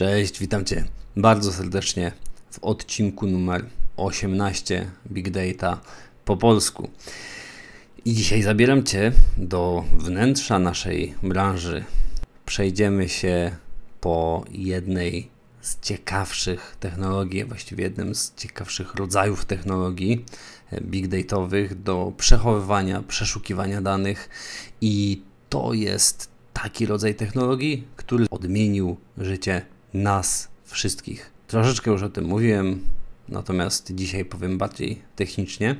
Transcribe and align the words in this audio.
Cześć, 0.00 0.38
witam 0.38 0.64
Cię 0.64 0.84
bardzo 1.16 1.52
serdecznie 1.52 2.12
w 2.50 2.58
odcinku 2.58 3.26
numer 3.26 3.64
18 3.96 4.90
Big 5.12 5.30
Data 5.30 5.80
po 6.24 6.36
polsku. 6.36 6.90
I 8.04 8.14
dzisiaj 8.14 8.42
zabieram 8.42 8.84
Cię 8.84 9.12
do 9.36 9.84
wnętrza 9.96 10.58
naszej 10.58 11.14
branży. 11.22 11.84
Przejdziemy 12.46 13.08
się 13.08 13.56
po 14.00 14.44
jednej 14.50 15.28
z 15.60 15.80
ciekawszych 15.80 16.76
technologii, 16.80 17.44
właściwie 17.44 17.84
jednym 17.84 18.14
z 18.14 18.34
ciekawszych 18.34 18.94
rodzajów 18.94 19.44
technologii 19.44 20.24
big 20.82 21.08
dataowych 21.08 21.82
do 21.82 22.12
przechowywania, 22.16 23.02
przeszukiwania 23.02 23.82
danych 23.82 24.28
i 24.80 25.22
to 25.48 25.72
jest 25.72 26.30
taki 26.52 26.86
rodzaj 26.86 27.14
technologii, 27.14 27.84
który 27.96 28.26
odmienił 28.30 28.96
życie 29.18 29.62
nas 29.94 30.48
wszystkich. 30.64 31.30
Troszeczkę 31.46 31.90
już 31.90 32.02
o 32.02 32.08
tym 32.08 32.24
mówiłem, 32.24 32.84
natomiast 33.28 33.94
dzisiaj 33.94 34.24
powiem 34.24 34.58
bardziej 34.58 35.02
technicznie, 35.16 35.76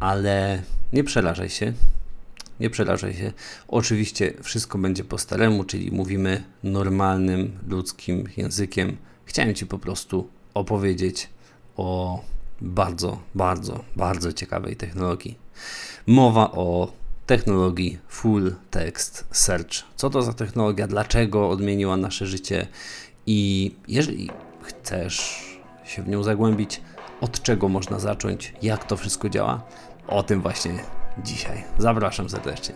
ale 0.00 0.62
nie 0.92 1.04
przerażaj 1.04 1.50
się. 1.50 1.72
Nie 2.60 2.70
przerażaj 2.70 3.14
się. 3.14 3.32
Oczywiście 3.68 4.34
wszystko 4.42 4.78
będzie 4.78 5.04
po 5.04 5.18
staremu, 5.18 5.64
czyli 5.64 5.92
mówimy 5.92 6.42
normalnym, 6.62 7.58
ludzkim 7.68 8.28
językiem. 8.36 8.96
Chciałem 9.24 9.54
Ci 9.54 9.66
po 9.66 9.78
prostu 9.78 10.28
opowiedzieć 10.54 11.28
o 11.76 12.20
bardzo, 12.60 13.22
bardzo, 13.34 13.84
bardzo 13.96 14.32
ciekawej 14.32 14.76
technologii. 14.76 15.38
Mowa 16.06 16.52
o 16.52 16.92
technologii 17.26 17.98
Full 18.08 18.54
Text 18.70 19.24
Search. 19.30 19.72
Co 19.96 20.10
to 20.10 20.22
za 20.22 20.32
technologia? 20.32 20.86
Dlaczego 20.86 21.48
odmieniła 21.48 21.96
nasze 21.96 22.26
życie? 22.26 22.66
I 23.26 23.70
jeżeli 23.88 24.30
chcesz 24.62 25.44
się 25.84 26.02
w 26.02 26.08
nią 26.08 26.22
zagłębić, 26.22 26.80
od 27.20 27.42
czego 27.42 27.68
można 27.68 27.98
zacząć, 27.98 28.54
jak 28.62 28.84
to 28.84 28.96
wszystko 28.96 29.28
działa, 29.28 29.62
o 30.08 30.22
tym 30.22 30.42
właśnie 30.42 30.74
dzisiaj. 31.24 31.64
Zapraszam 31.78 32.28
serdecznie. 32.28 32.74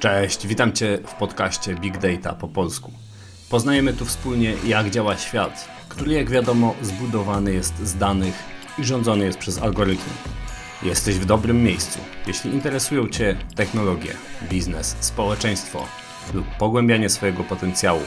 Cześć, 0.00 0.46
witam 0.46 0.72
Cię 0.72 0.98
w 1.06 1.14
podcaście 1.14 1.74
Big 1.74 1.98
Data 1.98 2.32
po 2.34 2.48
polsku. 2.48 2.92
Poznajemy 3.50 3.92
tu 3.92 4.04
wspólnie, 4.04 4.54
jak 4.66 4.90
działa 4.90 5.16
świat, 5.16 5.68
który, 5.88 6.12
jak 6.12 6.30
wiadomo, 6.30 6.74
zbudowany 6.82 7.52
jest 7.52 7.78
z 7.78 7.96
danych 7.96 8.34
i 8.78 8.84
rządzony 8.84 9.24
jest 9.24 9.38
przez 9.38 9.62
algorytmy. 9.62 10.12
Jesteś 10.82 11.14
w 11.14 11.24
dobrym 11.24 11.62
miejscu. 11.62 11.98
Jeśli 12.26 12.50
interesują 12.50 13.08
Cię 13.08 13.36
technologie, 13.54 14.14
biznes, 14.50 14.96
społeczeństwo 15.00 15.86
lub 16.34 16.46
pogłębianie 16.58 17.08
swojego 17.08 17.44
potencjału, 17.44 18.00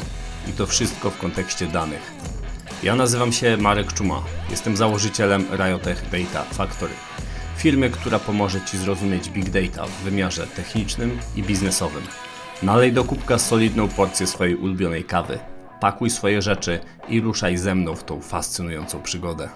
i 0.49 0.52
to 0.53 0.67
wszystko 0.67 1.09
w 1.09 1.17
kontekście 1.17 1.67
danych. 1.67 2.11
Ja 2.83 2.95
nazywam 2.95 3.31
się 3.31 3.58
Marek 3.58 3.94
Czuma. 3.94 4.23
Jestem 4.50 4.77
założycielem 4.77 5.45
Riotech 5.52 6.03
Data 6.11 6.44
Factory. 6.44 6.94
Firmy, 7.58 7.89
która 7.89 8.19
pomoże 8.19 8.61
Ci 8.61 8.77
zrozumieć 8.77 9.30
Big 9.30 9.50
Data 9.50 9.85
w 9.85 10.03
wymiarze 10.03 10.47
technicznym 10.47 11.19
i 11.35 11.44
biznesowym. 11.44 12.03
Nalej 12.63 12.94
do 12.94 13.03
kubka 13.03 13.39
solidną 13.39 13.88
porcję 13.88 14.27
swojej 14.27 14.55
ulubionej 14.55 15.03
kawy. 15.03 15.39
Pakuj 15.80 16.09
swoje 16.09 16.41
rzeczy 16.41 16.80
i 17.09 17.22
ruszaj 17.22 17.57
ze 17.57 17.75
mną 17.75 17.95
w 17.95 18.03
tą 18.03 18.22
fascynującą 18.22 19.02
przygodę. 19.02 19.50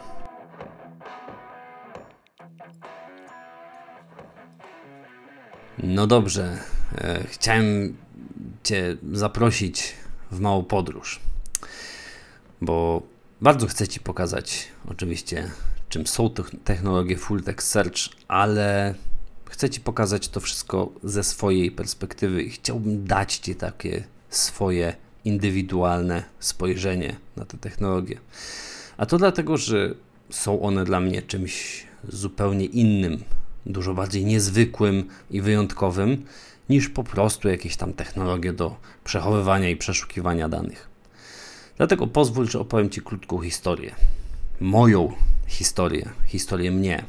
No 5.78 6.08
dobrze, 6.08 6.58
e, 6.98 7.24
chciałem 7.28 7.98
Cię 8.64 8.98
zaprosić 9.12 9.96
w 10.32 10.40
małą 10.40 10.64
podróż, 10.64 11.20
bo 12.62 13.02
bardzo 13.42 13.68
chcę 13.68 13.88
Ci 13.88 14.00
pokazać 14.00 14.68
oczywiście, 14.88 15.52
czym 15.90 16.08
są 16.08 16.30
technologie 16.64 17.18
Full 17.18 17.44
Text 17.44 17.68
Search, 17.68 17.98
ale 18.28 18.96
chcę 19.50 19.70
Ci 19.70 19.82
pokazać 19.82 20.30
to 20.30 20.40
wszystko 20.40 20.92
ze 21.04 21.24
swojej 21.24 21.72
perspektywy 21.72 22.44
i 22.44 22.50
chciałbym 22.50 23.06
dać 23.06 23.36
Ci 23.36 23.56
takie 23.56 24.04
swoje 24.30 24.96
indywidualne 25.26 26.24
spojrzenie 26.40 27.16
na 27.36 27.46
te 27.46 27.58
technologie. 27.58 28.20
A 28.98 29.06
to 29.06 29.18
dlatego, 29.18 29.58
że 29.58 29.94
są 30.30 30.62
one 30.62 30.86
dla 30.86 31.00
mnie 31.00 31.22
czymś 31.22 31.88
zupełnie 32.10 32.66
innym, 32.66 33.24
dużo 33.66 33.94
bardziej 33.94 34.26
niezwykłym 34.26 35.04
i 35.32 35.42
wyjątkowym 35.42 36.26
niż 36.70 36.90
po 36.90 37.04
prostu 37.04 37.48
jakieś 37.48 37.76
tam 37.76 37.94
technologie 37.94 38.54
do 38.54 38.76
przechowywania 39.04 39.70
i 39.70 39.76
przeszukiwania 39.76 40.50
danych. 40.50 40.90
Dlatego 41.78 42.08
pozwól, 42.08 42.48
że 42.48 42.60
opowiem 42.60 42.90
Ci 42.90 43.02
krótką 43.02 43.42
historię. 43.42 43.96
Moją 44.60 45.14
historię, 45.48 46.10
historię 46.26 46.72
mnie. 46.72 47.04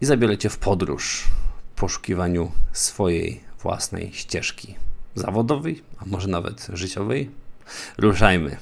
I 0.00 0.06
zabiorę 0.06 0.38
Cię 0.38 0.50
w 0.50 0.58
podróż 0.58 1.24
w 1.74 1.80
poszukiwaniu 1.80 2.52
swojej 2.72 3.40
własnej 3.62 4.12
ścieżki 4.12 4.74
zawodowej, 5.14 5.82
a 5.98 6.04
może 6.04 6.28
nawet 6.28 6.68
życiowej. 6.72 7.30
Ruszajmy. 7.98 8.56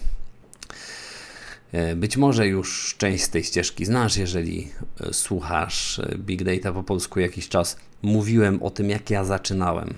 E, 1.72 1.97
być 1.97 2.17
może 2.17 2.47
już 2.47 2.95
część 2.99 3.25
z 3.25 3.31
tej 3.31 3.45
ścieżki 3.45 3.84
znasz, 3.84 4.17
jeżeli 4.17 4.69
e, 5.01 5.15
słuchasz 5.15 5.99
e, 5.99 6.19
Big 6.19 6.43
Data 6.43 6.72
po 6.72 6.83
polsku 6.83 7.21
jakiś 7.21 7.49
czas. 7.49 7.77
Mówiłem 8.03 8.62
o 8.62 8.71
tym, 8.71 8.91
jak 8.91 9.11
ja 9.11 9.25
zaczynałem. 9.25 9.94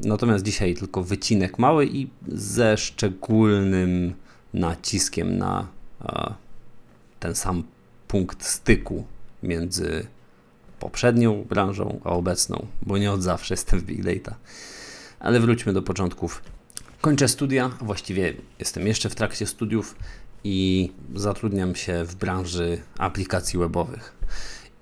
Natomiast 0.00 0.44
dzisiaj 0.44 0.74
tylko 0.74 1.02
wycinek 1.02 1.58
mały 1.58 1.86
i 1.86 2.10
ze 2.28 2.76
szczególnym 2.76 4.14
naciskiem 4.54 5.38
na 5.38 5.68
ten 7.20 7.34
sam 7.34 7.62
punkt 8.08 8.44
styku 8.44 9.04
między 9.42 10.06
poprzednią 10.80 11.44
branżą 11.44 12.00
a 12.04 12.10
obecną, 12.10 12.66
bo 12.82 12.98
nie 12.98 13.12
od 13.12 13.22
zawsze 13.22 13.54
jestem 13.54 13.80
w 13.80 13.84
Big 13.84 14.04
Data. 14.04 14.36
Ale 15.20 15.40
wróćmy 15.40 15.72
do 15.72 15.82
początków. 15.82 16.42
Kończę 17.00 17.28
studia, 17.28 17.68
właściwie 17.80 18.34
jestem 18.58 18.86
jeszcze 18.86 19.10
w 19.10 19.14
trakcie 19.14 19.46
studiów 19.46 19.96
i 20.44 20.92
zatrudniam 21.14 21.74
się 21.74 22.04
w 22.04 22.14
branży 22.14 22.78
aplikacji 22.98 23.58
webowych. 23.58 24.12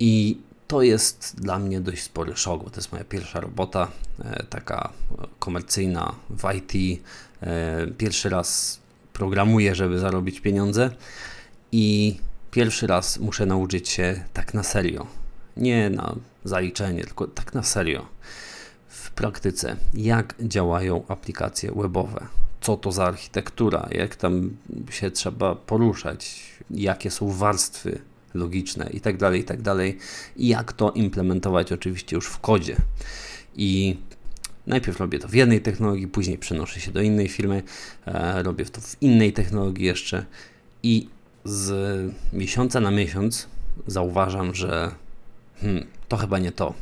I 0.00 0.38
to 0.69 0.82
jest 0.82 1.36
dla 1.41 1.58
mnie 1.58 1.80
dość 1.80 2.02
spory 2.02 2.36
szok, 2.36 2.64
bo 2.64 2.70
to 2.70 2.76
jest 2.76 2.92
moja 2.92 3.04
pierwsza 3.04 3.41
robota, 3.41 3.88
e, 4.25 4.42
taka 4.50 4.92
komercyjna 5.38 6.14
w 6.30 6.54
IT. 6.54 7.02
E, 7.42 7.86
pierwszy 7.86 8.28
raz 8.28 8.80
programuję, 9.12 9.75
żeby 9.75 9.98
zarobić 9.98 10.41
pieniądze 10.41 10.91
i 11.72 12.16
pierwszy 12.50 12.86
raz 12.86 13.19
muszę 13.19 13.47
nauczyć 13.47 13.88
się 13.88 14.25
tak 14.32 14.54
na 14.54 14.62
serio. 14.62 15.06
Nie 15.56 15.91
na 15.91 16.14
zaliczenie, 16.44 17.04
tylko 17.04 17.26
tak 17.26 17.54
na 17.54 17.62
serio. 17.62 18.06
W 18.88 19.10
praktyce, 19.10 19.76
jak 19.94 20.34
działają 20.41 21.04
aplikacje 21.08 21.72
webowe, 21.72 22.26
co 22.60 22.76
to 22.76 22.92
za 22.92 23.04
architektura, 23.04 23.88
jak 23.91 24.16
tam 24.16 24.56
się 24.91 25.10
trzeba 25.10 25.54
poruszać, 25.54 26.42
jakie 26.70 27.10
są 27.10 27.31
warstwy 27.32 28.00
logiczne 28.34 28.90
i 28.92 29.00
tak 29.00 29.16
dalej, 29.16 29.40
i 29.40 29.44
tak 29.44 29.62
dalej, 29.62 29.98
i 30.36 30.48
jak 30.48 30.72
to 30.72 30.90
implementować 30.90 31.72
oczywiście 31.72 32.16
już 32.16 32.26
w 32.26 32.38
kodzie. 32.38 32.76
I 33.56 33.96
najpierw 34.66 35.00
robię 35.00 35.18
to 35.18 35.28
w 35.28 35.34
jednej 35.34 35.60
technologii, 35.60 36.08
później 36.08 36.38
przenoszę 36.38 36.80
się 36.80 36.90
do 36.90 37.00
innej 37.00 37.28
firmy, 37.28 37.62
e, 38.06 38.42
robię 38.42 38.64
to 38.64 38.80
w 38.80 39.02
innej 39.02 39.32
technologii 39.32 39.84
jeszcze 39.84 40.24
i 40.82 41.08
z 41.44 42.12
miesiąca 42.32 42.80
na 42.80 42.90
miesiąc 42.90 43.48
zauważam, 43.86 44.54
że 44.54 44.90
hmm, 45.60 45.86
to 46.08 46.16
chyba 46.16 46.38
nie 46.38 46.52
to. 46.52 46.74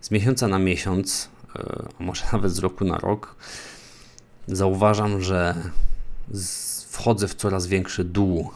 Z 0.00 0.10
miesiąca 0.10 0.48
na 0.48 0.58
miesiąc, 0.58 1.28
e, 1.56 1.88
a 1.98 2.02
może 2.02 2.24
nawet 2.32 2.52
z 2.52 2.58
roku 2.58 2.84
na 2.84 2.98
rok, 2.98 3.36
zauważam, 4.48 5.22
że 5.22 5.54
wchodzę 6.88 7.28
w 7.28 7.34
coraz 7.34 7.66
większy 7.66 8.04
dół. 8.04 8.50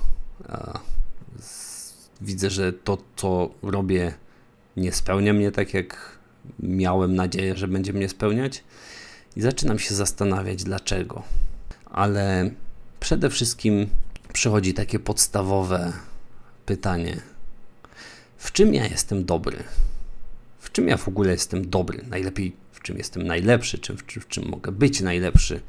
Widzę, 2.20 2.50
że 2.50 2.72
to, 2.72 2.98
co 3.16 3.50
robię, 3.62 4.14
nie 4.76 4.92
spełnia 4.92 5.32
mnie 5.32 5.52
tak, 5.52 5.74
jak 5.74 6.18
miałem 6.60 7.14
nadzieję, 7.14 7.56
że 7.56 7.68
będzie 7.68 7.92
mnie 7.92 8.08
spełniać, 8.08 8.64
i 9.36 9.40
zaczynam 9.40 9.78
się 9.78 9.94
zastanawiać, 9.94 10.64
dlaczego. 10.64 11.22
Ale 11.90 12.50
przede 13.00 13.30
wszystkim 13.30 13.86
przychodzi 14.32 14.74
takie 14.74 14.98
podstawowe 14.98 15.92
pytanie: 16.66 17.20
w 18.38 18.52
czym 18.52 18.74
ja 18.74 18.86
jestem 18.86 19.24
dobry? 19.24 19.64
W 20.58 20.72
czym 20.72 20.88
ja 20.88 20.96
w 20.96 21.08
ogóle 21.08 21.32
jestem 21.32 21.70
dobry? 21.70 22.04
Najlepiej 22.10 22.52
czym 22.86 22.98
jestem 22.98 23.22
najlepszy, 23.22 23.78
czym, 23.78 23.96
w, 23.96 24.02
w 24.02 24.28
czym 24.28 24.48
mogę 24.48 24.72
być 24.72 25.00
najlepszy, 25.00 25.60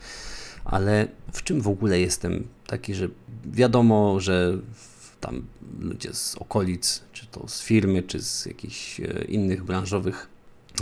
ale 0.65 1.07
w 1.33 1.43
czym 1.43 1.61
w 1.61 1.67
ogóle 1.67 1.99
jestem 1.99 2.47
taki, 2.67 2.93
że 2.93 3.07
wiadomo, 3.45 4.19
że 4.19 4.57
tam 5.21 5.45
ludzie 5.79 6.13
z 6.13 6.35
okolic, 6.35 7.01
czy 7.13 7.25
to 7.25 7.47
z 7.47 7.61
firmy, 7.61 8.03
czy 8.03 8.21
z 8.21 8.45
jakichś 8.45 8.99
e, 8.99 9.23
innych 9.27 9.63
branżowych 9.63 10.29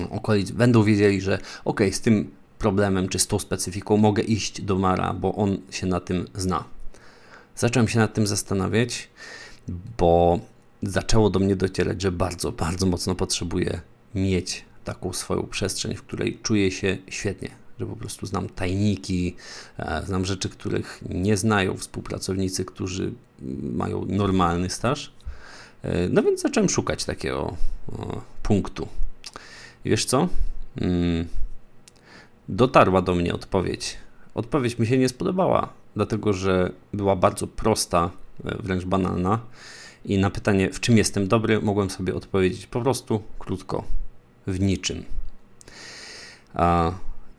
okolic 0.10 0.52
będą 0.52 0.84
wiedzieli, 0.84 1.22
że 1.22 1.40
ok, 1.66 1.82
z 1.92 2.02
tym 2.02 2.32
problemem 2.60 3.10
czy 3.10 3.20
z 3.20 3.28
tą 3.28 3.40
specyfiką 3.40 3.98
mogę 3.98 4.24
iść 4.24 4.62
do 4.62 4.78
Mara, 4.78 5.14
bo 5.14 5.36
on 5.36 5.58
się 5.72 5.88
na 5.88 6.00
tym 6.00 6.28
zna. 6.36 6.64
Zacząłem 7.56 7.88
się 7.88 8.00
nad 8.00 8.14
tym 8.14 8.28
zastanawiać, 8.28 9.10
bo 9.98 10.40
zaczęło 10.84 11.30
do 11.30 11.40
mnie 11.40 11.56
docierać, 11.56 12.02
że 12.02 12.12
bardzo, 12.12 12.52
bardzo 12.52 12.86
mocno 12.86 13.16
potrzebuję 13.16 13.82
mieć 14.16 14.66
taką 14.84 15.14
swoją 15.14 15.44
przestrzeń, 15.44 15.96
w 15.96 16.04
której 16.04 16.40
czuję 16.44 16.72
się 16.72 16.98
świetnie, 17.10 17.50
że 17.80 17.86
po 17.86 17.96
prostu 17.96 18.26
znam 18.26 18.50
tajniki, 18.50 19.36
e, 19.78 20.04
znam 20.06 20.26
rzeczy, 20.26 20.50
których 20.50 21.02
nie 21.10 21.38
znają 21.38 21.78
współpracownicy, 21.78 22.66
którzy 22.66 23.14
mają 23.62 24.06
normalny 24.06 24.70
staż. 24.70 25.12
E, 25.82 26.10
no 26.10 26.24
więc 26.24 26.42
zacząłem 26.42 26.70
szukać 26.70 27.06
takiego 27.06 27.56
punktu. 28.44 28.88
Wiesz 29.86 30.06
co? 30.06 30.28
Mm, 30.82 31.28
dotarła 32.50 33.02
do 33.02 33.16
mnie 33.16 33.34
odpowiedź. 33.34 33.98
Odpowiedź 34.36 34.80
mi 34.80 34.88
się 34.88 34.98
nie 34.98 35.10
spodobała, 35.10 35.70
dlatego 35.96 36.34
że 36.34 36.72
była 36.94 37.16
bardzo 37.16 37.48
prosta, 37.48 38.12
e, 38.46 38.56
wręcz 38.64 38.86
banalna. 38.86 39.40
I 40.06 40.18
na 40.18 40.30
pytanie, 40.30 40.72
w 40.72 40.80
czym 40.80 40.98
jestem 40.98 41.28
dobry, 41.28 41.62
mogłem 41.62 41.90
sobie 41.90 42.16
odpowiedzieć 42.16 42.68
po 42.68 42.82
prostu 42.82 43.24
krótko: 43.40 43.84
w 44.48 44.60
niczym. 44.60 45.04
A, 46.54 46.92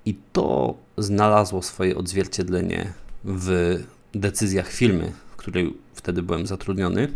I 0.07 0.15
to 0.33 0.75
znalazło 0.99 1.63
swoje 1.63 1.97
odzwierciedlenie 1.97 2.93
w 3.25 3.79
decyzjach 4.15 4.73
firmy, 4.73 5.13
w 5.33 5.37
której 5.37 5.75
wtedy 5.95 6.23
byłem 6.23 6.47
zatrudniony. 6.47 7.09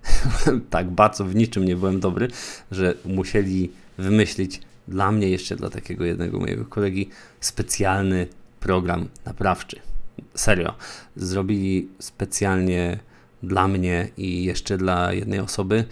tak 0.70 0.90
bardzo 0.90 1.24
w 1.24 1.34
niczym 1.34 1.64
nie 1.64 1.76
byłem 1.76 2.00
dobry, 2.00 2.28
że 2.70 2.94
musieli 3.04 3.70
wymyślić 3.98 4.60
dla 4.88 5.12
mnie, 5.12 5.30
jeszcze 5.30 5.56
dla 5.56 5.70
takiego 5.70 6.04
jednego 6.04 6.38
mojego 6.38 6.64
kolegi, 6.64 7.08
specjalny 7.40 8.26
program 8.60 9.08
naprawczy. 9.24 9.80
Serio. 10.34 10.74
Zrobili 11.16 11.88
specjalnie 11.98 12.98
dla 13.42 13.68
mnie 13.68 14.08
i 14.16 14.44
jeszcze 14.44 14.78
dla 14.78 15.12
jednej 15.12 15.40
osoby 15.40 15.84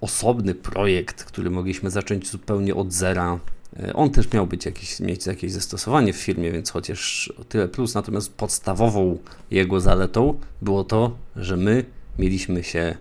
osobny 0.00 0.54
projekt, 0.54 1.24
który 1.24 1.50
mogliśmy 1.50 1.90
zacząć 1.90 2.30
zupełnie 2.30 2.74
od 2.74 2.92
zera. 2.92 3.38
E, 3.78 3.92
on 3.92 4.10
też 4.10 4.32
miał 4.32 4.46
być 4.46 4.66
jakiś, 4.66 5.00
mieć 5.00 5.26
jakieś 5.26 5.52
zastosowanie 5.52 6.12
w 6.12 6.16
firmie, 6.16 6.52
więc 6.52 6.70
chociaż 6.70 7.32
o 7.40 7.44
tyle 7.44 7.68
plus. 7.68 7.94
Natomiast 7.94 8.32
podstawową 8.32 9.18
jego 9.50 9.80
zaletą 9.80 10.38
było 10.62 10.84
to, 10.84 11.16
że 11.36 11.56
my 11.56 11.84
mieliśmy 12.18 12.64
się 12.64 12.96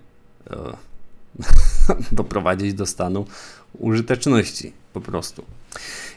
e, 0.49 0.55
doprowadzić 2.11 2.73
do 2.73 2.85
stanu 2.85 3.25
użyteczności 3.79 4.73
po 4.93 5.01
prostu. 5.01 5.45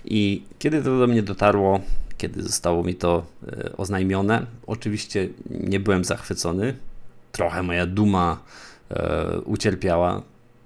I 0.05 0.43
kiedy 0.59 0.83
to 0.83 0.99
do 0.99 1.07
mnie 1.07 1.23
dotarło, 1.23 1.81
kiedy 2.19 2.43
zostało 2.43 2.83
mi 2.83 2.95
to 2.95 3.27
e, 3.47 3.77
oznajmione, 3.77 4.47
oczywiście 4.67 5.29
nie 5.51 5.81
byłem 5.81 6.05
zachwycony. 6.05 6.75
Trochę 7.33 7.63
moja 7.63 7.87
duma 7.87 8.43
e, 8.91 9.41
ucierpiała. 9.41 10.23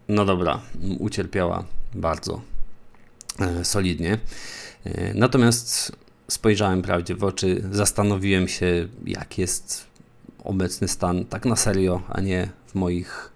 No 0.09 0.25
dobra, 0.25 0.61
ucierpiała 0.99 1.65
bardzo 1.95 2.56
solidnie. 3.63 4.19
E, 4.85 5.15
natomiast 5.15 5.93
spojrzałem 6.29 6.83
prawdzie 6.83 7.15
w 7.15 7.25
oczy, 7.25 7.63
zastanowiłem 7.73 8.49
się, 8.49 8.89
jak 9.07 9.39
jest 9.39 9.87
obecny 10.45 10.89
stan 10.89 11.25
tak 11.25 11.45
na 11.45 11.57
serio, 11.57 12.03
a 12.09 12.21
nie 12.21 12.49
w 12.67 12.75
moich 12.75 13.33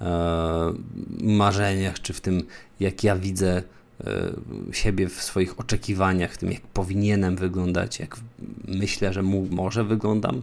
e, 0.00 0.74
marzeniach, 1.20 2.02
czy 2.02 2.12
w 2.12 2.20
tym, 2.20 2.42
jak 2.80 3.04
ja 3.04 3.16
widzę 3.16 3.62
e, 4.04 4.32
siebie 4.72 5.08
w 5.08 5.22
swoich 5.22 5.60
oczekiwaniach, 5.60 6.32
w 6.32 6.38
tym, 6.38 6.52
jak 6.52 6.62
powinienem 6.62 7.36
wyglądać, 7.36 8.00
jak 8.00 8.16
myślę, 8.68 9.12
że 9.12 9.22
mu, 9.22 9.46
może 9.50 9.84
wyglądam, 9.84 10.42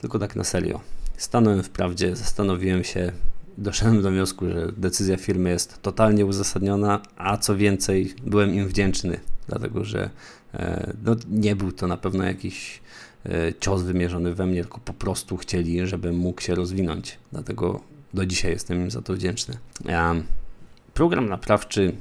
tylko 0.00 0.18
tak 0.18 0.36
na 0.36 0.44
serio. 0.44 0.80
Stanąłem 1.16 1.62
wprawdzie, 1.62 2.16
zastanowiłem 2.16 2.84
się, 2.84 3.12
doszedłem 3.58 4.02
do 4.02 4.10
wniosku, 4.10 4.48
że 4.48 4.72
decyzja 4.76 5.16
firmy 5.16 5.50
jest 5.50 5.82
totalnie 5.82 6.26
uzasadniona, 6.26 7.00
a 7.16 7.36
co 7.36 7.56
więcej, 7.56 8.14
byłem 8.26 8.54
im 8.54 8.68
wdzięczny, 8.68 9.20
dlatego 9.48 9.84
że 9.84 10.10
e, 10.54 10.92
no, 11.04 11.16
nie 11.30 11.56
był 11.56 11.72
to 11.72 11.86
na 11.86 11.96
pewno 11.96 12.24
jakiś 12.24 12.80
E, 13.26 13.54
cios 13.60 13.82
wymierzony 13.82 14.34
we 14.34 14.46
mnie, 14.46 14.62
tylko 14.62 14.78
po 14.78 14.92
prostu 14.92 15.36
chcieli, 15.36 15.86
żebym 15.86 16.16
mógł 16.16 16.40
się 16.40 16.54
rozwinąć. 16.54 17.18
Dlatego 17.32 17.80
do 18.14 18.26
dzisiaj 18.26 18.52
jestem 18.52 18.82
im 18.82 18.90
za 18.90 19.02
to 19.02 19.14
wdzięczny. 19.14 19.58
Program 20.94 21.28
naprawczy 21.28 21.92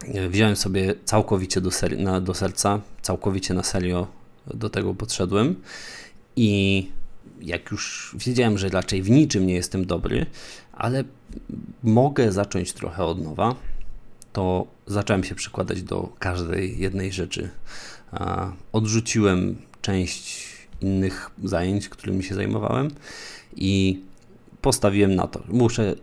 e, 0.00 0.28
wziąłem 0.28 0.56
sobie 0.56 0.94
całkowicie 1.04 1.60
do, 1.60 1.70
ser 1.70 1.98
na, 1.98 2.20
do 2.20 2.34
serca, 2.34 2.80
całkowicie 3.02 3.54
na 3.54 3.62
serio 3.62 4.06
do 4.54 4.70
tego 4.70 4.94
podszedłem 4.94 5.56
i 6.36 6.88
jak 7.42 7.70
już 7.70 8.14
wiedziałem, 8.18 8.58
że 8.58 8.68
raczej 8.68 9.02
w 9.02 9.10
niczym 9.10 9.46
nie 9.46 9.54
jestem 9.54 9.86
dobry, 9.86 10.26
ale 10.72 11.04
mogę 11.82 12.32
zacząć 12.32 12.72
trochę 12.72 13.04
od 13.04 13.24
nowa, 13.24 13.54
to 14.32 14.66
zacząłem 14.86 15.24
się 15.24 15.34
przykładać 15.34 15.82
do 15.82 16.12
każdej 16.18 16.78
jednej 16.78 17.12
rzeczy. 17.12 17.50
Odrzuciłem 18.72 19.56
część 19.82 20.52
innych 20.80 21.30
zajęć, 21.44 21.88
którymi 21.88 22.24
się 22.24 22.34
zajmowałem 22.34 22.90
i 23.56 24.00
postawiłem 24.60 25.14
na 25.14 25.26
to. 25.26 25.42
Muszę, 25.48 25.94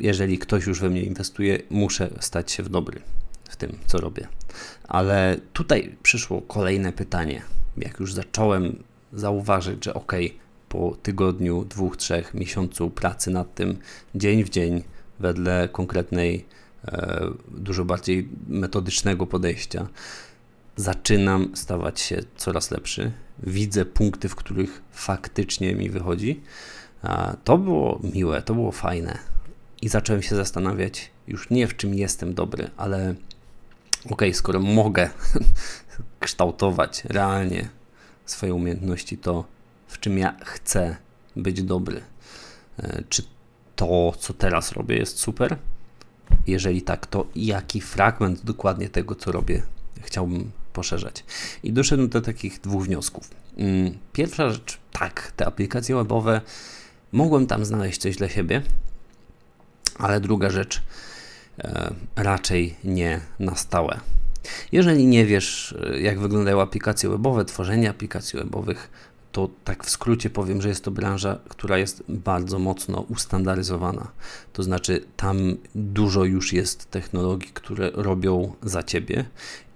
jeżeli 0.00 0.38
ktoś 0.38 0.66
już 0.66 0.80
we 0.80 0.90
mnie 0.90 1.02
inwestuje, 1.02 1.58
muszę 1.70 2.10
stać 2.20 2.52
się 2.52 2.62
w 2.62 2.68
dobry 2.68 3.00
w 3.48 3.56
tym, 3.56 3.78
co 3.86 3.98
robię. 3.98 4.28
Ale 4.88 5.36
tutaj 5.52 5.96
przyszło 6.02 6.42
kolejne 6.42 6.92
pytanie. 6.92 7.42
Jak 7.76 8.00
już 8.00 8.14
zacząłem 8.14 8.82
zauważyć, 9.12 9.84
że 9.84 9.94
ok, 9.94 10.12
po 10.68 10.96
tygodniu, 11.02 11.64
dwóch, 11.64 11.96
trzech 11.96 12.34
miesiącu 12.34 12.90
pracy 12.90 13.30
nad 13.30 13.54
tym, 13.54 13.78
dzień 14.14 14.44
w 14.44 14.48
dzień, 14.48 14.82
wedle 15.20 15.68
konkretnej, 15.72 16.44
e, 16.84 17.30
dużo 17.48 17.84
bardziej 17.84 18.28
metodycznego 18.48 19.26
podejścia, 19.26 19.88
zaczynam 20.76 21.50
stawać 21.54 22.00
się 22.00 22.20
coraz 22.36 22.70
lepszy. 22.70 23.12
Widzę 23.42 23.84
punkty, 23.84 24.28
w 24.28 24.34
których 24.34 24.82
faktycznie 24.92 25.74
mi 25.74 25.90
wychodzi. 25.90 26.40
To 27.44 27.58
było 27.58 28.00
miłe, 28.14 28.42
to 28.42 28.54
było 28.54 28.72
fajne. 28.72 29.18
I 29.82 29.88
zacząłem 29.88 30.22
się 30.22 30.36
zastanawiać 30.36 31.10
już 31.28 31.50
nie 31.50 31.66
w 31.66 31.76
czym 31.76 31.94
jestem 31.94 32.34
dobry, 32.34 32.70
ale 32.76 33.14
ok, 34.10 34.22
skoro 34.32 34.60
mogę 34.60 35.10
kształtować 36.20 37.04
realnie 37.04 37.68
swoje 38.26 38.54
umiejętności, 38.54 39.18
to 39.18 39.44
w 39.88 40.00
czym 40.00 40.18
ja 40.18 40.36
chcę 40.44 40.96
być 41.36 41.62
dobry. 41.62 42.00
E, 42.78 43.02
czy 43.08 43.22
to, 43.76 44.12
co 44.18 44.34
teraz 44.34 44.72
robię, 44.72 44.96
jest 44.96 45.18
super? 45.18 45.56
Jeżeli 46.46 46.82
tak, 46.82 47.06
to 47.06 47.26
jaki 47.36 47.80
fragment 47.80 48.44
dokładnie 48.44 48.88
tego, 48.88 49.14
co 49.14 49.32
robię, 49.32 49.62
chciałbym 50.00 50.50
poszerzać. 50.72 51.24
I 51.62 51.72
doszedłem 51.72 52.08
do 52.08 52.20
takich 52.20 52.60
dwóch 52.60 52.84
wniosków. 52.84 53.30
Mm, 53.56 53.98
pierwsza 54.12 54.50
rzecz, 54.50 54.78
tak, 54.92 55.32
te 55.36 55.46
aplikacje 55.46 55.96
webowe, 55.96 56.40
mogłem 57.12 57.46
tam 57.46 57.64
znaleźć 57.64 58.00
coś 58.00 58.16
dla 58.16 58.28
siebie, 58.28 58.62
ale 59.98 60.20
druga 60.20 60.50
rzecz, 60.50 60.82
e, 61.58 61.94
raczej 62.16 62.74
nie 62.84 63.20
na 63.38 63.54
stałe. 63.54 64.00
Jeżeli 64.72 65.06
nie 65.06 65.26
wiesz, 65.26 65.74
e, 65.82 66.00
jak 66.00 66.20
wyglądają 66.20 66.60
aplikacje 66.60 67.08
webowe, 67.08 67.44
tworzenie 67.44 67.90
aplikacji 67.90 68.38
webowych, 68.38 68.90
to 69.32 69.48
tak 69.64 69.84
w 69.84 69.90
skrócie 69.90 70.30
powiem, 70.30 70.62
że 70.62 70.68
jest 70.68 70.84
to 70.84 70.90
branża, 70.90 71.38
która 71.48 71.78
jest 71.78 72.02
bardzo 72.08 72.58
mocno 72.58 73.00
ustandaryzowana. 73.00 74.10
To 74.52 74.62
znaczy, 74.62 75.04
tam 75.16 75.56
dużo 75.74 76.24
już 76.24 76.52
jest 76.52 76.90
technologii, 76.90 77.50
które 77.54 77.90
robią 77.94 78.52
za 78.62 78.82
ciebie 78.82 79.24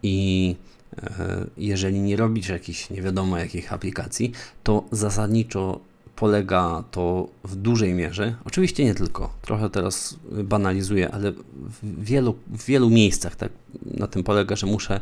i 0.03 0.57
e, 0.97 1.47
jeżeli 1.57 2.01
nie 2.01 2.17
robisz 2.17 2.49
jakichś 2.49 2.91
nie 2.91 3.03
wiadomo 3.03 3.39
jakich 3.39 3.73
aplikacji, 3.73 4.33
to 4.63 4.85
zasadniczo 4.91 5.81
polega 6.17 6.85
to 6.91 7.29
w 7.45 7.57
dużej 7.57 7.95
mierze, 7.95 8.35
oczywiście 8.45 8.85
nie 8.85 8.95
tylko, 8.95 9.35
trochę 9.43 9.71
teraz 9.71 10.17
banalizuję, 10.45 11.11
ale 11.11 11.33
w 11.33 12.05
wielu, 12.05 12.35
w 12.47 12.65
wielu 12.65 12.91
miejscach 12.91 13.37
tak 13.37 13.53
na 13.85 14.07
tym 14.07 14.23
polega, 14.25 14.57
że 14.57 14.67
muszę 14.67 15.01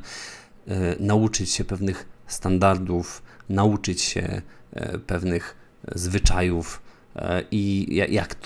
e, 0.68 0.96
nauczyć 1.00 1.50
się 1.50 1.64
pewnych 1.64 2.08
standardów, 2.32 3.22
nauczyć 3.48 4.02
się 4.02 4.42
e, 4.72 4.98
pewnych 4.98 5.56
zwyczajów 5.94 6.82
e, 7.16 7.44
i 7.50 7.86
jak, 8.12 8.36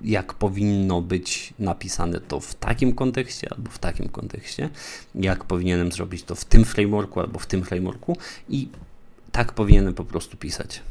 jak 0.00 0.34
powinno 0.34 1.02
być 1.02 1.54
napisane 1.58 2.20
to 2.20 2.40
w 2.40 2.54
takim 2.54 2.94
kontekście 2.94 3.52
albo 3.52 3.70
w 3.70 3.78
takim 3.78 4.08
kontekście, 4.08 4.70
jak 5.14 5.44
powinienem 5.44 5.92
zrobić 5.92 6.22
to 6.22 6.34
w 6.34 6.44
tym 6.44 6.64
frameworku 6.64 7.20
albo 7.20 7.38
w 7.38 7.46
tym 7.46 7.62
frameworku 7.62 8.16
i 8.48 8.68
tak 9.32 9.52
powinienem 9.52 9.94
po 9.94 10.04
prostu 10.04 10.36
pisać. 10.36 10.82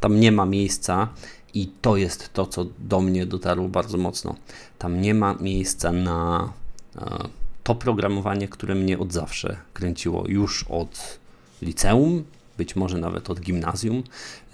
Tam 0.00 0.20
nie 0.20 0.32
ma 0.32 0.46
miejsca 0.46 1.08
i 1.54 1.72
to 1.82 1.96
jest 1.96 2.32
to, 2.32 2.46
co 2.46 2.66
do 2.78 3.00
mnie 3.00 3.26
dotarło 3.26 3.68
bardzo 3.68 3.98
mocno. 3.98 4.36
Tam 4.78 5.00
nie 5.00 5.14
ma 5.14 5.34
miejsca 5.34 5.92
na 5.92 6.52
to 7.62 7.74
programowanie, 7.74 8.48
które 8.48 8.74
mnie 8.74 8.98
od 8.98 9.12
zawsze 9.12 9.56
kręciło, 9.72 10.24
już 10.28 10.64
od 10.68 11.18
liceum, 11.62 12.24
być 12.58 12.76
może 12.76 12.98
nawet 12.98 13.30
od 13.30 13.40
gimnazjum, 13.40 14.02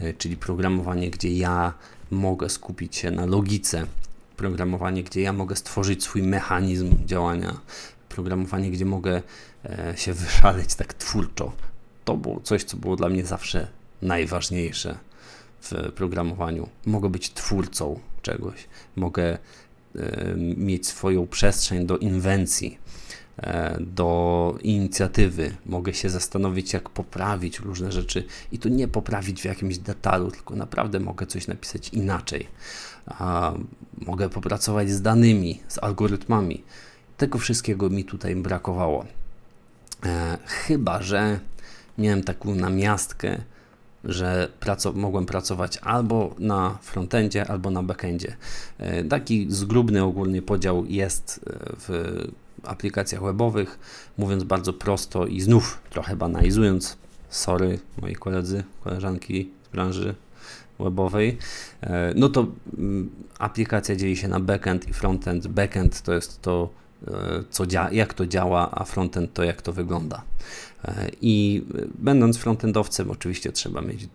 e, 0.01 0.15
czyli 0.15 0.37
programowanie, 0.37 1.11
gdzie 1.11 1.33
ja 1.33 1.75
mogę 2.11 2.49
skupić 2.49 2.97
się 2.97 3.11
na 3.11 3.27
logice, 3.27 3.87
programowanie, 4.37 5.05
gdzie 5.05 5.21
ja 5.21 5.33
mogę 5.33 5.57
stworzyć 5.57 6.03
swój 6.03 6.23
mechanizm 6.23 7.07
działania, 7.07 7.61
programowanie, 8.09 8.71
gdzie 8.71 8.85
mogę 8.85 9.23
e, 9.65 9.95
się 9.97 10.13
wyszaleć 10.13 10.75
tak 10.75 10.95
twórczo. 10.95 11.53
To 12.05 12.17
było 12.17 12.41
coś, 12.41 12.65
co 12.65 12.77
było 12.77 12.97
dla 12.97 13.09
mnie 13.09 13.25
zawsze 13.25 13.69
najważniejsze 14.03 14.99
w 15.61 15.93
programowaniu. 15.93 16.69
Mogę 16.87 17.09
być 17.09 17.33
twórcą 17.33 18.01
czegoś, 18.23 18.69
mogę 18.97 19.39
mieć 20.57 20.87
swoją 20.87 21.27
przestrzeń 21.27 21.87
do 21.87 21.99
inwencji, 21.99 22.79
e, 22.87 22.88
do 23.81 24.59
inicjatywy. 24.63 25.55
Mogę 25.67 25.95
się 25.95 26.11
zastanowić, 26.11 26.73
jak 26.73 26.91
poprawić 26.91 27.59
różne 27.59 27.93
rzeczy 27.93 28.25
i 28.53 28.59
tu 28.59 28.69
nie 28.69 28.89
poprawić 28.89 29.43
w 29.43 29.45
jakimś 29.45 29.79
detalu, 29.79 30.31
tylko 30.31 30.57
naprawdę 30.57 31.01
mogę 31.01 31.27
coś 31.27 31.47
napisać 31.47 31.89
inaczej. 31.89 32.47
A 33.07 33.53
mogę 33.99 34.29
popracować 34.29 34.91
z 34.91 35.03
danymi, 35.03 35.61
z 35.69 35.79
algorytmami. 35.79 36.63
Tego 37.17 37.39
wszystkiego 37.39 37.91
mi 37.91 38.05
tutaj 38.05 38.37
brakowało. 38.37 39.05
E, 40.07 40.39
chyba, 40.47 41.03
że 41.03 41.41
miałem 41.99 42.23
taką 42.25 42.55
namiastkę, 42.55 43.39
że 44.05 44.49
praco 44.61 44.93
mogłem 44.93 45.27
pracować 45.27 45.79
albo 45.79 46.35
na 46.39 46.79
frontendzie, 46.83 47.47
albo 47.47 47.71
na 47.71 47.83
backendzie. 47.83 48.37
E, 48.79 49.05
taki 49.05 49.47
zgrubny 49.49 50.03
ogólny 50.03 50.43
podział 50.43 50.87
jest 50.87 51.41
e, 51.47 51.59
w 51.79 52.15
aplikacjach 52.63 53.23
webowych, 53.23 53.79
mówiąc 54.19 54.45
bardzo 54.45 54.73
prosto 54.73 55.27
i 55.27 55.41
znów 55.41 55.79
trochę 55.91 56.17
banalizując, 56.17 56.97
sorry 57.29 57.79
moi 58.03 58.15
koledzy, 58.15 58.65
koleżanki 58.85 59.51
z 59.65 59.69
branży 59.69 60.15
webowej, 60.81 61.39
e, 61.81 62.13
no 62.17 62.29
to 62.29 62.47
mm, 62.79 63.11
aplikacja 63.39 63.97
dzieli 63.97 64.17
się 64.17 64.29
na 64.29 64.41
backend 64.41 64.89
i 64.89 64.93
frontend. 64.93 65.47
Backend 65.47 66.03
to 66.03 66.15
jest 66.15 66.43
to, 66.43 66.69
co 67.51 67.65
jak 67.93 68.15
to 68.15 68.27
działa, 68.27 68.71
a 68.71 68.85
frontend 68.85 69.33
to 69.33 69.45
jak 69.45 69.63
to 69.63 69.73
wygląda. 69.73 70.23
E, 70.85 71.11
I 71.21 71.65
będąc 71.99 72.39
frontendowcem, 72.39 73.11
oczywiście 73.11 73.53
trzeba 73.53 73.81
mieć 73.81 74.09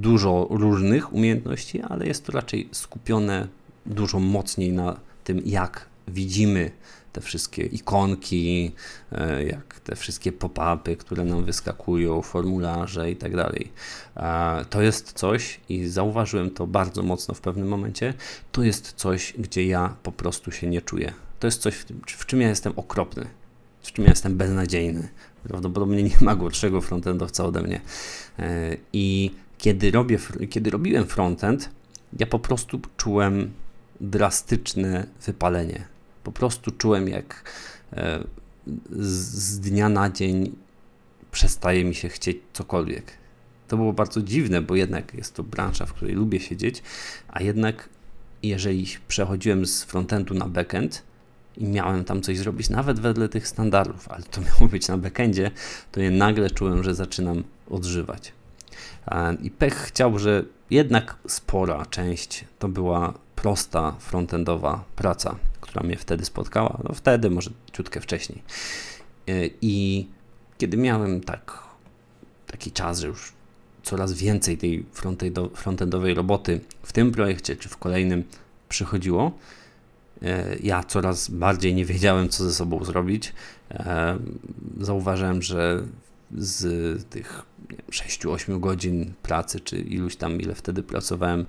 dużo 0.00 0.46
różnych 0.50 1.12
umiejętności, 1.12 1.80
ale 1.80 2.06
jest 2.06 2.26
to 2.26 2.32
raczej 2.32 2.68
skupione 2.72 3.48
dużo 3.86 4.18
mocniej 4.18 4.72
na 4.72 4.96
tym, 5.24 5.42
jak 5.44 5.86
widzimy 6.08 6.70
te 7.16 7.20
wszystkie 7.20 7.62
ikonki, 7.62 8.72
e, 9.12 9.44
jak 9.44 9.80
te 9.80 9.96
wszystkie 9.96 10.32
pop-upy, 10.32 10.96
które 10.96 11.24
nam 11.24 11.44
wyskakują, 11.44 12.22
formularze 12.22 13.10
i 13.10 13.16
tak 13.16 13.36
dalej. 13.36 13.72
To 14.70 14.82
jest 14.82 15.12
coś, 15.12 15.60
i 15.68 15.86
zauważyłem 15.86 16.50
to 16.50 16.66
bardzo 16.66 17.02
mocno 17.02 17.34
w 17.34 17.40
pewnym 17.40 17.68
momencie, 17.68 18.14
to 18.52 18.62
jest 18.62 18.92
coś, 18.92 19.34
gdzie 19.38 19.66
ja 19.66 19.96
po 20.02 20.12
prostu 20.12 20.52
się 20.52 20.66
nie 20.66 20.82
czuję. 20.82 21.12
To 21.40 21.46
jest 21.46 21.60
coś, 21.60 21.74
w 22.06 22.26
czym 22.26 22.40
ja 22.40 22.48
jestem 22.48 22.72
okropny, 22.76 23.26
w 23.82 23.92
czym 23.92 24.04
ja 24.04 24.10
jestem 24.10 24.36
beznadziejny. 24.36 25.08
Prawdopodobnie 25.42 26.02
nie 26.02 26.16
ma 26.20 26.36
gorszego 26.36 26.80
frontendowca 26.80 27.44
ode 27.44 27.62
mnie. 27.62 27.80
E, 28.38 28.76
I 28.92 29.30
kiedy, 29.58 29.90
robię, 29.90 30.18
kiedy 30.50 30.70
robiłem 30.70 31.06
frontend, 31.06 31.70
ja 32.18 32.26
po 32.26 32.38
prostu 32.38 32.80
czułem 32.96 33.52
drastyczne 34.00 35.06
wypalenie. 35.26 35.95
Po 36.26 36.32
prostu 36.32 36.70
czułem, 36.70 37.08
jak 37.08 37.50
e, 37.92 38.24
z 38.90 39.60
dnia 39.60 39.88
na 39.88 40.10
dzień 40.10 40.56
przestaje 41.30 41.84
mi 41.84 41.94
się 41.94 42.08
chcieć 42.08 42.36
cokolwiek. 42.52 43.12
To 43.68 43.76
było 43.76 43.92
bardzo 43.92 44.22
dziwne, 44.22 44.62
bo 44.62 44.74
jednak 44.74 45.14
jest 45.14 45.34
to 45.34 45.42
bransza, 45.42 45.86
w 45.86 45.92
której 45.92 46.14
lubię 46.14 46.40
siedzieć, 46.40 46.82
a 47.28 47.42
jednak 47.42 47.88
jeżeli 48.42 48.86
przechodziłem 49.08 49.66
z 49.66 49.82
frontendu 49.82 50.34
na 50.34 50.48
backend, 50.48 51.02
i 51.56 51.64
miałem 51.64 52.04
tam 52.04 52.22
coś 52.22 52.38
zrobić, 52.38 52.70
nawet 52.70 53.00
wedle 53.00 53.28
tych 53.28 53.48
standardów, 53.48 54.08
ale 54.08 54.22
to 54.22 54.40
miało 54.46 54.68
być 54.70 54.88
na 54.88 54.98
backendzie, 54.98 55.50
to 55.92 56.00
je 56.00 56.10
nagle 56.10 56.50
czułem, 56.50 56.84
że 56.84 56.94
zaczynam 56.94 57.44
odżywać. 57.70 58.32
I 59.42 59.50
pech 59.50 59.74
chciał, 59.74 60.18
że 60.18 60.44
jednak 60.70 61.16
spora 61.28 61.86
część 61.86 62.44
to 62.58 62.68
była 62.68 63.14
prosta 63.36 63.92
frontendowa 63.98 64.84
praca, 64.96 65.36
która 65.76 65.86
mnie 65.86 65.96
wtedy 65.96 66.24
spotkała. 66.24 66.80
No 66.84 66.94
wtedy, 66.94 67.30
może 67.30 67.50
ciutkę 67.72 68.00
wcześniej. 68.00 68.42
E, 69.28 69.32
I 69.62 70.06
kiedy 70.58 70.76
miałem 70.76 71.20
tak, 71.20 71.58
taki 72.46 72.72
czas, 72.72 73.00
że 73.00 73.06
już 73.06 73.32
coraz 73.82 74.12
więcej 74.12 74.58
tej 74.58 74.86
frontendowej 75.54 76.14
roboty 76.14 76.60
w 76.82 76.92
tym 76.92 77.12
projekcie 77.12 77.56
czy 77.56 77.68
w 77.68 77.76
kolejnym 77.76 78.24
przychodziło, 78.68 79.32
E, 80.22 80.56
ja 80.62 80.84
coraz 80.84 81.30
bardziej 81.30 81.74
nie 81.74 81.84
wiedziałem, 81.84 82.28
co 82.28 82.44
ze 82.44 82.54
sobą 82.54 82.84
zrobić. 82.84 83.32
E, 83.70 84.18
zauważyłem, 84.80 85.42
że 85.42 85.82
z 86.38 87.04
tych 87.04 87.42
6-8 87.90 88.60
godzin 88.60 89.12
pracy, 89.22 89.60
czy 89.60 89.78
iluś 89.78 90.16
tam, 90.16 90.40
ile 90.40 90.54
wtedy 90.54 90.82
pracowałem, 90.82 91.46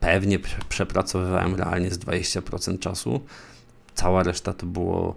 pewnie 0.00 0.38
przepracowywałem 0.68 1.54
realnie 1.54 1.90
z 1.90 1.98
20% 1.98 2.78
czasu. 2.78 3.20
Cała 3.96 4.22
reszta 4.22 4.52
to 4.52 4.66
było 4.66 5.16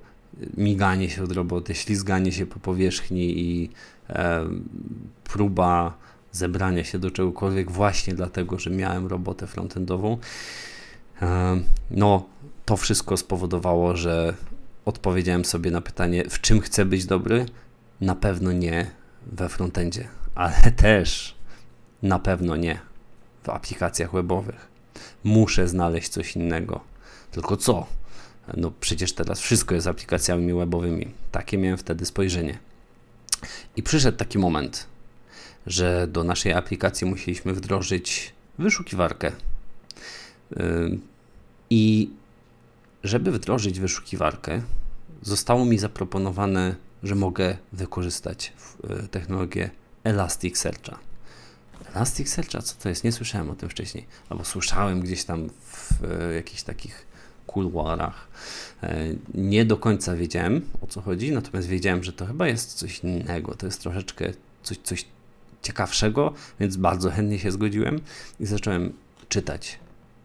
miganie 0.58 1.10
się 1.10 1.24
od 1.24 1.32
roboty, 1.32 1.76
ślizganie 1.76 2.32
się 2.32 2.46
po 2.46 2.60
powierzchni 2.60 3.40
i 3.40 3.70
e, 4.10 4.50
próba 5.24 5.94
zebrania 6.32 6.84
się 6.84 7.00
do 7.00 7.12
czegokolwiek 7.12 7.72
właśnie 7.72 8.14
dlatego, 8.14 8.60
że 8.60 8.70
miałem 8.70 9.08
robotę 9.08 9.48
frontendową. 9.48 10.18
E, 11.22 11.60
no, 11.92 12.26
to 12.66 12.78
wszystko 12.78 13.18
spowodowało, 13.18 13.96
że 13.96 14.34
odpowiedziałem 14.86 15.46
sobie 15.46 15.72
na 15.72 15.82
pytanie, 15.82 16.24
w 16.30 16.42
czym 16.42 16.60
chcę 16.60 16.86
być 16.86 17.06
dobry? 17.06 17.46
Na 18.02 18.16
pewno 18.16 18.52
nie 18.52 18.92
we 19.26 19.50
frontendzie, 19.50 20.08
ale 20.36 20.72
też 20.76 21.36
na 22.04 22.20
pewno 22.20 22.56
nie 22.56 22.80
w 23.44 23.50
aplikacjach 23.50 24.12
webowych. 24.12 24.70
Muszę 25.24 25.68
znaleźć 25.68 26.10
coś 26.10 26.36
innego. 26.36 26.80
Tylko 27.32 27.58
co? 27.58 27.86
No 28.58 28.72
przecież 28.80 29.14
teraz 29.14 29.40
wszystko 29.40 29.76
jest 29.76 29.88
aplikacjami 29.88 30.54
webowymi. 30.54 31.08
Takie 31.32 31.58
miałem 31.58 31.78
wtedy 31.78 32.06
spojrzenie. 32.06 32.60
I 33.76 33.84
przyszedł 33.84 34.18
taki 34.18 34.38
moment, 34.38 34.88
że 35.68 36.08
do 36.08 36.24
naszej 36.24 36.54
aplikacji 36.54 37.08
musieliśmy 37.08 37.54
wdrożyć 37.54 38.34
wyszukiwarkę. 38.60 39.32
I 41.70 42.10
żeby 43.04 43.32
wdrożyć 43.32 43.80
wyszukiwarkę, 43.80 44.62
zostało 45.22 45.66
mi 45.66 45.78
zaproponowane, 45.78 46.76
że 47.04 47.16
mogę 47.16 47.58
wykorzystać 47.74 48.54
e, 48.84 49.08
technologię 49.08 49.70
Elasticsearcha. 50.04 51.00
Elasticsearcha, 51.96 52.62
co 52.62 52.76
to 52.84 52.90
jest? 52.90 53.04
Nie 53.04 53.12
słyszałem 53.12 53.50
o 53.50 53.56
tym 53.56 53.70
wcześniej, 53.70 54.06
albo 54.30 54.46
słyszałem 54.46 55.02
gdzieś 55.02 55.24
tam 55.24 55.50
w 55.50 56.04
e, 56.04 56.34
jakichś 56.34 56.64
takich 56.64 57.09
kuluarach. 57.52 58.28
E, 58.84 59.06
nie 59.34 59.66
do 59.66 59.78
końca 59.78 60.16
wiedziałem 60.16 60.62
o 60.82 60.88
co 60.88 61.02
chodzi, 61.02 61.32
natomiast 61.32 61.68
wiedziałem, 61.68 62.04
że 62.04 62.14
to 62.14 62.26
chyba 62.26 62.48
jest 62.48 62.74
coś 62.74 63.00
innego, 63.00 63.56
to 63.56 63.66
jest 63.66 63.82
troszeczkę 63.82 64.34
coś, 64.64 64.78
coś 64.78 65.06
ciekawszego, 65.62 66.34
więc 66.60 66.78
bardzo 66.78 67.10
chętnie 67.10 67.40
się 67.40 67.52
zgodziłem 67.52 68.02
i 68.40 68.46
zacząłem 68.46 68.94
czytać 69.30 69.80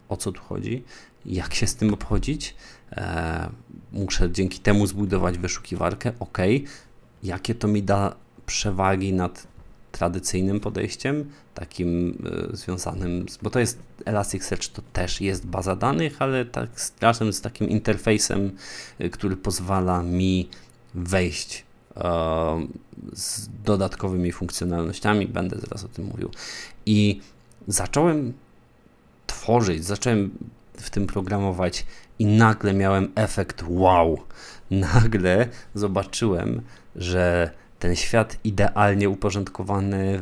o 0.09 0.17
co 0.17 0.31
tu 0.31 0.41
chodzi 0.41 0.83
jak 1.25 1.53
się 1.53 1.67
z 1.67 1.75
tym 1.75 1.93
obchodzić. 1.93 2.55
E, 2.91 3.49
muszę 3.91 4.31
dzięki 4.31 4.59
temu 4.59 4.87
zbudować 4.87 5.37
wyszukiwarkę. 5.37 6.11
Ok, 6.19 6.37
jakie 7.23 7.55
to 7.55 7.67
mi 7.67 7.83
da 7.83 8.15
przewagi 8.45 9.13
nad 9.13 9.47
tradycyjnym 9.95 10.59
podejściem, 10.59 11.31
takim 11.53 12.17
y, 12.53 12.57
związanym, 12.57 13.29
z, 13.29 13.37
bo 13.37 13.49
to 13.49 13.59
jest 13.59 13.79
Elasticsearch, 14.05 14.67
to 14.67 14.81
też 14.93 15.21
jest 15.21 15.47
baza 15.47 15.75
danych, 15.75 16.21
ale 16.21 16.45
tak 16.45 16.69
razem 17.01 17.33
z 17.33 17.41
takim 17.41 17.69
interfejsem, 17.69 18.51
y, 19.01 19.09
który 19.09 19.37
pozwala 19.37 20.03
mi 20.03 20.49
wejść 20.93 21.65
y, 21.97 22.01
z 23.13 23.49
dodatkowymi 23.63 24.31
funkcjonalnościami, 24.31 25.27
będę 25.27 25.59
zaraz 25.59 25.83
o 25.83 25.87
tym 25.87 26.05
mówił. 26.05 26.29
I 26.85 27.21
zacząłem 27.67 28.33
tworzyć, 29.27 29.85
zacząłem 29.85 30.31
w 30.73 30.89
tym 30.89 31.07
programować 31.07 31.85
i 32.19 32.25
nagle 32.25 32.73
miałem 32.73 33.11
efekt 33.15 33.63
wow. 33.67 34.19
Nagle 34.71 35.47
zobaczyłem, 35.73 36.61
że 36.95 37.51
ten 37.85 37.95
świat 37.95 38.37
idealnie 38.43 39.09
uporządkowany, 39.09 40.19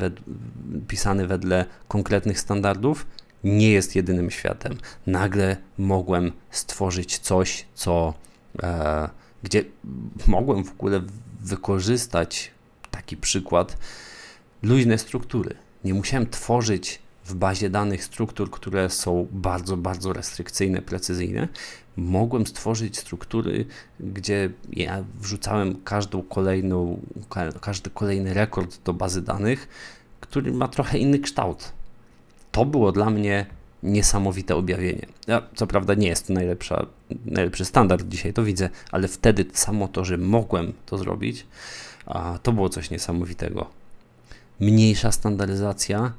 pisany 0.88 1.27
wedle 1.27 1.65
konkretnych 1.88 2.39
standardów, 2.39 3.05
nie 3.43 3.72
jest 3.72 3.96
jedynym 3.96 4.32
światem. 4.32 4.77
Nagle 5.08 5.58
mogłem 5.77 6.32
stworzyć 6.51 7.17
coś, 7.17 7.65
co 7.74 8.13
e, 8.63 9.10
gdzie 9.43 9.63
mogłem 10.27 10.63
w 10.63 10.72
ogóle 10.72 11.01
wykorzystać 11.41 12.51
taki 12.91 13.17
przykład 13.17 13.77
luźne 14.63 14.98
struktury. 14.98 15.55
Nie 15.84 15.93
musiałem 15.93 16.29
tworzyć 16.29 17.00
w 17.25 17.35
bazie 17.35 17.69
danych 17.69 18.03
struktur, 18.03 18.51
które 18.51 18.89
są 18.89 19.27
bardzo, 19.31 19.77
bardzo 19.77 20.13
restrykcyjne, 20.13 20.81
precyzyjne. 20.81 21.47
Mogłem 21.97 22.47
stworzyć 22.47 22.97
struktury, 22.97 23.65
gdzie 23.99 24.49
ja 24.71 25.03
wrzucałem 25.19 25.83
każdą 25.83 26.23
kolejną, 26.23 26.99
każdy 27.61 27.89
kolejny 27.89 28.33
rekord 28.33 28.83
do 28.83 28.93
bazy 28.93 29.21
danych, 29.21 29.67
który 30.19 30.53
ma 30.53 30.67
trochę 30.67 30.97
inny 30.97 31.19
kształt. 31.19 31.71
To 32.51 32.65
było 32.65 32.91
dla 32.91 33.09
mnie 33.09 33.45
niesamowite 33.83 34.55
objawienie. 34.55 35.05
Ja, 35.27 35.41
co 35.55 35.67
prawda 35.67 35.93
nie 35.93 36.07
jest 36.07 36.27
to 36.27 36.33
najlepsza, 36.33 36.85
najlepszy 37.25 37.65
standard, 37.65 38.07
dzisiaj 38.07 38.33
to 38.33 38.43
widzę, 38.43 38.69
ale 38.91 39.07
wtedy 39.07 39.45
samo 39.53 39.87
to, 39.87 40.05
że 40.05 40.17
mogłem 40.17 40.73
to 40.85 40.97
zrobić, 40.97 41.45
to 42.43 42.51
było 42.51 42.69
coś 42.69 42.89
niesamowitego. 42.89 43.69
Mniejsza 44.59 45.11
standaryzacja, 45.11 46.13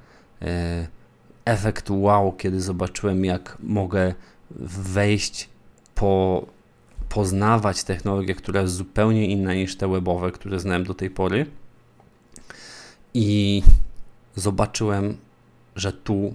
efekt 1.44 1.90
wow, 1.90 2.32
kiedy 2.32 2.60
zobaczyłem, 2.60 3.24
jak 3.24 3.56
mogę 3.60 4.14
wejść 4.50 5.48
po 5.94 6.46
poznawać 7.08 7.84
technologię, 7.84 8.34
która 8.34 8.60
jest 8.60 8.74
zupełnie 8.74 9.26
inna 9.26 9.54
niż 9.54 9.76
te 9.76 9.88
webowe, 9.88 10.32
które 10.32 10.60
znałem 10.60 10.84
do 10.84 10.94
tej 10.94 11.10
pory. 11.10 11.46
I 13.14 13.62
zobaczyłem, 14.36 15.16
że 15.76 15.92
tu 15.92 16.34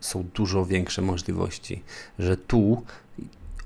są 0.00 0.24
dużo 0.34 0.66
większe 0.66 1.02
możliwości, 1.02 1.82
że 2.18 2.36
tu 2.36 2.82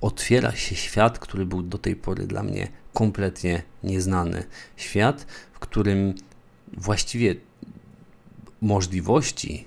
otwiera 0.00 0.52
się 0.52 0.74
świat, 0.74 1.18
który 1.18 1.46
był 1.46 1.62
do 1.62 1.78
tej 1.78 1.96
pory 1.96 2.26
dla 2.26 2.42
mnie 2.42 2.68
kompletnie 2.94 3.62
nieznany. 3.82 4.44
Świat, 4.76 5.26
w 5.52 5.58
którym 5.58 6.14
właściwie 6.72 7.34
możliwości 8.60 9.64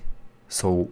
są 0.54 0.86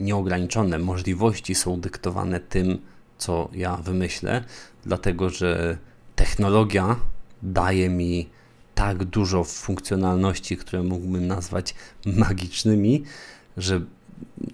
nieograniczone, 0.00 0.78
możliwości 0.78 1.54
są 1.54 1.80
dyktowane 1.80 2.40
tym, 2.40 2.78
co 3.18 3.48
ja 3.52 3.76
wymyślę, 3.76 4.44
dlatego 4.84 5.30
że 5.30 5.78
technologia 6.16 6.96
daje 7.42 7.88
mi 7.88 8.28
tak 8.74 9.04
dużo 9.04 9.44
funkcjonalności, 9.44 10.56
które 10.56 10.82
mógłbym 10.82 11.26
nazwać 11.26 11.74
magicznymi, 12.06 13.04
że 13.56 13.80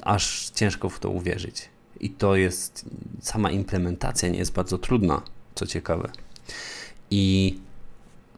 aż 0.03 0.51
ciężko 0.55 0.89
w 0.89 0.99
to 1.01 1.11
uwierzyć. 1.11 1.69
I 2.01 2.11
to 2.11 2.37
jest, 2.37 2.85
sama 3.21 3.51
implementacja 3.51 4.29
nie 4.29 4.39
jest 4.39 4.53
bardzo 4.53 4.79
trudna, 4.79 5.23
co 5.55 5.67
ciekawe. 5.67 6.11
I 7.11 7.59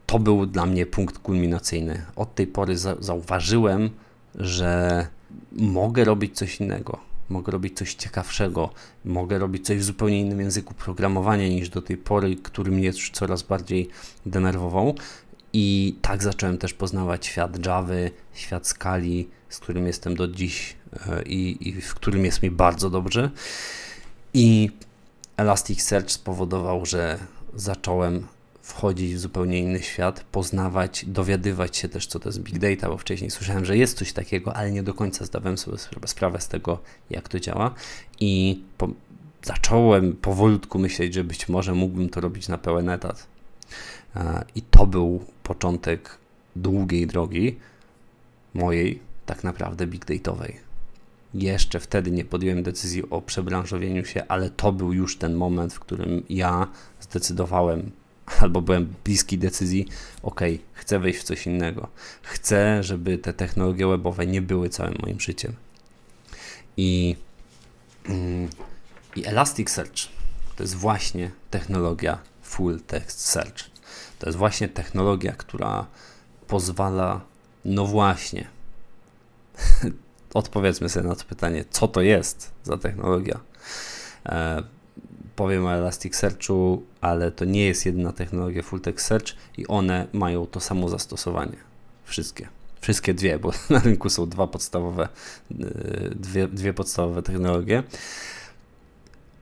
to 0.05 0.19
był 0.19 0.45
dla 0.45 0.65
mnie 0.65 0.85
punkt 0.85 1.17
kulminacyjny. 1.17 2.05
Od 2.15 2.35
tej 2.35 2.47
pory 2.47 2.77
za 2.77 2.95
zauważyłem, 2.99 3.89
że 4.35 5.07
mogę 5.51 6.03
robić 6.03 6.37
coś 6.37 6.59
innego, 6.59 6.99
mogę 7.29 7.51
robić 7.51 7.77
coś 7.77 7.93
ciekawszego, 7.93 8.69
mogę 9.05 9.39
robić 9.39 9.65
coś 9.65 9.77
w 9.77 9.83
zupełnie 9.83 10.19
innym 10.19 10.39
języku 10.39 10.73
programowania 10.73 11.47
niż 11.47 11.69
do 11.69 11.81
tej 11.81 11.97
pory, 11.97 12.35
który 12.35 12.71
mnie 12.71 12.87
już 12.87 13.11
coraz 13.11 13.43
bardziej 13.43 13.89
denerwował. 14.25 14.95
I 15.53 15.95
tak 16.01 16.23
zacząłem 16.23 16.57
też 16.57 16.73
poznawać 16.73 17.25
świat 17.25 17.65
Java, 17.65 17.93
świat 18.33 18.67
skali, 18.67 19.29
z 19.49 19.59
którym 19.59 19.87
jestem 19.87 20.15
do 20.15 20.27
dziś 20.27 20.75
e, 21.07 21.23
i, 21.23 21.69
i 21.69 21.81
w 21.81 21.95
którym 21.95 22.25
jest 22.25 22.43
mi 22.43 22.51
bardzo 22.51 22.89
dobrze. 22.89 23.31
I 24.33 24.69
Elasticsearch 25.37 26.11
spowodował, 26.11 26.85
że 26.85 27.19
zacząłem 27.55 28.27
wchodzić 28.67 29.15
w 29.15 29.19
zupełnie 29.19 29.59
inny 29.59 29.81
świat, 29.81 30.25
poznawać, 30.31 31.05
dowiadywać 31.05 31.77
się 31.77 31.89
też, 31.89 32.07
co 32.07 32.19
to 32.19 32.29
jest 32.29 32.39
big 32.39 32.59
data, 32.59 32.89
bo 32.89 32.97
wcześniej 32.97 33.31
słyszałem, 33.31 33.65
że 33.65 33.77
jest 33.77 33.97
coś 33.97 34.13
takiego, 34.13 34.55
ale 34.55 34.71
nie 34.71 34.83
do 34.83 34.93
końca 34.93 35.25
zdawałem 35.25 35.57
sobie 35.57 35.77
sprawę 36.05 36.41
z 36.41 36.47
tego, 36.47 36.79
jak 37.09 37.29
to 37.29 37.39
działa. 37.39 37.73
I 38.19 38.61
po, 38.77 38.89
zacząłem 39.43 40.13
powolutku 40.13 40.79
myśleć, 40.79 41.13
że 41.13 41.23
być 41.23 41.49
może 41.49 41.73
mógłbym 41.73 42.09
to 42.09 42.21
robić 42.21 42.47
na 42.47 42.57
pełen 42.57 42.89
etat. 42.89 43.27
I 44.55 44.61
to 44.61 44.87
był 44.87 45.25
początek 45.43 46.17
długiej 46.55 47.07
drogi 47.07 47.55
mojej, 48.53 48.99
tak 49.25 49.43
naprawdę 49.43 49.87
big 49.87 50.05
dataowej. 50.05 50.59
Jeszcze 51.33 51.79
wtedy 51.79 52.11
nie 52.11 52.25
podjąłem 52.25 52.63
decyzji 52.63 53.09
o 53.09 53.21
przebranżowieniu 53.21 54.05
się, 54.05 54.23
ale 54.27 54.49
to 54.49 54.71
był 54.71 54.93
już 54.93 55.17
ten 55.17 55.33
moment, 55.33 55.73
w 55.73 55.79
którym 55.79 56.23
ja 56.29 56.67
zdecydowałem, 56.99 57.91
albo 58.41 58.61
byłem 58.61 58.93
bliski 59.03 59.37
decyzji, 59.37 59.87
ok, 60.23 60.41
chcę 60.73 60.99
wejść 60.99 61.19
w 61.19 61.23
coś 61.23 61.45
innego. 61.45 61.87
Chcę, 62.21 62.83
żeby 62.83 63.17
te 63.17 63.33
technologie 63.33 63.87
webowe 63.87 64.27
nie 64.27 64.41
były 64.41 64.69
całym 64.69 64.95
moim 65.01 65.19
życiem. 65.19 65.55
I, 66.77 67.15
mm, 68.09 68.49
i 69.15 69.25
Elasticsearch 69.25 70.07
to 70.55 70.63
jest 70.63 70.75
właśnie 70.75 71.31
technologia 71.51 72.19
Full 72.41 72.79
Text 72.81 73.19
Search. 73.19 73.69
To 74.19 74.27
jest 74.27 74.37
właśnie 74.37 74.69
technologia, 74.69 75.31
która 75.31 75.87
pozwala, 76.47 77.21
no 77.65 77.85
właśnie, 77.85 78.47
odpowiedzmy 80.33 80.89
sobie 80.89 81.07
na 81.07 81.15
to 81.15 81.23
pytanie, 81.23 81.65
co 81.69 81.87
to 81.87 82.01
jest 82.01 82.51
za 82.63 82.77
technologia. 82.77 83.39
Powiem 85.37 85.65
o 85.65 85.73
Elasticsearchu, 85.73 86.83
ale 87.01 87.31
to 87.31 87.45
nie 87.45 87.65
jest 87.65 87.85
jedyna 87.85 88.11
technologia 88.11 88.63
Full 88.63 88.81
Text 88.81 89.07
Search 89.07 89.35
i 89.57 89.67
one 89.67 90.07
mają 90.13 90.45
to 90.45 90.59
samo 90.59 90.89
zastosowanie. 90.89 91.57
Wszystkie. 92.05 92.47
Wszystkie 92.81 93.13
dwie, 93.13 93.39
bo 93.39 93.51
na 93.69 93.79
rynku 93.79 94.09
są 94.09 94.29
dwa 94.29 94.47
podstawowe, 94.47 95.09
e, 95.51 95.55
dwie, 96.15 96.47
dwie 96.47 96.73
podstawowe 96.73 97.23
technologie. 97.23 97.83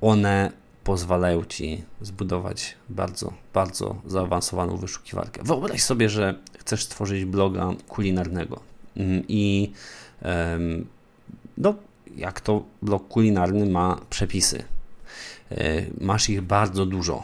One 0.01 0.51
pozwalają 0.83 1.45
ci 1.45 1.83
zbudować 2.01 2.75
bardzo, 2.89 3.33
bardzo 3.53 3.95
zaawansowaną 4.05 4.77
wyszukiwarkę. 4.77 5.43
Wyobraź 5.43 5.83
sobie, 5.83 6.09
że 6.09 6.35
chcesz 6.59 6.83
stworzyć 6.83 7.25
bloga 7.25 7.69
kulinarnego 7.87 8.59
mm, 8.97 9.23
i 9.27 9.71
no, 11.57 11.75
jak 12.15 12.41
to 12.41 12.63
blog 12.81 13.07
kulinarny 13.07 13.65
ma 13.65 13.99
przepisy. 14.09 14.74
E, 15.51 15.85
masz 16.01 16.29
ich 16.29 16.41
bardzo 16.41 16.85
dużo. 16.85 17.23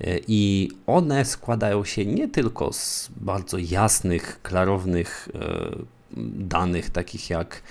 E, 0.00 0.18
I 0.28 0.70
one 0.86 1.24
składają 1.24 1.84
się 1.84 2.06
nie 2.06 2.28
tylko 2.28 2.72
z 2.72 3.10
bardzo 3.16 3.58
jasnych, 3.58 4.42
klarownych 4.42 5.28
e, 5.34 5.70
danych, 6.34 6.90
takich 6.90 7.30
jak 7.30 7.62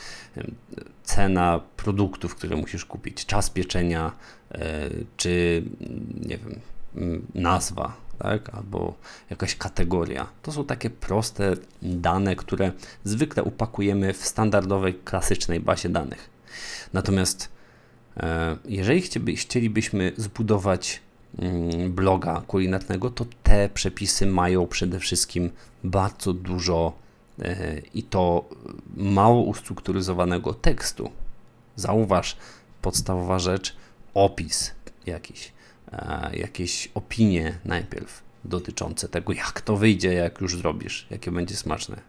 cena 1.03 1.59
produktów, 1.77 2.35
które 2.35 2.55
musisz 2.55 2.85
kupić, 2.85 3.25
czas 3.25 3.49
pieczenia, 3.49 4.11
czy 5.17 5.63
nie 6.21 6.37
wiem, 6.37 6.61
nazwa 7.35 7.97
tak? 8.19 8.49
albo 8.55 8.93
jakaś 9.29 9.55
kategoria. 9.55 10.27
To 10.41 10.51
są 10.51 10.65
takie 10.65 10.89
proste 10.89 11.53
dane, 11.81 12.35
które 12.35 12.71
zwykle 13.03 13.43
upakujemy 13.43 14.13
w 14.13 14.25
standardowej, 14.25 14.93
klasycznej 14.93 15.59
bazie 15.59 15.89
danych. 15.89 16.29
Natomiast 16.93 17.49
jeżeli 18.65 19.01
chcielibyśmy 19.35 20.11
zbudować 20.17 21.01
mm, 21.39 21.91
bloga 21.91 22.41
kulinarnego, 22.47 23.09
to 23.09 23.25
te 23.43 23.69
przepisy 23.69 24.25
mają 24.25 24.67
przede 24.67 24.99
wszystkim 24.99 25.49
bardzo 25.83 26.33
dużo 26.33 26.93
e, 27.41 27.81
i 27.93 28.03
to 28.03 28.49
mało 28.97 29.43
ustrukturyzowanego 29.43 30.53
tekstu. 30.53 31.11
Zauważ, 31.75 32.37
podstawowa 32.81 33.39
rzecz, 33.39 33.75
opis 34.13 34.71
jakiś 35.05 35.51
E, 35.91 36.29
jakieś 36.33 36.89
opinie 36.93 37.59
najpierw 37.65 38.23
dotyczące 38.45 39.09
tego, 39.09 39.33
jak 39.33 39.61
to 39.61 39.77
wyjdzie, 39.77 40.13
jak 40.13 40.41
już 40.41 40.57
zrobisz, 40.57 41.07
jakie 41.09 41.31
będzie 41.31 41.55
smaczne. 41.55 42.01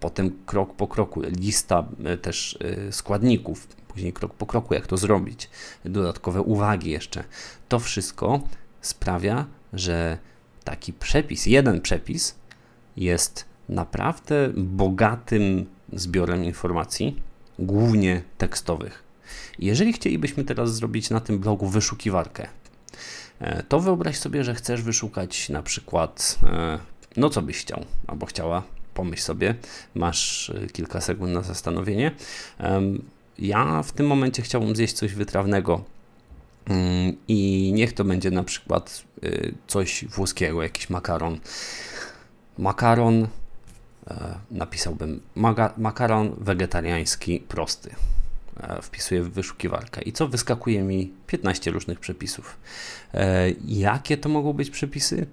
Potem 0.00 0.30
krok 0.46 0.74
po 0.74 0.88
kroku, 0.88 1.20
lista 1.20 1.86
e, 2.04 2.16
też 2.16 2.58
e, 2.88 2.92
składników, 2.92 3.68
później 3.96 4.12
krok 4.12 4.34
po 4.34 4.46
kroku, 4.46 4.74
jak 4.74 4.86
to 4.86 4.96
zrobić, 4.96 5.50
dodatkowe 5.84 6.42
uwagi 6.42 6.90
jeszcze. 6.90 7.24
To 7.68 7.78
wszystko 7.78 8.40
sprawia, 8.80 9.46
że 9.72 10.18
taki 10.64 10.92
przepis, 10.92 11.46
jeden 11.46 11.80
przepis 11.80 12.34
jest 12.96 13.44
naprawdę 13.68 14.50
bogatym 14.56 15.66
zbiorem 15.92 16.44
informacji, 16.44 17.22
głównie 17.58 18.22
tekstowych. 18.38 19.02
Jeżeli 19.58 19.92
chcielibyśmy 19.92 20.44
teraz 20.44 20.74
zrobić 20.74 21.10
na 21.10 21.20
tym 21.20 21.38
blogu 21.38 21.66
wyszukiwarkę, 21.66 22.48
E, 23.40 23.62
to 23.62 23.80
wyobraź 23.80 24.18
sobie, 24.18 24.44
że 24.44 24.54
chcesz 24.54 24.82
wyszukać 24.82 25.48
na 25.48 25.62
przykład, 25.62 26.38
e, 26.42 26.78
no 27.16 27.30
co 27.30 27.42
byś 27.42 27.58
chciał 27.58 27.84
albo 28.06 28.26
chciała, 28.26 28.62
pomyśl 28.94 29.22
sobie, 29.22 29.54
masz 29.94 30.50
e, 30.50 30.66
kilka 30.66 31.00
sekund 31.00 31.32
na 31.32 31.42
zastanowienie. 31.42 32.10
Ja 33.38 33.82
w 33.82 33.92
tym 33.92 34.06
momencie 34.06 34.42
chciałbym 34.42 34.76
zjeść 34.76 34.92
coś 34.92 35.14
wytrawnego 35.14 35.84
Mm, 36.70 37.16
I 37.28 37.70
niech 37.74 37.92
to 37.92 38.04
będzie 38.04 38.30
na 38.30 38.44
przykład 38.44 39.04
y, 39.24 39.54
coś 39.66 40.04
włoskiego, 40.04 40.62
jakiś 40.62 40.90
makaron. 40.90 41.40
Makaron, 42.58 43.28
e, 44.10 44.38
napisałbym 44.50 45.20
makaron 45.76 46.36
wegetariański 46.38 47.40
prosty. 47.40 47.90
E, 48.60 48.82
wpisuję 48.82 49.22
w 49.22 49.30
wyszukiwarkę 49.30 50.02
i 50.02 50.12
co 50.12 50.28
wyskakuje 50.28 50.82
mi 50.82 51.12
15 51.26 51.70
różnych 51.70 52.00
przepisów. 52.00 52.56
E, 53.14 53.50
jakie 53.68 54.16
to 54.16 54.28
mogą 54.28 54.52
być 54.52 54.70
przepisy? 54.70 55.26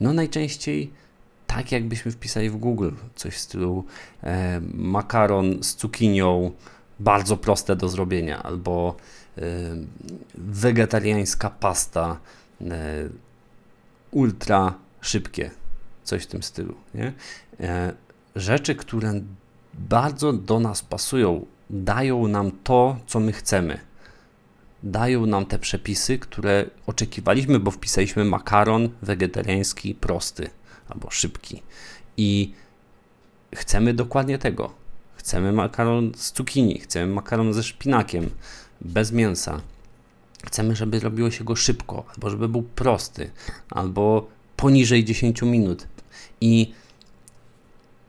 No 0.00 0.12
najczęściej 0.12 0.90
tak 1.46 1.72
jakbyśmy 1.72 2.12
wpisali 2.12 2.50
w 2.50 2.56
Google 2.56 2.90
coś 3.14 3.34
w 3.34 3.38
stylu 3.38 3.84
makaron 4.74 5.62
z 5.62 5.74
cukinią, 5.74 6.52
bardzo 7.00 7.36
proste 7.36 7.76
do 7.76 7.88
zrobienia, 7.88 8.42
albo 8.42 8.96
wegetariańska 10.34 11.50
pasta, 11.50 12.20
e, 12.60 13.08
ultra 14.10 14.74
szybkie, 15.00 15.50
coś 16.04 16.22
w 16.22 16.26
tym 16.26 16.42
stylu. 16.42 16.74
Nie? 16.94 17.12
E, 17.60 17.92
rzeczy, 18.36 18.74
które 18.74 19.20
bardzo 19.74 20.32
do 20.32 20.60
nas 20.60 20.82
pasują, 20.82 21.46
dają 21.70 22.28
nam 22.28 22.50
to, 22.64 22.96
co 23.06 23.20
my 23.20 23.32
chcemy. 23.32 23.78
Dają 24.82 25.26
nam 25.26 25.46
te 25.46 25.58
przepisy, 25.58 26.18
które 26.18 26.70
oczekiwaliśmy, 26.86 27.58
bo 27.58 27.70
wpisaliśmy 27.70 28.24
makaron 28.24 28.88
wegetariański 29.02 29.94
prosty 29.94 30.50
albo 30.88 31.10
szybki. 31.10 31.62
I 32.16 32.54
chcemy 33.54 33.94
dokładnie 33.94 34.38
tego. 34.38 34.79
Chcemy 35.20 35.52
makaron 35.52 36.12
z 36.16 36.32
cukinii, 36.32 36.78
chcemy 36.80 37.14
makaron 37.14 37.52
ze 37.52 37.62
szpinakiem, 37.62 38.30
bez 38.80 39.12
mięsa. 39.12 39.60
Chcemy, 40.46 40.76
żeby 40.76 41.00
robiło 41.00 41.30
się 41.30 41.44
go 41.44 41.56
szybko, 41.56 42.04
albo 42.08 42.30
żeby 42.30 42.48
był 42.48 42.62
prosty, 42.62 43.30
albo 43.70 44.28
poniżej 44.56 45.04
10 45.04 45.42
minut. 45.42 45.86
I 46.40 46.72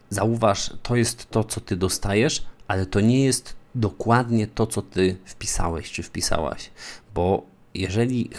zauważ, 0.09 0.73
to 0.83 0.95
jest 0.95 1.29
to, 1.29 1.43
co 1.43 1.61
ty 1.61 1.75
dostajesz, 1.75 2.45
ale 2.67 2.85
to 2.85 2.99
nie 2.99 3.25
jest 3.25 3.55
dokładnie 3.75 4.47
to, 4.47 4.67
co 4.67 4.81
ty 4.81 5.17
wpisałeś 5.25 5.91
czy 5.91 6.03
wpisałaś. 6.03 6.71
Bo 7.13 7.45
jeżeli 7.73 8.29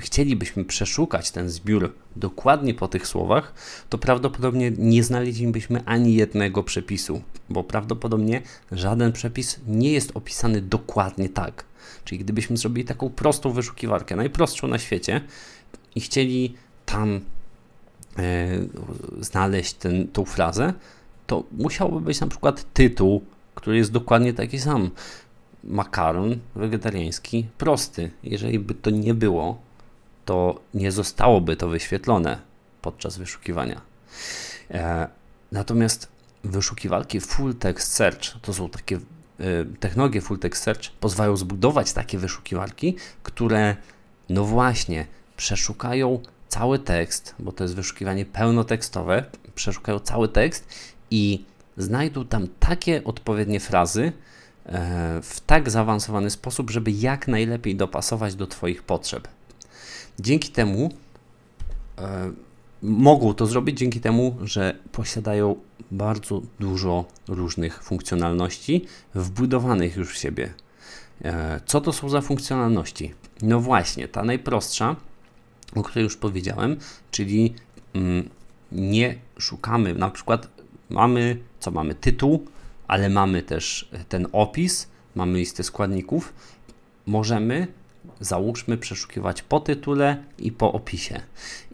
chcielibyśmy 0.00 0.64
przeszukać 0.64 1.30
ten 1.30 1.50
zbiór 1.50 1.92
dokładnie 2.16 2.74
po 2.74 2.88
tych 2.88 3.06
słowach, 3.06 3.54
to 3.88 3.98
prawdopodobnie 3.98 4.72
nie 4.78 5.04
znaleźlibyśmy 5.04 5.82
ani 5.84 6.14
jednego 6.14 6.62
przepisu, 6.62 7.22
bo 7.48 7.64
prawdopodobnie 7.64 8.42
żaden 8.72 9.12
przepis 9.12 9.60
nie 9.66 9.92
jest 9.92 10.10
opisany 10.14 10.62
dokładnie 10.62 11.28
tak. 11.28 11.64
Czyli 12.04 12.18
gdybyśmy 12.18 12.56
zrobili 12.56 12.84
taką 12.84 13.10
prostą 13.10 13.52
wyszukiwarkę, 13.52 14.16
najprostszą 14.16 14.68
na 14.68 14.78
świecie 14.78 15.20
i 15.94 16.00
chcieli 16.00 16.54
tam 16.86 17.20
e, 18.18 18.48
znaleźć 19.20 19.72
ten, 19.72 20.08
tą 20.08 20.24
frazę, 20.24 20.74
to 21.26 21.44
musiałby 21.52 22.00
być 22.00 22.20
na 22.20 22.26
przykład 22.26 22.66
tytuł, 22.74 23.24
który 23.54 23.76
jest 23.76 23.92
dokładnie 23.92 24.32
taki 24.32 24.58
sam. 24.58 24.90
Makaron 25.64 26.38
wegetariański 26.54 27.46
prosty. 27.58 28.10
Jeżeli 28.22 28.58
by 28.58 28.74
to 28.74 28.90
nie 28.90 29.14
było, 29.14 29.58
to 30.30 30.60
nie 30.74 30.92
zostałoby 30.92 31.56
to 31.56 31.68
wyświetlone 31.68 32.38
podczas 32.82 33.18
wyszukiwania. 33.18 33.80
E, 34.70 35.08
natomiast 35.52 36.08
wyszukiwarki 36.44 37.20
Full 37.20 37.54
Text 37.54 37.92
Search 37.92 38.40
to 38.42 38.54
są 38.54 38.68
takie 38.68 38.96
e, 38.96 39.00
technologie 39.80 40.20
Full 40.20 40.38
Text 40.38 40.62
Search 40.62 40.90
pozwalają 41.00 41.36
zbudować 41.36 41.92
takie 41.92 42.18
wyszukiwarki, 42.18 42.96
które 43.22 43.76
no 44.28 44.44
właśnie 44.44 45.06
przeszukają 45.36 46.20
cały 46.48 46.78
tekst, 46.78 47.34
bo 47.38 47.52
to 47.52 47.64
jest 47.64 47.74
wyszukiwanie 47.74 48.24
pełnotekstowe, 48.24 49.24
przeszukają 49.54 49.98
cały 49.98 50.28
tekst 50.28 50.68
i 51.10 51.44
znajdą 51.76 52.24
tam 52.26 52.48
takie 52.60 53.04
odpowiednie 53.04 53.60
frazy 53.60 54.12
e, 54.66 55.20
w 55.22 55.40
tak 55.40 55.70
zaawansowany 55.70 56.30
sposób, 56.30 56.70
żeby 56.70 56.90
jak 56.90 57.28
najlepiej 57.28 57.76
dopasować 57.76 58.34
do 58.34 58.46
Twoich 58.46 58.82
potrzeb. 58.82 59.28
Dzięki 60.20 60.48
temu 60.48 60.90
e, 61.98 62.32
mogą 62.82 63.34
to 63.34 63.46
zrobić 63.46 63.78
dzięki 63.78 64.00
temu, 64.00 64.36
że 64.42 64.76
posiadają 64.92 65.56
bardzo 65.90 66.42
dużo 66.58 67.04
różnych 67.28 67.82
funkcjonalności 67.82 68.86
wbudowanych 69.14 69.96
już 69.96 70.12
w 70.12 70.18
siebie. 70.18 70.54
E, 71.24 71.60
co 71.66 71.80
to 71.80 71.92
są 71.92 72.08
za 72.08 72.20
funkcjonalności? 72.20 73.14
No 73.42 73.60
właśnie, 73.60 74.08
ta 74.08 74.24
najprostsza, 74.24 74.96
o 75.74 75.82
której 75.82 76.04
już 76.04 76.16
powiedziałem, 76.16 76.76
czyli 77.10 77.54
mm, 77.94 78.28
nie 78.72 79.14
szukamy, 79.38 79.94
na 79.94 80.10
przykład 80.10 80.48
mamy, 80.90 81.38
co 81.60 81.70
mamy, 81.70 81.94
tytuł, 81.94 82.46
ale 82.88 83.08
mamy 83.08 83.42
też 83.42 83.90
ten 84.08 84.26
opis, 84.32 84.88
mamy 85.14 85.38
listę 85.38 85.62
składników. 85.62 86.32
Możemy 87.06 87.66
załóżmy 88.20 88.78
przeszukiwać 88.78 89.42
po 89.42 89.60
tytule 89.60 90.24
i 90.38 90.52
po 90.52 90.72
opisie. 90.72 91.20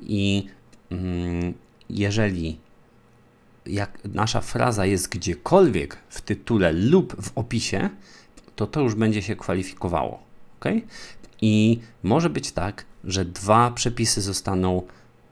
I 0.01 0.47
mm, 0.91 1.55
jeżeli 1.91 2.59
jak 3.67 3.99
nasza 4.05 4.41
fraza 4.41 4.87
jest 4.87 5.09
gdziekolwiek 5.09 5.99
w 6.09 6.21
tytule 6.21 6.73
lub 6.73 7.23
w 7.23 7.39
opisie, 7.39 7.91
to 8.57 8.67
to 8.67 8.81
już 8.81 8.95
będzie 8.95 9.23
się 9.23 9.37
kwalifikowało. 9.37 10.23
ok? 10.61 10.65
I 11.43 11.81
może 12.03 12.31
być 12.31 12.53
tak, 12.53 12.85
że 13.05 13.25
dwa 13.25 13.71
przepisy 13.71 14.23
zostaną 14.23 14.83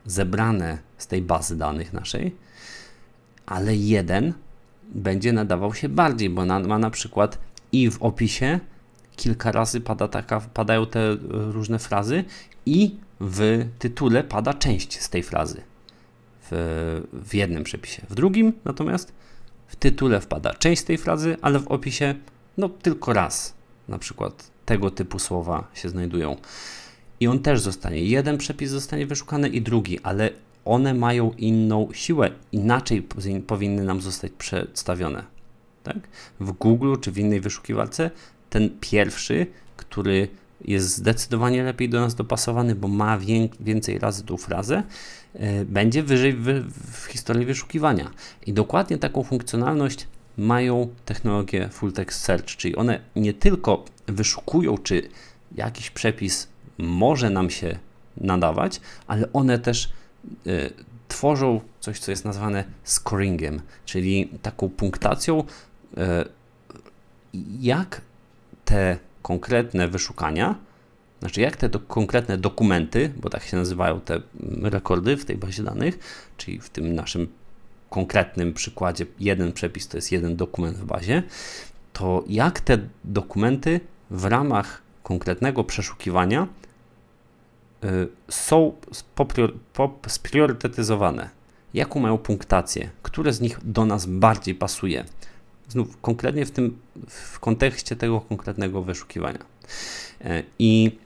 zebrane 0.07 0.79
z 0.99 1.07
tej 1.07 1.23
bazy 1.23 1.57
danych 1.57 1.93
naszej, 1.93 2.37
ale 3.47 3.77
jeden 3.77 4.33
będzie 4.95 5.33
nadawał 5.33 5.75
się 5.75 5.89
bardziej, 5.89 6.31
bo 6.31 6.47
ma 6.47 6.79
na 6.79 6.91
przykład 6.91 7.39
i 7.73 7.91
w 7.91 8.03
opisie, 8.03 8.61
kilka 9.17 9.53
razy 9.53 9.81
pada 9.81 10.09
taka, 10.09 10.41
padają 10.41 10.87
te 10.87 11.17
różne 11.29 11.79
frazy 11.79 12.25
i 12.67 12.97
w 13.21 13.67
tytule 13.79 14.25
pada 14.25 14.55
część 14.55 15.01
z 15.01 15.09
tej 15.11 15.23
frazy 15.23 15.63
w, 16.51 17.03
w 17.13 17.35
jednym 17.35 17.65
przepisie. 17.65 18.03
W 18.11 18.15
drugim 18.15 18.53
natomiast 18.65 19.13
w 19.67 19.77
tytule 19.77 20.21
wpada 20.21 20.55
część 20.55 20.83
z 20.83 20.85
tej 20.85 20.99
frazy, 20.99 21.37
ale 21.43 21.59
w 21.59 21.69
opisie 21.69 22.15
no 22.59 22.69
tylko 22.69 23.13
raz 23.13 23.55
na 23.89 23.99
przykład 23.99 24.51
tego 24.65 24.91
typu 24.91 25.19
słowa 25.19 25.69
się 25.75 25.89
znajdują. 25.89 26.37
I 27.21 27.27
on 27.27 27.39
też 27.39 27.61
zostanie. 27.61 28.05
Jeden 28.05 28.39
przepis 28.39 28.71
zostanie 28.71 29.07
wyszukany 29.07 29.49
i 29.49 29.63
drugi, 29.63 30.01
ale 30.01 30.31
one 30.65 30.95
mają 30.95 31.33
inną 31.33 31.89
siłę, 31.93 32.31
inaczej 32.53 33.09
powinny 33.47 33.85
nam 33.85 34.01
zostać 34.01 34.33
przedstawione. 34.33 35.25
Tak? 35.83 35.97
W 36.41 36.53
Google 36.53 36.95
czy 37.01 37.13
w 37.13 37.19
innej 37.19 37.41
wyszukiwarce 37.41 38.11
ten 38.55 38.71
pierwszy, 38.81 39.47
który 39.77 40.29
jest 40.65 40.97
zdecydowanie 40.97 41.63
lepiej 41.63 41.89
do 41.89 42.01
nas 42.01 42.15
dopasowany, 42.15 42.75
bo 42.75 42.89
ma 42.89 43.19
więcej 43.61 43.99
razy 43.99 44.25
tą 44.25 44.37
frazę, 44.37 44.83
e, 45.35 45.65
będzie 45.65 46.03
wyżej 46.03 46.33
w, 46.33 47.07
historii 47.09 47.47
wyszukiwania. 47.47 48.11
I 48.47 48.53
dokładnie 48.53 48.99
taką 48.99 49.23
funkcjonalność 49.23 50.07
mają 50.37 50.89
technologie 51.05 51.69
Full 51.69 51.93
Text 51.93 52.21
Search, 52.21 52.47
czyli 52.47 52.77
one 52.77 53.01
nie 53.17 53.35
tylko 53.35 53.85
wyszukują, 54.07 54.79
czy 54.79 55.09
jakiś 55.55 55.91
przepis 55.91 56.49
może 56.79 57.31
nam 57.31 57.51
się 57.51 57.79
nadawać, 58.17 58.81
ale 59.07 59.33
one 59.33 59.59
też 59.59 59.93
y, 60.47 60.73
tworzą 61.09 61.61
coś, 61.81 61.99
co 61.99 62.11
jest 62.11 62.25
nazwane 62.25 62.65
scoringiem, 62.85 63.61
czyli 63.85 64.29
taką 64.43 64.69
punktacją, 64.69 65.41
y, 65.41 66.45
jak 67.61 68.01
te 68.65 68.99
konkretne 69.23 69.89
wyszukania, 69.89 70.55
znaczy 71.21 71.41
jak 71.41 71.57
te 71.57 71.69
do, 71.69 71.81
konkretne 71.81 72.39
dokumenty, 72.39 73.13
bo 73.17 73.31
tak 73.31 73.43
się 73.43 73.57
nazywają 73.57 74.01
te 74.01 74.21
rekordy 74.63 75.17
w 75.17 75.25
tej 75.25 75.37
bazie 75.37 75.63
danych, 75.63 75.99
czyli 76.37 76.61
w 76.61 76.71
tym 76.71 76.95
naszym 76.95 77.29
konkretnym 77.91 78.53
przykładzie 78.53 79.07
jeden 79.21 79.53
przepis 79.53 79.89
to 79.89 79.97
jest 79.97 80.13
jeden 80.13 80.37
dokument 80.37 80.77
w 80.77 80.85
bazie, 80.85 81.23
to 81.93 82.25
jak 82.29 82.61
te 82.61 82.79
dokumenty 83.05 83.81
w 84.11 84.25
ramach 84.25 84.83
konkretnego 85.03 85.65
przeszukiwania 85.65 86.47
y, 87.85 88.09
są 88.29 88.73
spriorytetyzowane, 90.07 91.31
jaką 91.75 92.01
mają 92.01 92.19
punktację, 92.19 92.91
które 93.03 93.33
z 93.33 93.41
nich 93.41 93.59
do 93.63 93.87
nas 93.87 94.07
bardziej 94.07 94.55
pasuje 94.55 95.05
znów 95.75 96.01
konkretnie 96.01 96.47
w 96.47 96.51
tym, 96.51 96.79
w 97.09 97.41
kontekście 97.41 97.97
tego 97.97 98.21
konkretnego 98.21 98.83
wyszukiwania. 98.83 99.39
E, 100.21 100.43
I 100.59 100.99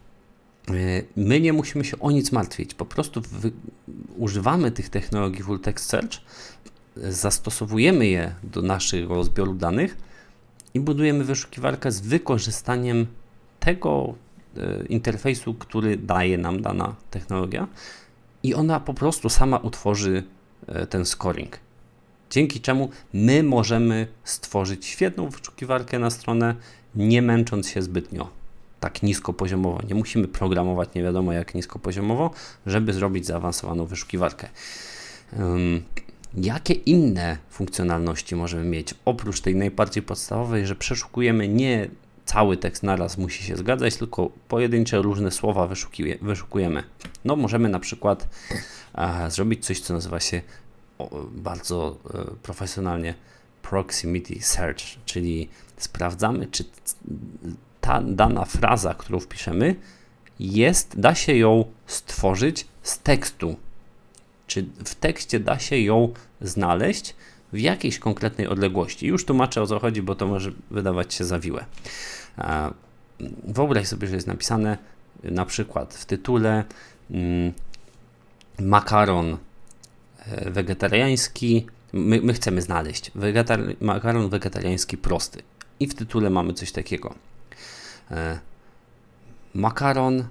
e, 0.68 0.72
my 1.16 1.40
nie 1.40 1.52
musimy 1.52 1.84
się 1.84 1.98
o 1.98 2.10
nic 2.10 2.32
martwić, 2.32 2.74
po 2.74 2.84
prostu 2.84 3.20
wy, 3.20 3.52
używamy 4.16 4.70
tych 4.70 4.88
technologii 4.88 5.42
Full 5.42 5.60
Text 5.60 5.88
Search, 5.88 6.18
zastosowujemy 6.96 8.06
je 8.06 8.34
do 8.42 8.62
naszego 8.62 9.24
zbioru 9.24 9.54
danych 9.54 9.96
i 10.74 10.80
budujemy 10.80 11.24
wyszukiwarkę 11.24 11.92
z 11.92 12.00
wykorzystaniem 12.00 13.06
tego 13.60 14.14
interfejsu, 14.88 15.54
który 15.54 15.96
daje 15.96 16.38
nam 16.38 16.62
dana 16.62 16.94
technologia 17.10 17.68
i 18.42 18.54
ona 18.54 18.80
po 18.80 18.94
prostu 18.94 19.28
sama 19.28 19.56
utworzy 19.56 20.22
ten 20.90 21.06
scoring. 21.06 21.58
Dzięki 22.30 22.60
czemu 22.60 22.88
my 23.12 23.42
możemy 23.42 24.06
stworzyć 24.24 24.86
świetną 24.86 25.28
wyszukiwarkę 25.28 25.98
na 25.98 26.10
stronę, 26.10 26.54
nie 26.94 27.22
męcząc 27.22 27.68
się 27.68 27.82
zbytnio 27.82 28.38
tak 28.80 29.02
niskopoziomowo. 29.02 29.80
Nie 29.88 29.94
musimy 29.94 30.28
programować 30.28 30.88
nie 30.94 31.02
wiadomo 31.02 31.32
jak 31.32 31.54
niskopoziomowo, 31.54 32.30
żeby 32.66 32.92
zrobić 32.92 33.26
zaawansowaną 33.26 33.86
wyszukiwarkę. 33.86 34.48
Um, 35.38 35.82
jakie 36.36 36.74
inne 36.74 37.38
funkcjonalności 37.50 38.36
możemy 38.36 38.64
mieć 38.64 38.94
oprócz 39.04 39.40
tej 39.40 39.56
najbardziej 39.56 40.02
podstawowej, 40.02 40.66
że 40.66 40.76
przeszukujemy 40.76 41.48
nie 41.48 41.88
cały 42.24 42.56
tekst 42.56 42.82
naraz 42.82 43.18
musi 43.18 43.44
się 43.44 43.56
zgadzać, 43.56 43.96
tylko 43.96 44.30
pojedyncze 44.48 44.98
różne 44.98 45.30
słowa 45.30 45.68
wyszukujemy. 46.22 46.82
No, 47.24 47.36
możemy 47.36 47.68
na 47.68 47.78
przykład 47.78 48.28
e, 48.94 49.30
zrobić 49.30 49.66
coś, 49.66 49.80
co 49.80 49.94
nazywa 49.94 50.20
się 50.20 50.42
bardzo 51.30 51.96
e, 52.14 52.24
profesjonalnie 52.42 53.14
proximity 53.62 54.42
search, 54.42 54.84
czyli 55.04 55.48
sprawdzamy, 55.76 56.46
czy 56.46 56.64
ta 57.80 58.02
dana 58.02 58.44
fraza, 58.44 58.94
którą 58.94 59.20
wpiszemy, 59.20 59.76
jest, 60.40 61.00
da 61.00 61.14
się 61.14 61.36
ją 61.36 61.64
stworzyć 61.86 62.66
z 62.82 62.98
tekstu. 62.98 63.56
Czy 64.46 64.62
w 64.62 64.94
tekście 64.94 65.40
da 65.40 65.58
się 65.58 65.78
ją 65.78 66.12
znaleźć 66.40 67.14
w 67.52 67.58
jakiejś 67.58 67.98
konkretnej 67.98 68.46
odległości. 68.46 69.06
Już 69.06 69.24
tłumaczę 69.24 69.62
o 69.62 69.66
co 69.66 69.78
chodzi, 69.78 70.02
bo 70.02 70.14
to 70.14 70.26
może 70.26 70.52
wydawać 70.70 71.14
się 71.14 71.24
zawiłe. 71.24 71.64
Wyobraź 73.44 73.88
sobie, 73.88 74.08
że 74.08 74.14
jest 74.14 74.26
napisane 74.26 74.78
na 75.22 75.44
przykład 75.44 75.94
w 75.94 76.04
tytule 76.04 76.64
mm, 77.10 77.52
makaron 78.58 79.36
wegetariański. 80.46 81.66
My, 81.92 82.20
my 82.20 82.32
chcemy 82.32 82.62
znaleźć 82.62 83.10
makaron 83.80 84.28
wegetariański 84.28 84.96
prosty. 84.96 85.42
I 85.80 85.86
w 85.86 85.94
tytule 85.94 86.30
mamy 86.30 86.52
coś 86.52 86.72
takiego. 86.72 87.14
E, 88.10 88.38
makaron 89.54 90.24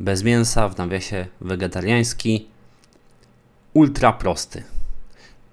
bez 0.00 0.22
mięsa 0.22 0.68
w 0.68 0.78
nawiasie 0.78 1.26
wegetariański, 1.40 2.48
ultra 3.74 4.12
prosty. 4.12 4.62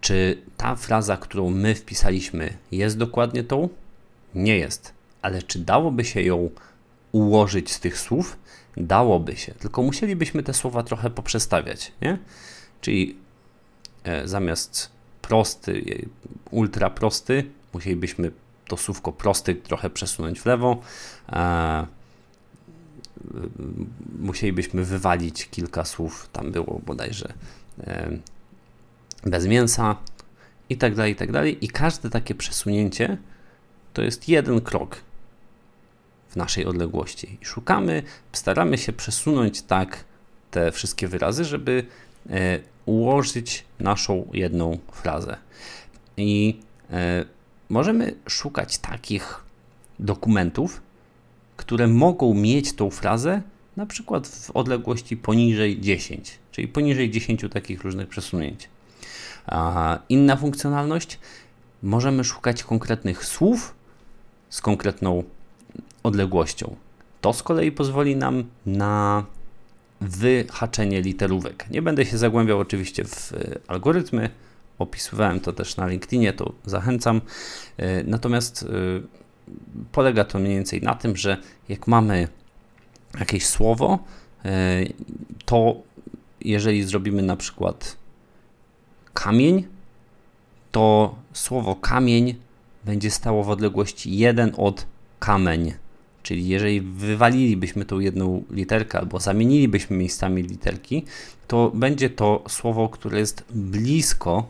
Czy 0.01 0.41
ta 0.57 0.75
fraza, 0.75 1.17
którą 1.17 1.49
my 1.49 1.75
wpisaliśmy, 1.75 2.53
jest 2.71 2.97
dokładnie 2.97 3.43
tą? 3.43 3.69
Nie 4.35 4.57
jest. 4.57 4.93
Ale 5.21 5.43
czy 5.43 5.59
dałoby 5.59 6.05
się 6.05 6.21
ją 6.21 6.49
ułożyć 7.11 7.71
z 7.71 7.79
tych 7.79 7.97
słów? 7.99 8.37
Dałoby 8.77 9.35
się, 9.35 9.53
tylko 9.53 9.83
musielibyśmy 9.83 10.43
te 10.43 10.53
słowa 10.53 10.83
trochę 10.83 11.09
poprzestawiać, 11.09 11.91
nie? 12.01 12.17
Czyli 12.81 13.17
zamiast 14.25 14.89
prosty, 15.21 16.05
ultra 16.51 16.89
prosty, 16.89 17.45
musielibyśmy 17.73 18.31
to 18.67 18.77
słówko 18.77 19.11
prosty 19.11 19.55
trochę 19.55 19.89
przesunąć 19.89 20.39
w 20.39 20.45
lewo. 20.45 20.81
E, 21.29 21.85
musielibyśmy 24.19 24.83
wywalić 24.83 25.49
kilka 25.49 25.85
słów, 25.85 26.29
tam 26.31 26.51
było 26.51 26.81
bodajże 26.85 27.33
e, 27.79 28.09
bez 29.25 29.45
mięsa 29.45 29.95
i 30.69 30.77
tak 30.77 30.95
dalej, 30.95 31.13
i 31.13 31.15
tak 31.15 31.31
dalej. 31.31 31.65
I 31.65 31.67
każde 31.67 32.09
takie 32.09 32.35
przesunięcie 32.35 33.17
to 33.93 34.01
jest 34.01 34.29
jeden 34.29 34.61
krok 34.61 35.01
w 36.29 36.35
naszej 36.35 36.65
odległości. 36.65 37.37
I 37.41 37.45
szukamy, 37.45 38.03
staramy 38.33 38.77
się 38.77 38.93
przesunąć 38.93 39.61
tak 39.61 40.03
te 40.51 40.71
wszystkie 40.71 41.07
wyrazy, 41.07 41.45
żeby 41.45 41.85
e, 42.29 42.59
ułożyć 42.89 43.65
naszą 43.79 44.29
jedną 44.33 44.77
frazę. 44.91 45.37
I 46.17 46.59
e, 46.91 47.25
możemy 47.69 48.15
szukać 48.27 48.77
takich 48.77 49.43
dokumentów, 49.99 50.81
które 51.57 51.87
mogą 51.87 52.33
mieć 52.33 52.73
tą 52.73 52.89
frazę 52.89 53.41
na 53.77 53.85
przykład 53.85 54.27
w 54.27 54.51
odległości 54.51 55.17
poniżej 55.17 55.81
10, 55.81 56.39
czyli 56.51 56.67
poniżej 56.67 57.11
10 57.11 57.45
takich 57.51 57.83
różnych 57.83 58.07
przesunięć. 58.07 58.69
A 59.45 59.99
inna 60.09 60.35
funkcjonalność, 60.35 61.19
możemy 61.83 62.23
szukać 62.23 62.63
konkretnych 62.63 63.25
słów 63.25 63.75
z 64.49 64.61
konkretną 64.61 65.23
odległością. 66.03 66.75
To 67.21 67.33
z 67.33 67.43
kolei 67.43 67.71
pozwoli 67.71 68.15
nam 68.15 68.43
na 68.65 69.25
wyhaczenie 70.01 71.01
literówek. 71.01 71.65
Nie 71.69 71.81
będę 71.81 72.05
się 72.05 72.17
zagłębiał 72.17 72.59
oczywiście 72.59 73.05
w 73.05 73.33
algorytmy, 73.67 74.29
opisywałem 74.79 75.39
to 75.39 75.53
też 75.53 75.77
na 75.77 75.87
LinkedInie, 75.87 76.33
to 76.33 76.53
zachęcam. 76.65 77.21
E, 77.77 78.03
natomiast 78.03 78.63
e, 78.63 78.67
polega 79.91 80.25
to 80.25 80.39
mniej 80.39 80.55
więcej 80.55 80.81
na 80.81 80.95
tym, 80.95 81.17
że 81.17 81.37
jak 81.69 81.87
mamy 81.87 82.27
jakieś 83.19 83.45
słowo, 83.45 83.99
e, 84.45 84.81
to 85.45 85.75
jeżeli 86.41 86.83
zrobimy 86.83 87.21
na 87.21 87.35
przykład 87.35 87.97
kamień, 89.13 89.67
to 90.71 91.15
słowo 91.33 91.75
kamień 91.75 92.35
będzie 92.85 93.11
stało 93.11 93.43
w 93.43 93.49
odległości 93.49 94.17
1 94.17 94.51
od 94.57 94.85
kameń. 95.19 95.73
Czyli 96.23 96.47
jeżeli 96.47 96.81
wywalilibyśmy 96.81 97.85
tą 97.85 97.99
jedną 97.99 98.43
literkę 98.51 98.99
albo 98.99 99.19
zamienilibyśmy 99.19 99.97
miejscami 99.97 100.43
literki, 100.43 101.05
to 101.47 101.71
będzie 101.73 102.09
to 102.09 102.43
słowo, 102.47 102.89
które 102.89 103.19
jest 103.19 103.45
blisko 103.49 104.47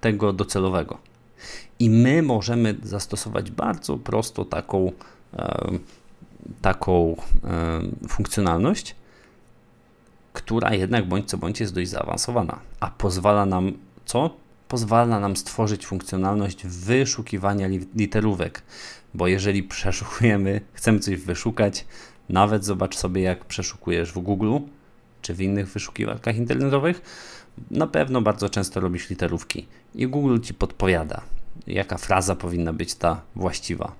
tego 0.00 0.32
docelowego. 0.32 0.98
I 1.78 1.90
my 1.90 2.22
możemy 2.22 2.76
zastosować 2.82 3.50
bardzo 3.50 3.96
prosto 3.96 4.44
taką, 4.44 4.92
taką 6.62 7.16
funkcjonalność, 8.08 8.94
która 10.32 10.74
jednak 10.74 11.08
bądź 11.08 11.28
co 11.28 11.38
bądź 11.38 11.60
jest 11.60 11.74
dość 11.74 11.90
zaawansowana, 11.90 12.60
a 12.80 12.90
pozwala 12.90 13.46
nam 13.46 13.72
co? 14.04 14.30
Pozwala 14.74 15.20
nam 15.20 15.36
stworzyć 15.36 15.86
funkcjonalność 15.86 16.66
wyszukiwania 16.66 17.68
literówek, 17.96 18.62
bo 19.14 19.26
jeżeli 19.26 19.62
przeszukujemy, 19.74 20.60
chcemy 20.72 20.98
coś 20.98 21.16
wyszukać, 21.16 21.86
nawet 22.28 22.64
zobacz 22.64 22.96
sobie, 22.96 23.22
jak 23.22 23.44
przeszukujesz 23.44 24.12
w 24.12 24.18
Google 24.18 24.58
czy 25.22 25.34
w 25.34 25.40
innych 25.40 25.68
wyszukiwarkach 25.68 26.36
internetowych, 26.36 27.02
na 27.70 27.86
pewno 27.86 28.22
bardzo 28.22 28.48
często 28.48 28.80
robisz 28.80 29.10
literówki 29.10 29.66
i 29.94 30.06
Google 30.06 30.40
ci 30.40 30.54
podpowiada, 30.54 31.20
jaka 31.66 31.98
fraza 31.98 32.36
powinna 32.36 32.72
być 32.72 32.94
ta 32.94 33.20
właściwa. 33.36 33.92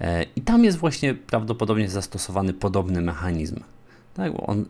E, 0.00 0.26
I 0.36 0.40
tam 0.40 0.64
jest 0.64 0.78
właśnie 0.78 1.14
prawdopodobnie 1.14 1.88
zastosowany 1.88 2.52
podobny 2.52 3.00
mechanizm. 3.00 3.60
Tak, 4.14 4.32
on 4.36 4.64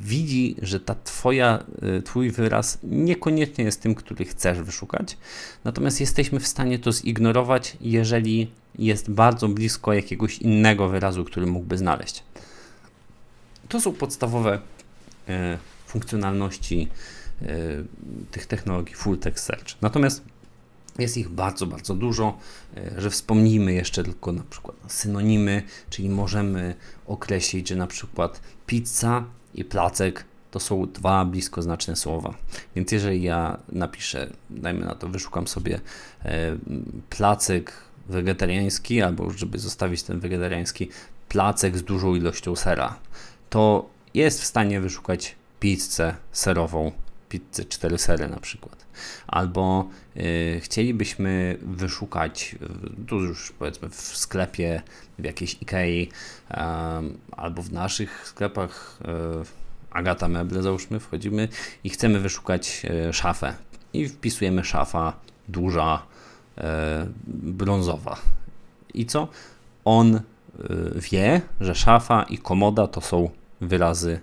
widzi, 0.00 0.56
że 0.62 0.80
ta 0.80 0.94
twoja, 1.04 1.64
e, 1.82 2.02
twój 2.02 2.30
wyraz 2.30 2.78
niekoniecznie 2.82 3.64
jest 3.64 3.82
tym, 3.82 3.94
który 3.94 4.24
chcesz 4.24 4.60
wyszukać, 4.60 5.16
natomiast 5.64 6.00
jesteśmy 6.00 6.40
w 6.40 6.46
stanie 6.46 6.78
to 6.78 6.92
zignorować, 6.92 7.76
jeżeli 7.80 8.50
jest 8.78 9.10
bardzo 9.10 9.48
blisko 9.48 9.92
jakiegoś 9.92 10.38
innego 10.38 10.88
wyrazu, 10.88 11.24
który 11.24 11.46
mógłby 11.46 11.78
znaleźć. 11.78 12.22
To 13.68 13.80
są 13.80 13.92
podstawowe 13.92 14.60
funkcjonalności 15.86 16.88
Y, 17.42 17.84
tych 18.30 18.46
technologii 18.46 18.94
full 18.94 19.18
text 19.18 19.44
search. 19.44 19.82
Natomiast 19.82 20.22
jest 20.98 21.16
ich 21.16 21.28
bardzo, 21.28 21.66
bardzo 21.66 21.94
dużo, 21.94 22.38
y, 22.76 23.00
że 23.00 23.10
wspomnijmy 23.10 23.72
jeszcze 23.72 24.04
tylko 24.04 24.32
na 24.32 24.42
przykład 24.50 24.76
synonimy, 24.88 25.62
czyli 25.90 26.08
możemy 26.08 26.74
określić, 27.06 27.68
że 27.68 27.76
na 27.76 27.86
przykład 27.86 28.40
pizza 28.66 29.24
i 29.54 29.64
placek 29.64 30.24
to 30.50 30.60
są 30.60 30.86
dwa 30.86 31.24
bliskoznaczne 31.24 31.96
słowa. 31.96 32.34
Więc 32.76 32.92
jeżeli 32.92 33.22
ja 33.22 33.58
napiszę, 33.72 34.32
dajmy 34.50 34.84
na 34.86 34.94
to, 34.94 35.08
wyszukam 35.08 35.48
sobie 35.48 35.74
y, 35.76 36.28
placek 37.10 37.72
wegetariański, 38.08 39.02
albo 39.02 39.30
żeby 39.30 39.58
zostawić 39.58 40.02
ten 40.02 40.20
wegetariański, 40.20 40.88
placek 41.28 41.78
z 41.78 41.82
dużą 41.82 42.14
ilością 42.14 42.56
sera, 42.56 42.98
to 43.50 43.88
jest 44.14 44.42
w 44.42 44.44
stanie 44.44 44.80
wyszukać 44.80 45.36
pizzę 45.60 46.14
serową 46.32 46.92
pizzę 47.28 47.64
4 47.64 47.98
sery 47.98 48.28
na 48.28 48.40
przykład. 48.40 48.87
Albo 49.26 49.88
y, 50.16 50.60
chcielibyśmy 50.62 51.58
wyszukać, 51.62 52.56
y, 53.02 53.06
tu 53.06 53.16
już 53.16 53.52
powiedzmy 53.52 53.88
w 53.88 53.94
sklepie, 53.96 54.82
w 55.18 55.24
jakiejś 55.24 55.54
Ikei, 55.62 56.08
albo 57.30 57.62
w 57.62 57.72
naszych 57.72 58.26
sklepach 58.26 58.98
y, 59.02 59.68
Agata 59.90 60.28
Meble 60.28 60.62
załóżmy, 60.62 61.00
wchodzimy 61.00 61.48
i 61.84 61.90
chcemy 61.90 62.20
wyszukać 62.20 62.82
szafę. 63.12 63.54
I 63.92 64.08
wpisujemy 64.08 64.64
szafa 64.64 65.12
duża, 65.48 66.02
brązowa. 67.26 68.16
I 68.94 69.06
co? 69.06 69.28
On 69.84 70.20
wie, 70.94 71.40
że 71.60 71.74
szafa 71.74 72.22
i 72.22 72.38
komoda 72.38 72.86
to 72.86 73.00
są 73.00 73.30
wyrazy 73.60 74.20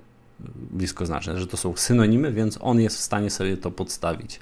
bliskoznaczne, 0.76 1.40
że 1.40 1.48
to 1.48 1.58
są 1.58 1.78
synonimy, 1.78 2.32
więc 2.32 2.58
on 2.62 2.80
jest 2.80 2.98
w 2.98 3.02
stanie 3.02 3.30
sobie 3.30 3.58
to 3.58 3.72
podstawić. 3.72 4.40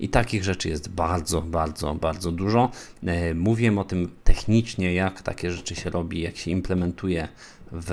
I 0.00 0.08
takich 0.08 0.44
rzeczy 0.44 0.68
jest 0.68 0.88
bardzo, 0.88 1.42
bardzo, 1.42 1.94
bardzo 1.94 2.32
dużo. 2.32 2.70
E, 3.06 3.34
mówiłem 3.34 3.78
o 3.78 3.84
tym 3.84 4.10
technicznie, 4.24 4.94
jak 4.94 5.22
takie 5.22 5.50
rzeczy 5.50 5.74
się 5.74 5.90
robi, 5.90 6.20
jak 6.20 6.36
się 6.36 6.50
implementuje 6.50 7.28
w 7.72 7.90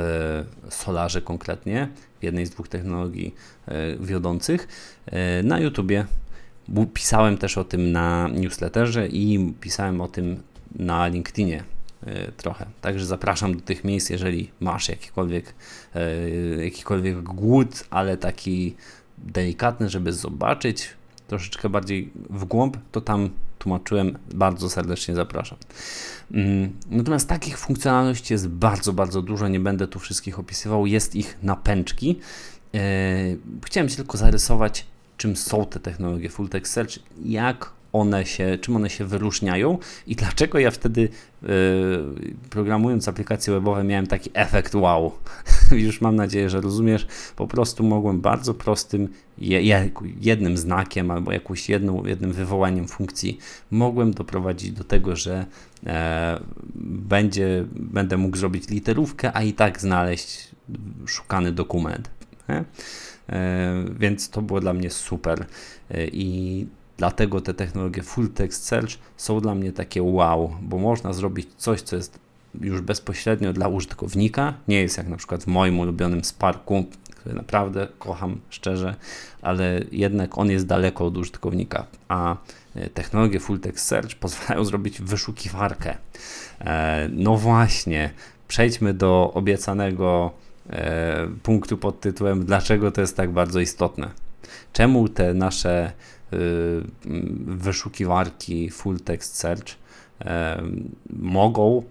Solarze 0.69 1.21
konkretnie, 1.21 1.87
w 2.19 2.23
jednej 2.23 2.45
z 2.45 2.49
dwóch 2.49 2.67
technologii 2.67 3.35
e, 3.67 3.97
wiodących, 3.97 4.67
e, 5.05 5.43
na 5.43 5.59
YouTubie. 5.59 6.05
Pisałem 6.93 7.37
też 7.37 7.57
o 7.57 7.63
tym 7.63 7.91
na 7.91 8.29
newsletterze 8.33 9.07
i 9.07 9.53
pisałem 9.61 10.01
o 10.01 10.07
tym 10.07 10.43
na 10.75 11.07
LinkedInie 11.07 11.76
trochę. 12.37 12.65
Także 12.81 13.05
zapraszam 13.05 13.55
do 13.55 13.61
tych 13.61 13.83
miejsc, 13.83 14.09
jeżeli 14.09 14.51
masz 14.59 14.89
jakikolwiek, 14.89 15.53
e, 15.95 16.19
jakikolwiek 16.63 17.23
głód, 17.23 17.83
ale 17.89 18.17
taki 18.17 18.75
delikatny, 19.17 19.89
żeby 19.89 20.13
zobaczyć 20.13 20.89
troszeczkę 21.27 21.69
bardziej 21.69 22.11
w 22.29 22.45
głąb, 22.45 22.77
to 22.91 23.01
tam 23.01 23.29
tłumaczyłem, 23.59 24.17
bardzo 24.33 24.69
serdecznie 24.69 25.15
zapraszam. 25.15 25.57
Mm, 26.31 26.73
natomiast 26.89 27.29
takich 27.29 27.57
funkcjonalności 27.57 28.33
jest 28.33 28.47
bardzo, 28.47 28.93
bardzo 28.93 29.21
dużo, 29.21 29.47
nie 29.47 29.59
będę 29.59 29.87
tu 29.87 29.99
wszystkich 29.99 30.39
opisywał, 30.39 30.85
jest 30.85 31.15
ich 31.15 31.37
na 31.43 31.55
pęczki. 31.55 32.19
E, 32.73 32.79
chciałem 33.65 33.89
tylko 33.89 34.17
zarysować, 34.17 34.85
czym 35.17 35.35
są 35.35 35.65
te 35.65 35.79
technologie 35.79 36.29
Full 36.29 36.49
Text 36.49 36.73
Search, 36.73 36.99
jak 37.25 37.76
one 37.99 38.25
się, 38.25 38.57
czym 38.61 38.75
one 38.75 38.89
się 38.89 39.05
wyróżniają 39.05 39.77
i 40.07 40.15
dlaczego 40.15 40.59
ja 40.59 40.71
wtedy 40.71 41.09
yy, 41.41 41.49
programując 42.49 43.07
aplikacje 43.07 43.53
webowe 43.53 43.83
miałem 43.83 44.07
taki 44.07 44.29
efekt 44.33 44.75
wow. 44.75 45.11
Już 45.71 46.01
mam 46.01 46.15
nadzieję, 46.15 46.49
że 46.49 46.61
rozumiesz. 46.61 47.07
Po 47.35 47.47
prostu 47.47 47.83
mogłem 47.83 48.21
bardzo 48.21 48.53
prostym 48.53 49.09
je, 49.37 49.89
jednym 50.21 50.57
znakiem 50.57 51.11
albo 51.11 51.31
jakąś 51.31 51.69
jedną, 51.69 52.05
jednym 52.05 52.33
wywołaniem 52.33 52.87
funkcji 52.87 53.37
mogłem 53.71 54.13
doprowadzić 54.13 54.71
do 54.71 54.83
tego, 54.83 55.15
że 55.15 55.45
e, 55.85 56.39
będzie, 56.75 57.65
będę 57.75 58.17
mógł 58.17 58.37
zrobić 58.37 58.69
literówkę, 58.69 59.31
a 59.33 59.43
i 59.43 59.53
tak 59.53 59.81
znaleźć 59.81 60.47
szukany 61.05 61.51
dokument. 61.51 62.09
E, 62.49 62.65
więc 63.99 64.29
to 64.29 64.41
było 64.41 64.59
dla 64.59 64.73
mnie 64.73 64.89
super. 64.89 65.45
E, 65.91 66.07
I 66.07 66.67
Dlatego 66.97 67.41
te 67.41 67.53
technologie 67.53 68.03
Full 68.03 68.29
Text 68.29 68.63
Search 68.65 68.91
są 69.17 69.39
dla 69.39 69.55
mnie 69.55 69.71
takie 69.71 70.03
wow, 70.03 70.55
bo 70.61 70.77
można 70.77 71.13
zrobić 71.13 71.49
coś, 71.57 71.81
co 71.81 71.95
jest 71.95 72.19
już 72.61 72.81
bezpośrednio 72.81 73.53
dla 73.53 73.67
użytkownika. 73.67 74.53
Nie 74.67 74.81
jest 74.81 74.97
jak 74.97 75.07
na 75.07 75.17
przykład 75.17 75.43
w 75.43 75.47
moim 75.47 75.79
ulubionym 75.79 76.23
Sparku, 76.23 76.85
który 77.15 77.35
naprawdę 77.35 77.87
kocham 77.99 78.39
szczerze, 78.49 78.95
ale 79.41 79.81
jednak 79.91 80.37
on 80.37 80.51
jest 80.51 80.65
daleko 80.65 81.05
od 81.05 81.17
użytkownika, 81.17 81.85
a 82.07 82.37
e, 82.75 82.89
technologie 82.89 83.39
Full 83.39 83.59
Text 83.59 83.87
Search 83.87 84.15
pozwalają 84.19 84.65
zrobić 84.65 85.01
wyszukiwarkę. 85.01 85.97
E, 86.61 87.09
no 87.11 87.35
właśnie, 87.35 88.09
przejdźmy 88.47 88.93
do 88.93 89.31
obiecanego 89.33 90.31
e, 90.69 91.27
punktu 91.43 91.77
pod 91.77 92.01
tytułem 92.01 92.45
dlaczego 92.45 92.91
to 92.91 93.01
jest 93.01 93.17
tak 93.17 93.31
bardzo 93.31 93.59
istotne. 93.59 94.09
Czemu 94.73 95.09
te 95.09 95.33
nasze 95.33 95.91
wyszukiwarki 97.45 98.69
full 98.69 98.99
text 98.99 99.35
search 99.35 99.75
e, 100.21 100.63
mogą, 101.09 101.83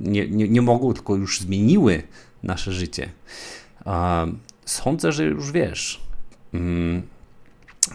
nie, 0.00 0.28
nie, 0.28 0.48
nie 0.48 0.62
mogą, 0.62 0.94
tylko 0.94 1.16
już 1.16 1.40
zmieniły 1.40 2.02
nasze 2.42 2.72
życie. 2.72 3.08
Sądzę, 4.64 5.12
że 5.12 5.24
już 5.24 5.52
wiesz, 5.52 6.00
mm, 6.54 7.02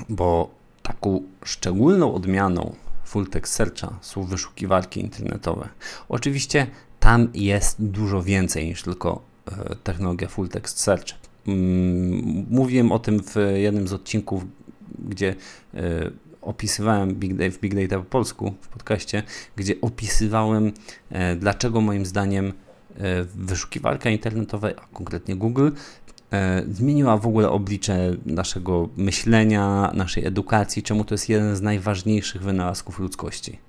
bo 0.10 0.50
taką 0.84 1.22
szczególną 1.44 2.14
odmianą 2.14 2.76
full 3.06 3.28
text 3.28 3.54
searcha 3.54 4.00
są 4.02 4.24
wyszukiwarki 4.24 5.00
internetowe. 5.00 5.70
Oczywiście 6.10 6.68
tam 7.00 7.30
jest 7.34 7.86
dużo 7.86 8.24
więcej 8.24 8.66
niż 8.66 8.84
tylko 8.84 9.22
e, 9.52 9.76
technologia 9.76 10.28
full 10.28 10.50
text 10.50 10.80
search. 10.80 11.08
Mm, 11.48 12.46
mówiłem 12.50 12.92
o 12.92 13.00
tym 13.00 13.24
w 13.24 13.36
jednym 13.56 13.88
z 13.88 13.94
odcinków 13.94 14.46
gdzie 15.00 15.36
e, 15.74 16.12
opisywałem 16.42 17.16
Big 17.16 17.34
Data, 17.34 17.52
w 17.52 17.60
Big 17.60 17.76
Data 17.76 18.04
po 18.04 18.10
polsku 18.10 18.54
w 18.62 18.68
podcaście, 18.68 19.24
gdzie 19.56 19.74
opisywałem, 19.82 20.72
e, 21.10 21.36
dlaczego 21.36 21.82
moim 21.82 22.06
zdaniem 22.06 22.54
e, 22.98 23.24
wyszukiwarka 23.24 24.10
internetowa, 24.10 24.68
a 24.68 24.88
konkretnie 24.94 25.36
Google, 25.36 25.70
zmieniła 26.72 27.18
w 27.18 27.28
ogóle 27.28 27.50
oblicze 27.50 28.16
naszego 28.26 28.90
myślenia, 28.98 29.92
naszej 29.94 30.26
edukacji, 30.26 30.84
czemu 30.84 31.06
to 31.06 31.14
jest 31.14 31.30
jeden 31.30 31.56
z 31.56 31.62
najważniejszych 31.62 32.42
wynalazków 32.42 33.00
ludzkości. 33.00 33.60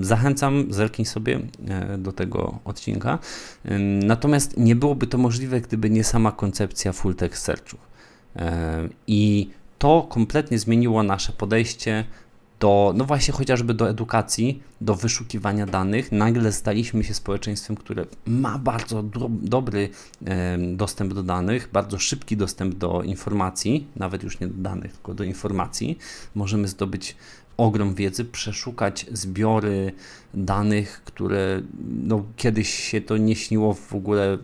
Zachęcam, 0.00 0.66
zerknij 0.70 1.06
sobie 1.06 1.40
do 1.98 2.12
tego 2.12 2.58
odcinka. 2.64 3.18
Natomiast 4.02 4.56
nie 4.56 4.76
byłoby 4.76 5.06
to 5.06 5.18
możliwe, 5.18 5.60
gdyby 5.60 5.90
nie 5.90 6.04
sama 6.04 6.32
koncepcja 6.32 6.92
full 6.92 7.14
text 7.14 7.44
searchu. 7.44 7.76
I 9.06 9.50
to 9.78 10.06
kompletnie 10.10 10.58
zmieniło 10.58 11.02
nasze 11.02 11.32
podejście 11.32 12.04
do, 12.60 12.92
no 12.96 13.04
właśnie 13.04 13.34
chociażby 13.34 13.74
do 13.74 13.90
edukacji, 13.90 14.62
do 14.80 14.94
wyszukiwania 14.94 15.66
danych. 15.66 16.12
Nagle 16.12 16.52
staliśmy 16.52 17.04
się 17.04 17.14
społeczeństwem, 17.14 17.76
które 17.76 18.06
ma 18.26 18.58
bardzo 18.58 19.02
do, 19.02 19.28
dobry 19.30 19.88
e, 20.26 20.58
dostęp 20.58 21.14
do 21.14 21.22
danych, 21.22 21.68
bardzo 21.72 21.98
szybki 21.98 22.36
dostęp 22.36 22.74
do 22.74 23.02
informacji, 23.02 23.86
nawet 23.96 24.22
już 24.22 24.40
nie 24.40 24.46
do 24.46 24.62
danych, 24.62 24.92
tylko 24.92 25.14
do 25.14 25.24
informacji. 25.24 25.98
Możemy 26.34 26.68
zdobyć 26.68 27.16
ogrom 27.56 27.94
wiedzy, 27.94 28.24
przeszukać 28.24 29.06
zbiory 29.12 29.92
danych, 30.34 31.02
które 31.04 31.62
no, 32.02 32.24
kiedyś 32.36 32.74
się 32.74 33.00
to 33.00 33.16
nie 33.16 33.36
śniło 33.36 33.74
w 33.74 33.94
ogóle 33.94 34.34
y, 34.34 34.38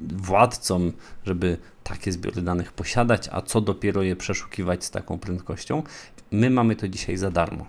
władcom, 0.00 0.92
żeby 1.24 1.58
takie 1.88 2.12
zbiory 2.12 2.42
danych 2.42 2.72
posiadać, 2.72 3.28
a 3.32 3.42
co 3.42 3.60
dopiero 3.60 4.02
je 4.02 4.16
przeszukiwać 4.16 4.84
z 4.84 4.90
taką 4.90 5.18
prędkością. 5.18 5.82
My 6.30 6.50
mamy 6.50 6.76
to 6.76 6.88
dzisiaj 6.88 7.16
za 7.16 7.30
darmo. 7.30 7.66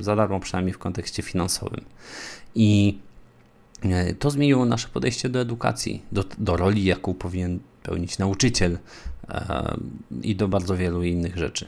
Za 0.00 0.16
darmo 0.16 0.40
przynajmniej 0.40 0.74
w 0.74 0.78
kontekście 0.78 1.22
finansowym. 1.22 1.84
I 2.54 2.98
e, 3.82 4.14
to 4.14 4.30
zmieniło 4.30 4.64
nasze 4.64 4.88
podejście 4.88 5.28
do 5.28 5.40
edukacji, 5.40 6.02
do, 6.12 6.24
do 6.38 6.56
roli, 6.56 6.84
jaką 6.84 7.14
powinien 7.14 7.58
pełnić 7.82 8.18
nauczyciel 8.18 8.78
e, 9.28 9.76
i 10.22 10.36
do 10.36 10.48
bardzo 10.48 10.76
wielu 10.76 11.02
innych 11.02 11.36
rzeczy. 11.36 11.66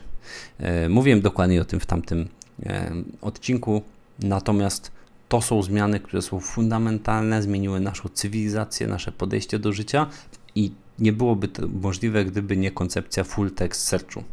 E, 0.58 0.88
mówiłem 0.88 1.20
dokładnie 1.20 1.60
o 1.60 1.64
tym 1.64 1.80
w 1.80 1.86
tamtym 1.86 2.28
e, 2.66 2.92
odcinku, 3.20 3.82
natomiast 4.18 4.92
to 5.28 5.40
są 5.40 5.62
zmiany, 5.62 6.00
które 6.00 6.22
są 6.22 6.40
fundamentalne, 6.40 7.42
zmieniły 7.42 7.80
naszą 7.80 8.08
cywilizację, 8.08 8.86
nasze 8.86 9.12
podejście 9.12 9.58
do 9.58 9.72
życia 9.72 10.06
i 10.54 10.72
nie 10.98 11.12
byłoby 11.12 11.48
to 11.48 11.68
możliwe, 11.68 12.24
gdyby 12.24 12.56
nie 12.56 12.70
koncepcja 12.70 13.24
full 13.24 13.50
text 13.50 13.88
searchu. 13.88 14.24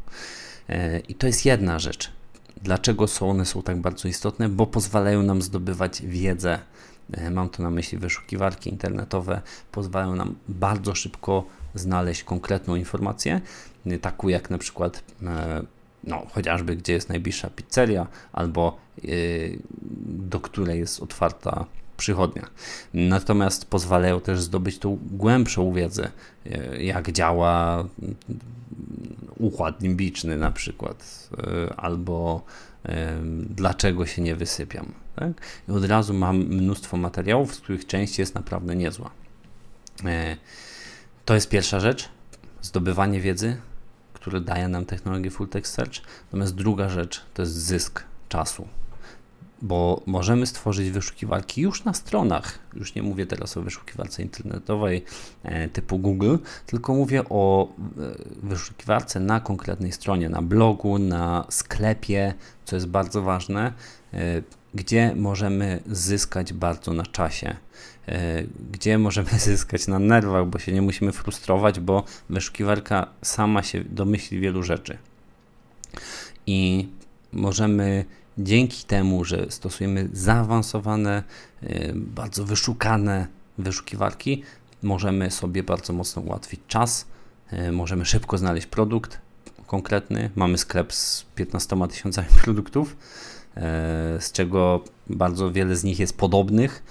E, 0.69 0.99
I 0.99 1.15
to 1.15 1.27
jest 1.27 1.45
jedna 1.45 1.79
rzecz. 1.79 2.11
Dlaczego 2.63 3.07
są 3.07 3.29
one 3.29 3.45
są 3.45 3.61
tak 3.61 3.81
bardzo 3.81 4.07
istotne? 4.07 4.49
Bo 4.49 4.67
pozwalają 4.67 5.23
nam 5.23 5.41
zdobywać 5.41 6.01
wiedzę. 6.01 6.59
Mam 7.31 7.49
tu 7.49 7.63
na 7.63 7.69
myśli 7.71 7.97
wyszukiwarki 7.97 8.69
internetowe, 8.69 9.41
pozwalają 9.71 10.15
nam 10.15 10.35
bardzo 10.49 10.95
szybko 10.95 11.45
znaleźć 11.75 12.23
konkretną 12.23 12.75
informację, 12.75 13.41
taką 14.01 14.27
jak 14.27 14.49
na 14.49 14.57
przykład 14.57 15.03
no, 16.03 16.25
chociażby 16.31 16.75
gdzie 16.75 16.93
jest 16.93 17.09
najbliższa 17.09 17.49
pizzeria, 17.49 18.07
albo 18.33 18.77
do 20.05 20.39
której 20.39 20.79
jest 20.79 20.99
otwarta 20.99 21.65
przychodnia. 22.01 22.49
Natomiast 22.93 23.65
pozwalają 23.65 24.21
też 24.21 24.41
zdobyć 24.41 24.79
tą 24.79 24.99
głębszą 25.11 25.73
wiedzę, 25.73 26.11
yy, 26.45 26.83
jak 26.83 27.11
działa 27.11 27.85
układ 29.37 29.81
limbiczny 29.81 30.37
na 30.37 30.51
przykład, 30.51 31.29
yy, 31.37 31.73
albo 31.77 32.43
dlaczego 33.49 34.05
się 34.05 34.21
nie 34.21 34.35
wysypiam. 34.35 34.91
Tak? 35.15 35.31
I 35.69 35.71
od 35.71 35.85
razu 35.85 36.13
mam 36.13 36.37
mnóstwo 36.37 36.97
materiałów, 36.97 37.55
z 37.55 37.59
których 37.59 37.87
część 37.87 38.19
jest 38.19 38.35
naprawdę 38.35 38.75
niezła. 38.75 39.11
To 41.25 41.33
jest 41.33 41.49
pierwsza 41.49 41.79
rzecz, 41.79 42.09
zdobywanie 42.61 43.21
wiedzy, 43.21 43.57
który 44.13 44.41
daje 44.41 44.67
nam 44.67 44.85
technologię 44.85 45.31
Full 45.31 45.47
Text 45.47 45.73
Search. 45.73 45.95
Natomiast 46.25 46.55
druga 46.55 46.89
rzecz 46.89 47.21
to 47.33 47.41
jest 47.41 47.53
zysk 47.53 48.03
czasu, 48.29 48.67
bo 49.61 50.01
możemy 50.05 50.45
stworzyć 50.45 50.91
wyszukiwarki 50.91 51.61
już 51.61 51.83
na 51.83 51.93
stronach. 51.93 52.59
Już 52.73 52.95
nie 52.95 53.03
mówię 53.03 53.25
teraz 53.25 53.57
o 53.57 53.61
wyszukiwarce 53.61 54.21
internetowej 54.21 55.03
e, 55.43 55.69
typu 55.69 55.99
Google, 55.99 56.35
tylko 56.65 56.95
mówię 56.95 57.23
o 57.29 57.67
e, 57.67 57.69
wyszukiwarce 58.43 59.19
na 59.19 59.39
konkretnej 59.39 59.91
stronie, 59.91 60.29
na 60.29 60.41
blogu, 60.41 60.99
na 60.99 61.45
sklepie, 61.49 62.33
co 62.65 62.75
jest 62.75 62.87
bardzo 62.87 63.21
ważne. 63.21 63.73
E, 64.13 64.41
gdzie 64.73 65.15
możemy 65.15 65.81
zyskać 65.87 66.53
bardzo 66.53 66.93
na 66.93 67.05
czasie, 67.05 67.55
gdzie 68.71 68.97
możemy 68.97 69.29
zyskać 69.49 69.87
na 69.87 69.99
nerwach, 69.99 70.47
bo 70.47 70.59
się 70.59 70.71
nie 70.71 70.81
musimy 70.81 71.11
frustrować, 71.11 71.79
bo 71.79 72.03
wyszukiwarka 72.29 73.07
sama 73.21 73.63
się 73.63 73.83
domyśli 73.83 74.39
wielu 74.39 74.63
rzeczy. 74.63 74.97
I 76.47 76.87
możemy 77.33 78.05
dzięki 78.37 78.83
temu, 78.83 79.23
że 79.23 79.45
stosujemy 79.49 80.09
zaawansowane, 80.13 81.23
e, 81.63 81.93
bardzo 81.95 82.45
wyszukane 82.45 83.27
wyszukiwarki, 83.57 84.43
możemy 84.83 85.31
sobie 85.31 85.63
bardzo 85.63 85.93
mocno 85.93 86.21
ułatwić 86.21 86.61
czas, 86.67 87.05
e, 87.51 87.71
możemy 87.71 88.05
szybko 88.05 88.37
znaleźć 88.37 88.67
produkt 88.67 89.21
konkretny. 89.67 90.29
Mamy 90.35 90.57
sklep 90.57 90.93
z 90.93 91.25
15 91.35 91.87
tysiącami 91.87 92.27
produktów 92.43 92.95
E, 93.57 94.17
z 94.19 94.31
czego 94.31 94.83
bardzo 95.09 95.51
wiele 95.51 95.75
z 95.75 95.83
nich 95.83 95.99
jest 95.99 96.17
podobnych, 96.17 96.83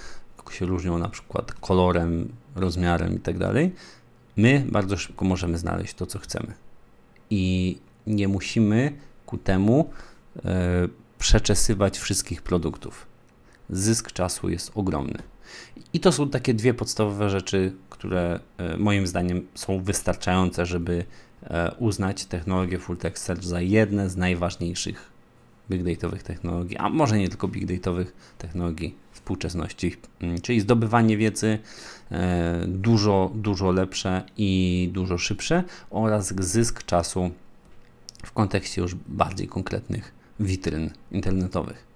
się 0.51 0.66
różnią 0.66 0.99
na 0.99 1.09
przykład 1.09 1.53
kolorem, 1.53 2.28
rozmiarem 2.57 3.16
i 3.16 3.20
tak. 3.20 3.36
My 4.36 4.66
bardzo 4.68 4.97
szybko 4.97 5.24
możemy 5.24 5.59
znaleźć 5.59 5.95
to, 5.95 6.07
co 6.07 6.18
chcemy. 6.18 6.55
I 7.30 7.78
nie 8.07 8.28
musimy 8.28 8.93
ku 9.26 9.38
temu 9.38 9.91
przeczesywać 11.21 11.99
wszystkich 11.99 12.43
produktów. 12.43 13.07
Zysk 13.71 14.12
czasu 14.12 14.49
jest 14.49 14.73
ogromny. 14.75 15.23
I 15.93 16.01
to 16.01 16.12
są 16.12 16.29
takie 16.29 16.55
dwie 16.55 16.75
podstawowe 16.75 17.31
rzeczy, 17.31 17.73
które 17.91 18.41
e, 18.59 18.77
moim 18.77 19.07
zdaniem 19.07 19.47
są 19.55 19.83
wystarczające, 19.83 20.66
żeby 20.66 21.05
uznać 21.79 22.25
technologię 22.25 22.79
Full 22.79 22.97
Text 22.97 23.25
Search 23.25 23.45
za 23.45 23.61
jedne 23.61 24.11
z 24.11 24.16
najważniejszych 24.16 25.11
big 25.71 25.83
dataowych 25.83 26.23
technologii, 26.23 26.77
a 26.77 26.89
może 26.89 27.18
nie 27.18 27.29
tylko 27.29 27.49
big 27.49 27.66
dataowych 27.66 28.35
technologii 28.39 28.95
współczesności, 29.12 29.97
mm, 30.21 30.41
czyli 30.41 30.61
zdobywanie 30.61 31.16
wiedzy 31.16 31.59
e, 32.11 32.64
dużo, 32.68 33.31
dużo 33.35 33.71
lepsze 33.71 34.23
i 34.37 34.91
dużo 34.93 35.18
szybsze 35.18 35.64
oraz 35.91 36.35
zysk 36.41 36.85
czasu 36.85 37.31
w 38.25 38.33
kontekście 38.33 38.83
już 38.83 38.95
bardziej 38.95 39.49
konkretnych 39.49 40.20
witryn 40.41 40.91
internetowych. 41.12 41.86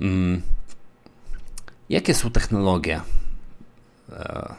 Mm, 0.00 0.42
jakie 1.88 2.14
są 2.14 2.30
technologie 2.30 3.00
e, 4.10 4.54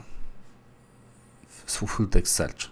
w 1.47 1.71
Full 1.71 2.09
Text 2.09 2.35
Search? 2.35 2.69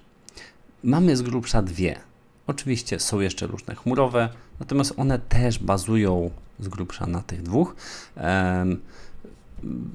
Mamy 0.83 1.17
z 1.17 1.21
grubsza 1.21 1.61
dwie. 1.61 1.99
Oczywiście 2.47 2.99
są 2.99 3.19
jeszcze 3.19 3.47
różne 3.47 3.75
chmurowe, 3.75 4.29
natomiast 4.59 4.93
one 4.97 5.19
też 5.19 5.59
bazują 5.59 6.31
z 6.59 6.67
grubsza 6.67 7.07
na 7.07 7.21
tych 7.21 7.41
dwóch. 7.41 7.75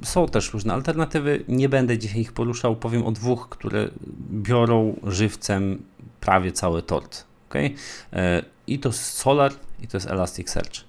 Są 0.04 0.28
też 0.28 0.52
różne 0.52 0.74
alternatywy. 0.74 1.44
Nie 1.48 1.68
będę 1.68 1.98
dzisiaj 1.98 2.20
ich 2.20 2.32
poruszał. 2.32 2.76
Powiem 2.76 3.06
o 3.06 3.12
dwóch, 3.12 3.48
które 3.48 3.88
biorą 4.30 5.00
żywcem 5.06 5.82
prawie 6.20 6.52
cały 6.52 6.82
tort. 6.82 7.24
Okay? 7.48 7.74
E, 8.12 8.42
I 8.66 8.78
to 8.78 8.92
Solar, 8.92 9.52
i 9.82 9.88
to 9.88 9.96
jest 9.96 10.06
Elasticsearch. 10.06 10.84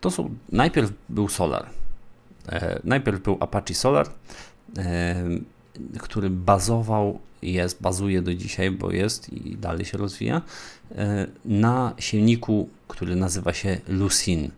To 0.00 0.10
są, 0.10 0.34
najpierw 0.52 0.92
był 1.08 1.28
Solar. 1.28 1.66
E, 2.48 2.80
najpierw 2.84 3.22
był 3.22 3.36
Apache 3.40 3.74
Solar, 3.74 4.06
który 5.98 6.30
bazował 6.30 7.18
jest, 7.42 7.82
bazuje 7.82 8.22
do 8.22 8.34
dzisiaj, 8.34 8.70
bo 8.70 8.90
jest 8.90 9.32
i 9.32 9.56
dalej 9.56 9.84
się 9.84 9.98
rozwija, 9.98 10.42
e, 10.94 11.26
na 11.44 11.94
silniku, 11.98 12.68
który 12.88 13.16
nazywa 13.16 13.52
się 13.52 13.80
Lucin. 13.88 14.50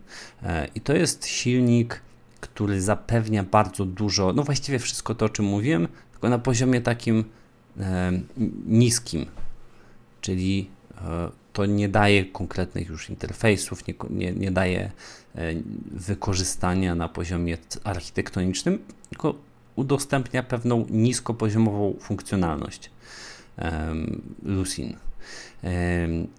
E, 0.43 0.67
I 0.75 0.81
to 0.81 0.93
jest 0.93 1.27
silnik, 1.27 2.01
który 2.39 2.81
zapewnia 2.81 3.43
bardzo 3.43 3.85
dużo, 3.85 4.33
no 4.33 4.43
właściwie 4.43 4.79
wszystko 4.79 5.15
to, 5.15 5.25
o 5.25 5.29
czym 5.29 5.45
mówiłem, 5.45 5.87
tylko 6.11 6.29
na 6.29 6.39
poziomie 6.39 6.81
takim 6.81 7.23
e, 7.79 8.11
niskim, 8.65 9.25
czyli 10.21 10.69
to 11.55 11.65
nie 11.65 11.89
daje 11.89 12.25
konkretnych 12.25 12.89
już 12.89 13.09
interfejsów, 13.09 13.87
nie, 13.87 13.93
nie, 14.09 14.31
nie 14.31 14.51
daje 14.51 14.91
wykorzystania 15.91 16.95
na 16.95 17.09
poziomie 17.09 17.57
architektonicznym, 17.83 18.79
tylko 19.09 19.35
udostępnia 19.75 20.43
pewną 20.43 20.85
niskopoziomową 20.89 21.93
funkcjonalność 21.99 22.91
Lucin. 24.43 24.95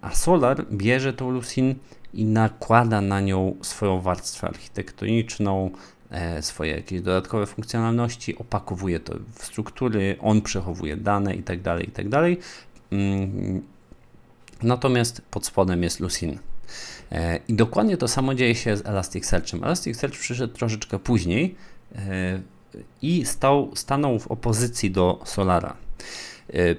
A 0.00 0.14
Solar 0.14 0.66
bierze 0.72 1.12
tą 1.12 1.30
Lucin 1.30 1.74
i 2.14 2.24
nakłada 2.24 3.00
na 3.00 3.20
nią 3.20 3.56
swoją 3.62 4.00
warstwę 4.00 4.46
architektoniczną, 4.48 5.70
e, 6.10 6.42
swoje 6.42 6.72
jakieś 6.72 7.00
dodatkowe 7.00 7.46
funkcjonalności, 7.46 8.38
opakowuje 8.38 9.00
to 9.00 9.14
w 9.34 9.44
struktury, 9.44 10.16
on 10.20 10.42
przechowuje 10.42 10.96
dane 10.96 11.34
itd. 11.34 11.62
Tak 11.62 11.80
itd. 11.80 12.36
Natomiast 14.62 15.20
pod 15.30 15.46
spodem 15.46 15.82
jest 15.82 16.00
Lucin. 16.00 16.38
E, 17.12 17.40
I 17.48 17.54
dokładnie 17.54 17.96
to 17.96 18.08
samo 18.08 18.34
dzieje 18.34 18.54
się 18.54 18.76
z 18.76 18.86
Elasticsearchem. 18.86 19.64
Elasticsearch 19.64 20.18
przyszedł 20.18 20.54
troszeczkę 20.54 20.98
później, 20.98 21.54
e, 21.96 22.40
i 23.02 23.24
stał, 23.24 23.70
stanął 23.74 24.18
w 24.18 24.26
opozycji 24.26 24.90
do 24.90 25.20
Solara. 25.24 25.76
Y, 26.54 26.76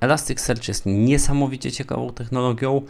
Elasticsearch 0.00 0.68
jest 0.68 0.86
niesamowicie 0.86 1.72
ciekawą 1.72 2.12
technologią. 2.12 2.82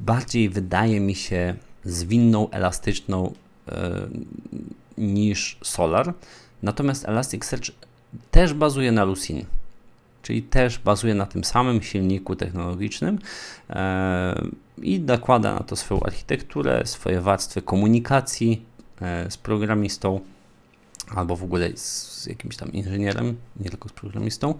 Bardziej 0.00 0.48
wydaje 0.48 1.00
mi 1.00 1.14
się 1.14 1.54
zwinną, 1.84 2.50
elastyczną 2.50 3.32
e, 3.68 3.90
niż 4.98 5.58
Solar. 5.62 6.14
Natomiast 6.62 7.08
Elasticsearch 7.08 7.70
też 8.30 8.54
bazuje 8.54 8.92
na 8.92 9.04
Lucin, 9.04 9.44
czyli 10.24 10.42
też 10.42 10.78
bazuje 10.78 11.14
na 11.14 11.26
tym 11.26 11.44
samym 11.44 11.82
silniku 11.82 12.36
technologicznym 12.36 13.18
e, 13.70 14.42
i 14.82 15.00
nakłada 15.00 15.54
na 15.54 15.60
to 15.60 15.76
swoją 15.76 16.00
architekturę, 16.00 16.82
swoje 16.86 17.20
warstwy 17.20 17.62
komunikacji 17.62 18.64
e, 19.00 19.30
z 19.30 19.36
programistą 19.36 20.20
albo 21.14 21.36
w 21.36 21.42
ogóle 21.42 21.70
z 21.76 22.26
jakimś 22.26 22.56
tam 22.56 22.72
inżynierem, 22.72 23.36
nie 23.60 23.70
tylko 23.70 23.88
z 23.88 23.92
programistą. 23.92 24.54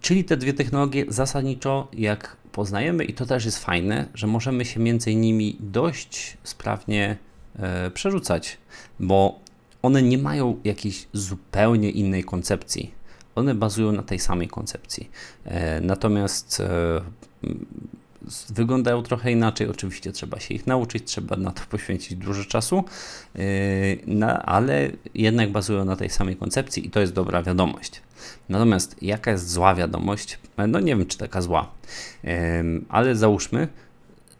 Czyli 0.00 0.24
te 0.24 0.36
dwie 0.36 0.54
technologie 0.54 1.04
zasadniczo, 1.08 1.88
jak 1.92 2.36
poznajemy, 2.52 3.04
i 3.04 3.14
to 3.14 3.26
też 3.26 3.44
jest 3.44 3.58
fajne, 3.58 4.06
że 4.14 4.26
możemy 4.26 4.64
się 4.64 4.80
między 4.80 5.14
nimi 5.14 5.56
dość 5.60 6.36
sprawnie 6.44 7.16
e, 7.58 7.90
przerzucać, 7.90 8.58
bo 9.00 9.40
one 9.82 10.02
nie 10.02 10.18
mają 10.18 10.60
jakiejś 10.64 11.06
zupełnie 11.12 11.90
innej 11.90 12.24
koncepcji. 12.24 12.95
One 13.36 13.54
bazują 13.54 13.92
na 13.92 14.02
tej 14.02 14.18
samej 14.18 14.48
koncepcji. 14.48 15.10
E, 15.44 15.80
natomiast 15.80 16.60
e, 16.60 17.00
wyglądają 18.48 19.02
trochę 19.02 19.32
inaczej. 19.32 19.68
Oczywiście 19.68 20.12
trzeba 20.12 20.40
się 20.40 20.54
ich 20.54 20.66
nauczyć, 20.66 21.04
trzeba 21.04 21.36
na 21.36 21.50
to 21.50 21.62
poświęcić 21.70 22.18
dużo 22.18 22.44
czasu, 22.44 22.84
no, 24.06 24.26
ale 24.26 24.90
jednak 25.14 25.52
bazują 25.52 25.84
na 25.84 25.96
tej 25.96 26.10
samej 26.10 26.36
koncepcji 26.36 26.86
i 26.86 26.90
to 26.90 27.00
jest 27.00 27.12
dobra 27.12 27.42
wiadomość. 27.42 28.02
Natomiast 28.48 29.02
jaka 29.02 29.30
jest 29.30 29.50
zła 29.50 29.74
wiadomość? 29.74 30.38
No 30.68 30.80
nie 30.80 30.96
wiem, 30.96 31.06
czy 31.06 31.18
taka 31.18 31.42
zła, 31.42 31.68
ale 32.88 33.16
załóżmy, 33.16 33.68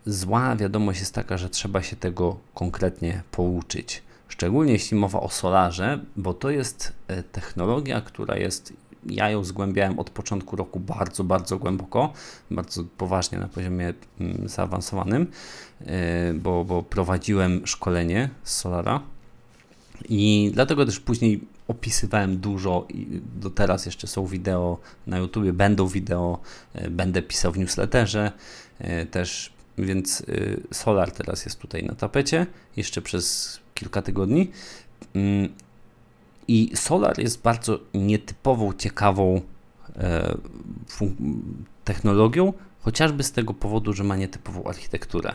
zła 0.07 0.57
wiadomość 0.57 1.01
jest 1.01 1.15
taka, 1.15 1.39
że 1.39 1.51
trzeba 1.51 1.83
się 1.83 1.97
tego 1.97 2.37
konkretnie 2.55 3.23
pouczyć. 3.31 4.03
Szczególnie 4.29 4.73
jeśli 4.73 4.97
mowa 4.97 5.21
o 5.21 5.29
solarze, 5.29 5.99
bo 6.17 6.35
to 6.35 6.51
jest 6.51 6.93
e, 7.09 7.23
technologia, 7.23 8.01
która 8.01 8.37
jest 8.37 8.73
ja 9.11 9.31
ją 9.31 9.45
zgłębiałem 9.45 9.99
od 9.99 10.11
początku 10.11 10.57
roku 10.57 10.81
bardzo, 10.81 11.25
bardzo 11.25 11.59
głęboko, 11.59 12.13
bardzo 12.51 12.85
poważnie 12.99 13.39
na 13.39 13.49
poziomie 13.49 13.95
mm, 14.21 14.49
zaawansowanym, 14.49 15.27
e, 15.81 16.35
bo, 16.35 16.65
bo 16.65 16.83
prowadziłem 16.83 17.67
szkolenie 17.67 18.31
z 18.45 18.55
Solara 18.55 19.01
i 20.09 20.51
dlatego 20.55 20.87
też 20.87 21.01
później 21.01 21.41
opisywałem 21.69 22.37
dużo 22.37 22.87
i 22.89 23.21
do 23.41 23.51
teraz 23.51 23.87
jeszcze 23.87 24.07
są 24.07 24.27
wideo 24.27 24.79
na 25.07 25.19
YouTubie, 25.19 25.53
będą 25.53 25.89
wideo, 25.89 26.39
e, 26.75 26.91
będę 26.91 27.23
pisał 27.23 27.53
w 27.53 27.59
newsletterze 27.59 28.33
e, 28.79 29.07
też, 29.07 29.53
więc 29.79 30.23
Solar 30.73 31.11
teraz 31.11 31.45
jest 31.45 31.59
tutaj 31.59 31.85
na 31.85 31.95
tapecie 31.95 32.47
jeszcze 32.77 33.03
przez 33.03 33.59
kilka 33.75 34.03
tygodni. 34.03 34.51
I 36.49 36.77
Solar 36.77 37.19
jest 37.19 37.43
bardzo 37.43 37.79
nietypową, 37.95 38.73
ciekawą 38.73 39.41
e, 39.97 40.37
technologią, 41.85 42.53
chociażby 42.81 43.23
z 43.23 43.33
tego 43.33 43.55
powodu, 43.55 43.93
że 43.93 44.05
ma 44.05 44.17
nietypową 44.17 44.65
architekturę. 44.65 45.35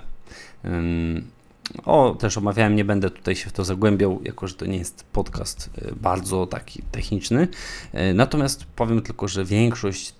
O, 1.86 2.16
też 2.20 2.38
omawiałem, 2.38 2.76
nie 2.76 2.86
będę 2.86 3.09
tutaj 3.09 3.36
się 3.36 3.49
w 3.49 3.53
to 3.53 3.66
zagłębiał, 3.66 4.20
jako 4.24 4.47
że 4.47 4.53
to 4.53 4.66
nie 4.66 4.78
jest 4.78 5.03
podcast 5.03 5.70
e, 5.78 5.95
bardzo 5.95 6.47
taki 6.47 6.82
techniczny. 6.91 7.47
E, 7.93 8.14
natomiast 8.14 8.66
powiem 8.66 9.01
tylko, 9.01 9.28
że 9.28 9.45
większość 9.45 10.16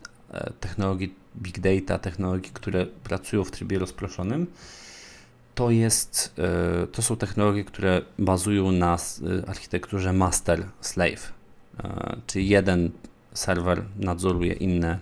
technologii 0.60 1.16
big 1.38 1.60
data, 1.60 2.00
technologii, 2.00 2.52
które 2.54 2.86
pracują 2.86 3.44
w 3.44 3.52
trybie 3.52 3.80
rozproszonym, 3.80 4.48
to, 5.56 5.72
jest, 5.72 6.36
to 6.92 7.02
są 7.02 7.16
technologie, 7.16 7.64
które 7.64 8.02
bazują 8.20 8.72
na 8.72 8.98
architekturze 9.48 10.10
master-slave, 10.14 11.32
czyli 12.28 12.50
jeden 12.50 12.92
serwer 13.34 13.84
nadzoruje 14.00 14.54
inne 14.54 15.00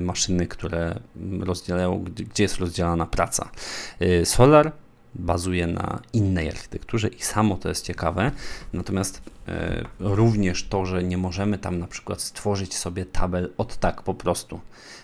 maszyny, 0.00 0.46
które 0.46 1.00
rozdzielają, 1.40 2.04
gdzie 2.30 2.42
jest 2.42 2.56
rozdzielana 2.56 3.06
praca. 3.06 3.50
Solar 4.24 4.72
bazuje 5.14 5.66
na 5.66 6.00
innej 6.12 6.48
architekturze 6.48 7.08
i 7.08 7.22
samo 7.22 7.56
to 7.56 7.68
jest 7.68 7.84
ciekawe. 7.84 8.30
Natomiast 8.72 9.22
e, 9.48 9.84
również 9.98 10.68
to, 10.68 10.86
że 10.86 11.02
nie 11.02 11.18
możemy 11.18 11.58
tam 11.58 11.78
na 11.78 11.86
przykład 11.86 12.20
stworzyć 12.20 12.76
sobie 12.76 13.06
tabel 13.06 13.52
od 13.58 13.76
tak 13.76 14.02
po 14.02 14.14
prostu. 14.14 14.60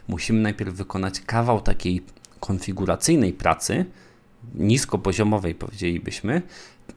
Musimy 0.08 0.40
najpierw 0.40 0.74
wykonać 0.74 1.20
kawał 1.20 1.60
takiej 1.60 2.02
konfiguracyjnej 2.40 3.32
pracy, 3.32 3.84
niskopoziomowej 4.54 5.54
powiedzielibyśmy, 5.54 6.42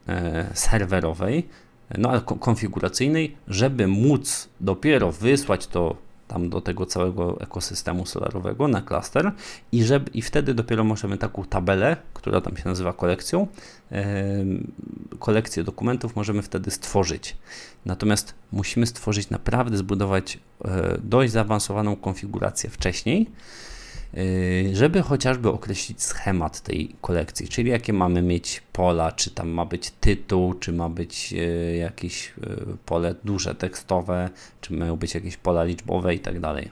e, 0.07 0.49
serwerowej, 0.53 1.47
no 1.97 2.09
ale 2.09 2.21
konfiguracyjnej, 2.21 3.35
żeby 3.47 3.87
móc 3.87 4.49
dopiero 4.59 5.11
wysłać 5.11 5.67
to 5.67 5.95
tam 6.29 6.49
do 6.49 6.61
tego 6.61 6.85
całego 6.85 7.41
ekosystemu 7.41 8.05
solarowego 8.05 8.67
na 8.67 8.81
klaster 8.81 9.31
i, 9.71 9.83
żeby, 9.83 10.11
i 10.11 10.21
wtedy 10.21 10.53
dopiero 10.53 10.83
możemy 10.83 11.17
taką 11.17 11.43
tabelę, 11.43 11.97
która 12.13 12.41
tam 12.41 12.57
się 12.57 12.63
nazywa 12.65 12.93
kolekcją, 12.93 13.47
kolekcję 15.19 15.63
dokumentów 15.63 16.15
możemy 16.15 16.41
wtedy 16.41 16.71
stworzyć. 16.71 17.37
Natomiast 17.85 18.33
musimy 18.51 18.85
stworzyć 18.85 19.29
naprawdę, 19.29 19.77
zbudować 19.77 20.39
yy, 20.65 20.71
dość 21.03 21.31
zaawansowaną 21.31 21.95
konfigurację 21.95 22.69
wcześniej, 22.69 23.29
żeby 24.73 25.01
chociażby 25.01 25.49
określić 25.49 26.03
schemat 26.03 26.61
tej 26.61 26.95
kolekcji, 27.01 27.47
czyli 27.47 27.69
jakie 27.71 27.93
mamy 27.93 28.21
mieć 28.21 28.61
pola, 28.73 29.11
czy 29.11 29.31
tam 29.31 29.49
ma 29.49 29.65
być 29.65 29.91
tytuł, 29.91 30.53
czy 30.53 30.73
ma 30.73 30.89
być 30.89 31.33
y, 31.33 31.75
jakieś 31.77 32.29
y, 32.29 32.31
pole 32.85 33.15
duże 33.23 33.55
tekstowe, 33.55 34.29
czy 34.61 34.73
mają 34.73 34.95
być 34.95 35.13
jakieś 35.13 35.37
pola 35.37 35.63
liczbowe 35.63 36.15
i 36.15 36.19
tak 36.19 36.39
dalej. 36.39 36.71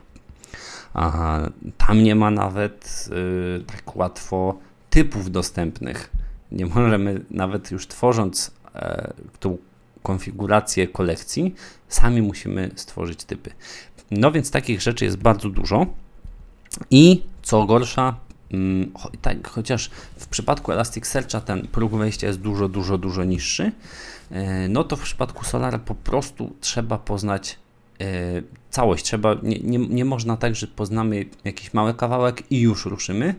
Tam 1.78 2.02
nie 2.02 2.14
ma 2.14 2.30
nawet 2.30 3.08
tak 3.66 3.96
łatwo 3.96 4.58
typów 4.90 5.30
dostępnych. 5.30 6.10
Nie 6.52 6.66
możemy 6.66 7.20
nawet 7.30 7.70
już 7.70 7.86
tworząc 7.86 8.50
e, 8.74 9.12
tą 9.40 9.58
konfigurację 10.02 10.88
kolekcji, 10.88 11.54
sami 11.88 12.22
musimy 12.22 12.70
stworzyć 12.76 13.24
typy. 13.24 13.50
No 14.10 14.32
więc 14.32 14.50
takich 14.50 14.82
rzeczy 14.82 15.04
jest 15.04 15.16
bardzo 15.16 15.48
dużo. 15.50 15.86
I 16.90 17.22
co 17.42 17.66
gorsza, 17.66 18.16
mm, 18.52 18.92
tak, 19.22 19.48
chociaż 19.48 19.90
w 20.16 20.26
przypadku 20.28 20.72
Elasticsearcha 20.72 21.40
ten 21.40 21.66
próg 21.66 21.92
wejścia 21.92 22.26
jest 22.26 22.40
dużo, 22.40 22.68
dużo, 22.68 22.98
dużo 22.98 23.24
niższy, 23.24 23.72
e, 24.30 24.68
no 24.68 24.84
to 24.84 24.96
w 24.96 25.02
przypadku 25.02 25.44
Solara 25.44 25.78
po 25.78 25.94
prostu 25.94 26.52
trzeba 26.60 26.98
poznać 26.98 27.58
e, 28.00 28.06
całość. 28.70 29.04
Trzeba, 29.04 29.34
nie, 29.42 29.58
nie, 29.58 29.78
nie 29.78 30.04
można 30.04 30.36
tak, 30.36 30.56
że 30.56 30.66
poznamy 30.66 31.24
jakiś 31.44 31.74
mały 31.74 31.94
kawałek 31.94 32.52
i 32.52 32.60
już 32.60 32.86
ruszymy. 32.86 33.34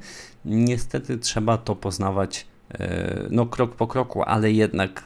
Niestety 0.45 1.17
trzeba 1.17 1.57
to 1.57 1.75
poznawać 1.75 2.45
e, 2.71 3.27
no, 3.29 3.45
krok 3.45 3.75
po 3.75 3.87
kroku, 3.87 4.23
ale 4.23 4.51
jednak 4.51 5.03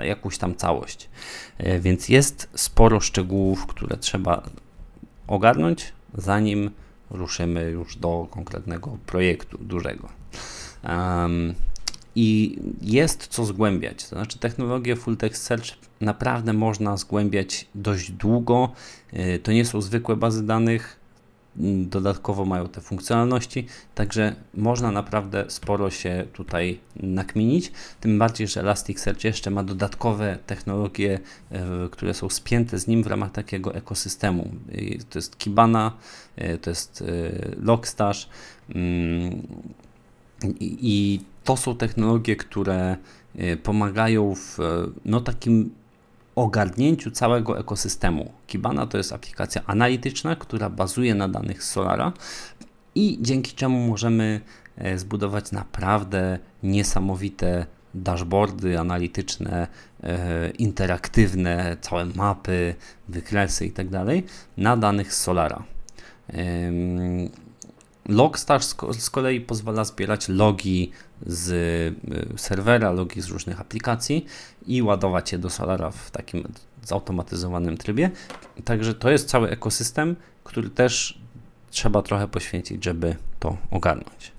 jakąś 0.00 0.38
tam 0.38 0.54
całość. 0.54 1.08
Więc 1.80 2.08
jest 2.08 2.48
sporo 2.54 3.00
szczegółów, 3.00 3.66
które 3.66 3.96
trzeba 3.96 4.42
ogarnąć, 5.26 5.92
zanim 6.14 6.70
ruszymy 7.10 7.70
już 7.70 7.96
do 7.96 8.26
konkretnego 8.30 8.98
projektu 9.06 9.58
dużego. 9.58 10.08
Um, 10.84 11.54
I 12.14 12.58
jest 12.82 13.26
co 13.26 13.44
zgłębiać. 13.44 14.02
To 14.02 14.08
znaczy, 14.08 14.38
technologię 14.38 14.96
Full 14.96 15.16
Text 15.16 15.42
Search 15.42 15.66
naprawdę 16.00 16.52
można 16.52 16.96
zgłębiać 16.96 17.66
dość 17.74 18.10
długo. 18.10 18.72
Y, 19.14 19.38
to 19.42 19.52
nie 19.52 19.64
są 19.64 19.80
zwykłe 19.80 20.16
bazy 20.16 20.46
danych, 20.46 20.97
dodatkowo 21.88 22.44
mają 22.44 22.68
te 22.68 22.80
funkcjonalności, 22.80 23.66
także 23.94 24.36
można 24.54 24.92
naprawdę 24.92 25.44
sporo 25.48 25.90
się 25.90 26.26
tutaj 26.32 26.80
nakminić, 26.96 27.72
tym 28.00 28.18
bardziej, 28.18 28.48
że 28.48 28.60
Elasticsearch 28.60 29.24
jeszcze 29.24 29.50
ma 29.50 29.64
dodatkowe 29.64 30.38
technologie, 30.46 31.20
e, 31.50 31.88
które 31.90 32.14
są 32.14 32.28
spięte 32.28 32.78
z 32.78 32.86
nim 32.86 33.02
w 33.02 33.06
ramach 33.06 33.32
takiego 33.32 33.74
ekosystemu. 33.74 34.50
To 35.10 35.18
jest 35.18 35.38
Kibana, 35.38 35.92
e, 36.36 36.58
to 36.58 36.70
jest 36.70 37.02
e, 37.02 37.04
Logstash 37.62 38.28
mm, 38.74 39.46
i 40.60 41.20
to 41.44 41.56
są 41.56 41.76
technologie, 41.76 42.36
które 42.36 42.96
pomagają 43.62 44.34
w 44.34 44.58
no, 45.04 45.20
takim 45.20 45.70
ogarnięciu 46.42 47.10
całego 47.10 47.58
ekosystemu. 47.58 48.32
Kibana 48.46 48.86
to 48.86 48.98
jest 48.98 49.12
aplikacja 49.12 49.62
analityczna, 49.66 50.36
która 50.36 50.70
bazuje 50.70 51.14
na 51.14 51.28
danych 51.28 51.62
z 51.62 51.70
Solara 51.70 52.12
i 52.94 53.18
dzięki 53.20 53.52
czemu 53.52 53.88
możemy 53.88 54.40
e, 54.76 54.98
zbudować 54.98 55.52
naprawdę 55.52 56.38
niesamowite 56.62 57.66
dashboardy 57.94 58.78
analityczne, 58.78 59.68
e, 60.02 60.50
interaktywne, 60.50 61.76
całe 61.80 62.04
mapy, 62.04 62.74
wykresy 63.08 63.66
itd. 63.66 64.04
Tak 64.06 64.30
na 64.56 64.76
danych 64.76 65.14
z 65.14 65.22
Solara. 65.22 65.62
Logstash 68.08 68.64
z 68.98 69.10
kolei 69.10 69.40
pozwala 69.40 69.84
zbierać 69.84 70.28
logi 70.28 70.90
z 71.26 71.50
y, 72.34 72.38
serwera, 72.38 72.90
logi 72.90 73.20
z 73.20 73.28
różnych 73.28 73.60
aplikacji 73.60 74.26
i 74.66 74.82
ładować 74.82 75.32
je 75.32 75.38
do 75.38 75.50
Solara 75.50 75.90
w 75.90 76.10
takim 76.10 76.44
zautomatyzowanym 76.84 77.76
trybie. 77.76 78.10
Także 78.64 78.94
to 78.94 79.10
jest 79.10 79.28
cały 79.28 79.50
ekosystem, 79.50 80.16
który 80.44 80.70
też 80.70 81.18
trzeba 81.70 82.02
trochę 82.02 82.28
poświęcić, 82.28 82.84
żeby 82.84 83.16
to 83.40 83.56
ogarnąć. 83.70 84.32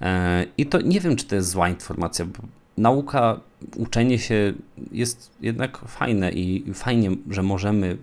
E, 0.00 0.46
I 0.58 0.66
to 0.66 0.80
nie 0.80 1.00
wiem, 1.00 1.16
czy 1.16 1.24
to 1.24 1.34
jest 1.34 1.50
zła 1.50 1.68
informacja, 1.68 2.24
bo 2.24 2.38
nauka, 2.76 3.40
uczenie 3.76 4.18
się 4.18 4.52
jest 4.92 5.30
jednak 5.40 5.78
fajne 5.78 6.32
i 6.32 6.74
fajnie, 6.74 7.10
że 7.30 7.42
możemy 7.42 7.98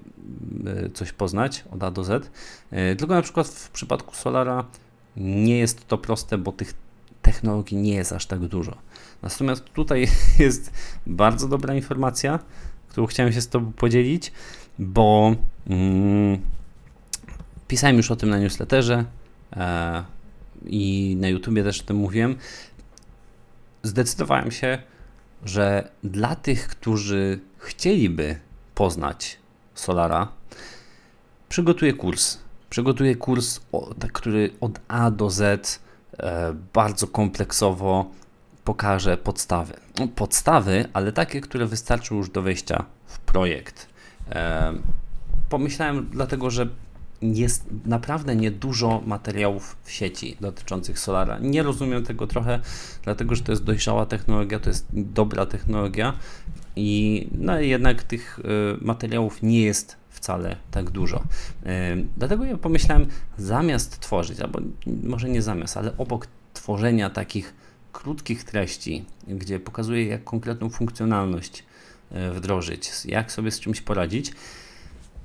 e, 0.65 0.89
coś 0.89 1.11
poznać 1.11 1.63
od 1.71 1.83
A 1.83 1.91
do 1.91 2.03
Z. 2.03 2.31
E, 2.71 2.95
tylko 2.95 3.13
na 3.13 3.21
przykład 3.21 3.47
w 3.47 3.69
przypadku 3.69 4.15
Solara 4.15 4.65
nie 5.17 5.57
jest 5.57 5.87
to 5.87 5.97
proste, 5.97 6.37
bo 6.37 6.51
tych 6.51 6.73
technologii 7.21 7.77
nie 7.77 7.93
jest 7.93 8.13
aż 8.13 8.25
tak 8.25 8.39
dużo. 8.39 8.77
Natomiast 9.21 9.65
tutaj 9.65 10.07
jest 10.39 10.71
bardzo 11.07 11.47
dobra 11.47 11.75
informacja, 11.75 12.39
którą 12.87 13.07
chciałem 13.07 13.33
się 13.33 13.41
z 13.41 13.47
Tobą 13.47 13.71
podzielić, 13.73 14.31
bo 14.79 15.35
mm, 15.67 16.39
pisałem 17.67 17.97
już 17.97 18.11
o 18.11 18.15
tym 18.15 18.29
na 18.29 18.39
newsletterze 18.39 19.05
e, 19.53 20.03
i 20.65 21.15
na 21.19 21.27
YouTubie 21.27 21.63
też 21.63 21.81
o 21.81 21.83
tym 21.83 21.97
mówiłem. 21.97 22.35
Zdecydowałem 23.83 24.51
się, 24.51 24.77
że 25.45 25.89
dla 26.03 26.35
tych, 26.35 26.67
którzy 26.67 27.39
chcieliby 27.57 28.39
poznać 28.75 29.37
Solara, 29.75 30.27
przygotuję 31.49 31.93
kurs. 31.93 32.37
Przygotuję 32.73 33.15
kurs, 33.15 33.59
tak, 33.99 34.11
który 34.11 34.51
od 34.61 34.79
A 34.87 35.11
do 35.11 35.29
Z 35.29 35.79
e, 36.17 36.53
bardzo 36.73 37.07
kompleksowo 37.07 38.11
pokaże 38.63 39.17
podstawy. 39.17 39.73
No, 39.99 40.07
podstawy, 40.07 40.85
ale 40.93 41.11
takie, 41.11 41.41
które 41.41 41.65
wystarczą 41.65 42.15
już 42.15 42.29
do 42.29 42.41
wejścia 42.41 42.85
w 43.05 43.19
projekt. 43.19 43.87
E, 44.31 44.73
pomyślałem 45.49 46.09
dlatego, 46.11 46.49
że 46.49 46.67
jest 47.21 47.65
naprawdę 47.85 48.35
niedużo 48.35 49.01
materiałów 49.05 49.75
w 49.83 49.91
sieci 49.91 50.37
dotyczących 50.41 50.99
Solara. 50.99 51.39
Nie 51.39 51.63
rozumiem 51.63 52.03
tego 52.03 52.27
trochę, 52.27 52.59
dlatego 53.03 53.35
że 53.35 53.43
to 53.43 53.51
jest 53.51 53.63
dojrzała 53.63 54.05
technologia, 54.05 54.59
to 54.59 54.69
jest 54.69 54.87
dobra 54.93 55.45
technologia 55.45 56.13
i 56.75 57.27
no, 57.31 57.59
jednak 57.59 58.03
tych 58.03 58.39
y, 58.39 58.43
materiałów 58.85 59.43
nie 59.43 59.61
jest 59.61 59.97
wcale 60.09 60.55
tak 60.71 60.89
dużo. 60.89 61.23
Dlatego 62.17 62.45
ja 62.45 62.57
pomyślałem, 62.57 63.05
zamiast 63.37 63.99
tworzyć, 63.99 64.39
albo 64.39 64.59
może 65.03 65.29
nie 65.29 65.41
zamiast, 65.41 65.77
ale 65.77 65.97
obok 65.97 66.27
tworzenia 66.53 67.09
takich 67.09 67.53
krótkich 67.91 68.43
treści, 68.43 69.05
gdzie 69.27 69.59
pokazuję, 69.59 70.05
jak 70.05 70.23
konkretną 70.23 70.69
funkcjonalność 70.69 71.63
e, 72.11 72.31
wdrożyć, 72.31 72.91
jak 73.05 73.31
sobie 73.31 73.51
z 73.51 73.59
czymś 73.59 73.81
poradzić, 73.81 74.31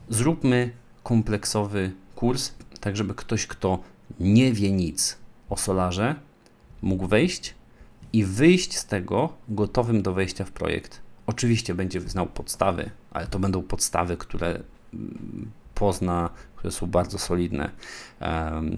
zróbmy 0.08 0.70
kompleksowy 1.08 1.92
kurs, 2.14 2.52
tak 2.80 2.96
żeby 2.96 3.14
ktoś, 3.14 3.46
kto 3.46 3.78
nie 4.20 4.52
wie 4.52 4.72
nic 4.72 5.18
o 5.48 5.56
solarze, 5.56 6.14
mógł 6.82 7.06
wejść 7.06 7.54
i 8.12 8.24
wyjść 8.24 8.76
z 8.76 8.86
tego 8.86 9.32
gotowym 9.48 10.02
do 10.02 10.12
wejścia 10.12 10.44
w 10.44 10.50
projekt. 10.50 11.00
Oczywiście 11.26 11.74
będzie 11.74 12.00
znał 12.00 12.26
podstawy, 12.26 12.90
ale 13.10 13.26
to 13.26 13.38
będą 13.38 13.62
podstawy, 13.62 14.16
które 14.16 14.62
pozna, 15.74 16.30
które 16.56 16.72
są 16.72 16.86
bardzo 16.86 17.18
solidne. 17.18 17.70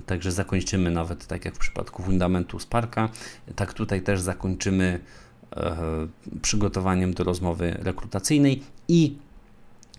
Także 0.07 0.33
zakończymy 0.33 0.91
nawet 0.91 1.27
tak 1.27 1.45
jak 1.45 1.55
w 1.55 1.59
przypadku 1.59 2.03
fundamentu 2.03 2.59
Sparka, 2.59 3.09
tak 3.57 3.73
tutaj 3.73 4.03
też 4.03 4.21
zakończymy 4.21 5.01
e, 5.57 5.77
przygotowaniem 6.43 7.15
do 7.15 7.25
rozmowy 7.25 7.77
rekrutacyjnej 7.83 8.63
i 8.89 9.17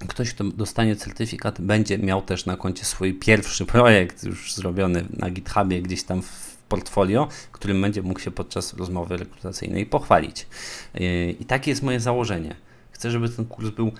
ktoś, 0.07 0.33
kto 0.33 0.43
dostanie 0.43 0.95
certyfikat, 0.95 1.61
będzie 1.61 1.97
miał 1.97 2.21
też 2.21 2.45
na 2.45 2.57
koncie 2.57 2.85
swój 2.85 3.13
pierwszy 3.13 3.65
projekt 3.65 4.23
już 4.23 4.53
zrobiony 4.55 5.05
na 5.09 5.29
GitHubie, 5.29 5.81
gdzieś 5.81 6.03
tam 6.03 6.21
w 6.21 6.57
portfolio, 6.69 7.27
którym 7.51 7.81
będzie 7.81 8.01
mógł 8.01 8.19
się 8.19 8.31
podczas 8.31 8.73
rozmowy 8.73 9.17
rekrutacyjnej 9.17 9.85
pochwalić. 9.85 10.47
E, 10.95 11.29
I 11.29 11.45
takie 11.45 11.71
jest 11.71 11.83
moje 11.83 11.99
założenie. 11.99 12.55
Chcę, 12.91 13.11
żeby 13.11 13.29
ten 13.29 13.45
kurs 13.45 13.69
był 13.69 13.91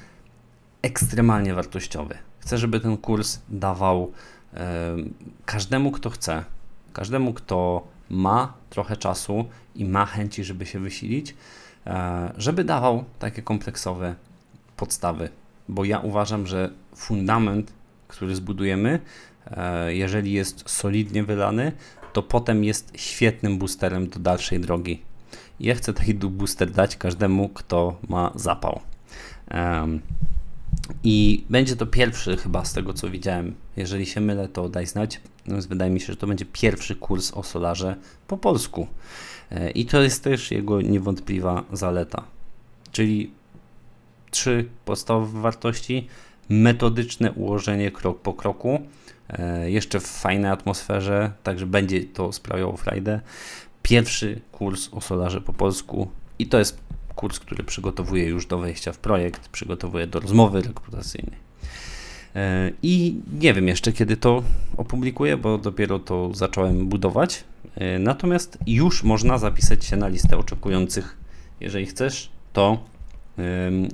ekstremalnie 0.82 1.54
wartościowy. 1.54 2.18
Chcę, 2.40 2.58
żeby 2.58 2.80
ten 2.80 2.98
kurs 2.98 3.40
dawał 3.50 4.12
e, 4.54 4.96
każdemu, 5.46 5.92
kto 5.92 6.10
chce, 6.10 6.46
każdemu, 6.94 7.34
kto 7.34 7.88
ma 8.10 8.54
trochę 8.70 8.98
czasu 8.98 9.46
i 9.76 9.86
ma 9.86 10.06
chęci, 10.06 10.44
żeby 10.44 10.66
się 10.66 10.80
wysilić, 10.80 11.36
e, 11.88 12.34
żeby 12.38 12.64
dawał 12.64 13.04
takie 13.20 13.42
kompleksowe 13.42 14.16
podstawy. 14.78 15.30
Bo 15.70 15.86
ja 15.86 16.00
uważam, 16.00 16.48
że 16.48 16.70
fundament, 16.96 17.74
który 18.08 18.36
zbudujemy, 18.36 19.00
e, 19.46 19.96
jeżeli 19.96 20.32
jest 20.34 20.70
solidnie 20.70 21.24
wylany, 21.24 21.72
to 22.14 22.24
potem 22.24 22.64
jest 22.64 22.92
świetnym 22.96 23.58
boosterem 23.58 24.10
do 24.10 24.20
dalszej 24.20 24.60
drogi. 24.60 25.02
Ja 25.60 25.76
chcę 25.76 25.94
taki 25.94 26.14
booster 26.14 26.72
dać 26.72 26.96
każdemu, 26.96 27.50
kto 27.50 28.00
ma 28.10 28.32
zapał. 28.36 28.82
I 31.04 31.44
będzie 31.50 31.76
to 31.76 31.86
pierwszy 31.86 32.38
chyba 32.38 32.66
z 32.66 32.74
tego 32.74 32.94
co 32.94 33.10
widziałem. 33.10 33.56
Jeżeli 33.78 34.06
się 34.06 34.22
mylę, 34.22 34.48
to 34.48 34.70
daj 34.70 34.88
znać. 34.88 35.22
Natomiast 35.46 35.70
wydaje 35.70 35.92
mi 35.92 36.00
się, 36.00 36.06
że 36.08 36.16
to 36.16 36.28
będzie 36.28 36.46
pierwszy 36.46 36.96
kurs 36.96 37.32
o 37.34 37.44
solarze 37.44 37.96
po 38.28 38.38
polsku. 38.38 38.88
E, 39.52 39.72
I 39.72 39.86
to 39.86 40.02
jest 40.02 40.24
też 40.24 40.52
jego 40.52 40.82
niewątpliwa 40.82 41.64
zaleta. 41.74 42.24
Czyli 42.92 43.32
trzy 44.32 44.66
podstawowe 44.86 45.42
wartości, 45.42 46.08
metodyczne 46.50 47.32
ułożenie 47.32 47.92
krok 47.92 48.22
po 48.22 48.34
kroku, 48.34 48.82
e, 49.30 49.72
jeszcze 49.72 50.00
w 50.00 50.08
fajnej 50.08 50.52
atmosferze, 50.52 51.32
także 51.44 51.66
będzie 51.66 52.04
to 52.04 52.32
sprawiało 52.32 52.78
frajdę. 52.78 53.22
Pierwszy 53.84 54.42
kurs 54.52 54.90
o 54.92 55.02
solarze 55.02 55.42
po 55.42 55.54
polsku 55.54 56.08
i 56.40 56.48
to 56.48 56.60
jest 56.60 56.78
kurs, 57.16 57.40
który 57.40 57.64
przygotowuję 57.64 58.26
już 58.26 58.46
do 58.46 58.58
wejścia 58.58 58.92
w 58.92 58.98
projekt, 58.98 59.50
przygotowuję 59.50 60.08
do 60.08 60.20
rozmowy 60.20 60.62
rekrutacyjnej. 60.62 61.40
E, 62.36 62.72
I 62.84 63.16
nie 63.40 63.54
wiem 63.54 63.68
jeszcze, 63.68 63.92
kiedy 63.92 64.18
to 64.18 64.44
opublikuję, 64.78 65.38
bo 65.38 65.58
dopiero 65.58 66.00
to 66.00 66.34
zacząłem 66.34 66.88
budować. 66.88 67.44
E, 67.76 68.00
natomiast 68.00 68.58
już 68.68 69.04
można 69.04 69.38
zapisać 69.38 69.86
się 69.86 69.98
na 69.98 70.08
listę 70.08 70.38
oczekujących. 70.38 71.18
Jeżeli 71.60 71.86
chcesz, 71.86 72.30
to 72.54 72.84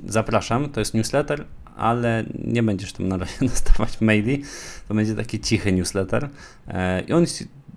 zapraszam. 0.06 0.68
To 0.68 0.80
jest 0.80 0.94
newsletter, 0.94 1.44
ale 1.76 2.24
nie 2.44 2.62
będziesz 2.62 2.92
tam 2.92 3.08
na 3.08 3.16
razie 3.16 3.38
dostawać 3.48 4.00
maili. 4.00 4.42
To 4.88 4.94
będzie 4.94 5.14
taki 5.14 5.40
cichy 5.40 5.72
newsletter. 5.72 6.28
E, 6.68 7.00
I 7.00 7.12
on 7.12 7.26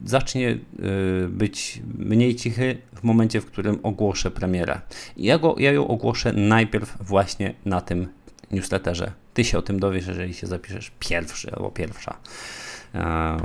zacznie 0.06 0.50
y, 0.50 1.28
być 1.30 1.82
mniej 1.98 2.36
cichy 2.36 2.78
w 2.96 3.04
momencie, 3.04 3.42
w 3.42 3.46
którym 3.46 3.80
ogłoszę 3.84 4.32
premierę. 4.32 4.82
Ja, 5.18 5.38
go, 5.38 5.56
ja 5.58 5.72
ją 5.72 5.88
ogłoszę 5.88 6.34
najpierw 6.34 6.98
właśnie 7.00 7.54
na 7.66 7.82
tym 7.82 8.08
newsletterze. 8.52 9.12
Ty 9.34 9.44
się 9.44 9.58
o 9.58 9.62
tym 9.62 9.80
dowiesz, 9.80 10.08
jeżeli 10.08 10.34
się 10.34 10.48
zapiszesz 10.48 10.92
pierwszy 11.00 11.52
albo 11.52 11.72
pierwsza. 11.72 12.18
E, 12.96 13.38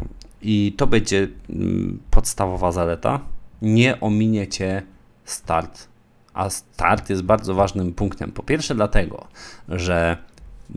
I 0.42 0.74
to 0.76 0.86
będzie 0.86 1.28
mm, 1.50 1.98
podstawowa 2.10 2.72
zaleta. 2.72 3.20
Nie 3.62 4.00
ominiecie 4.00 4.82
start. 5.24 5.88
A 6.36 6.50
start 6.50 7.10
jest 7.10 7.22
bardzo 7.22 7.54
ważnym 7.54 7.94
punktem. 7.94 8.32
Po 8.32 8.42
pierwsze, 8.42 8.74
dlatego, 8.74 9.26
że 9.68 10.16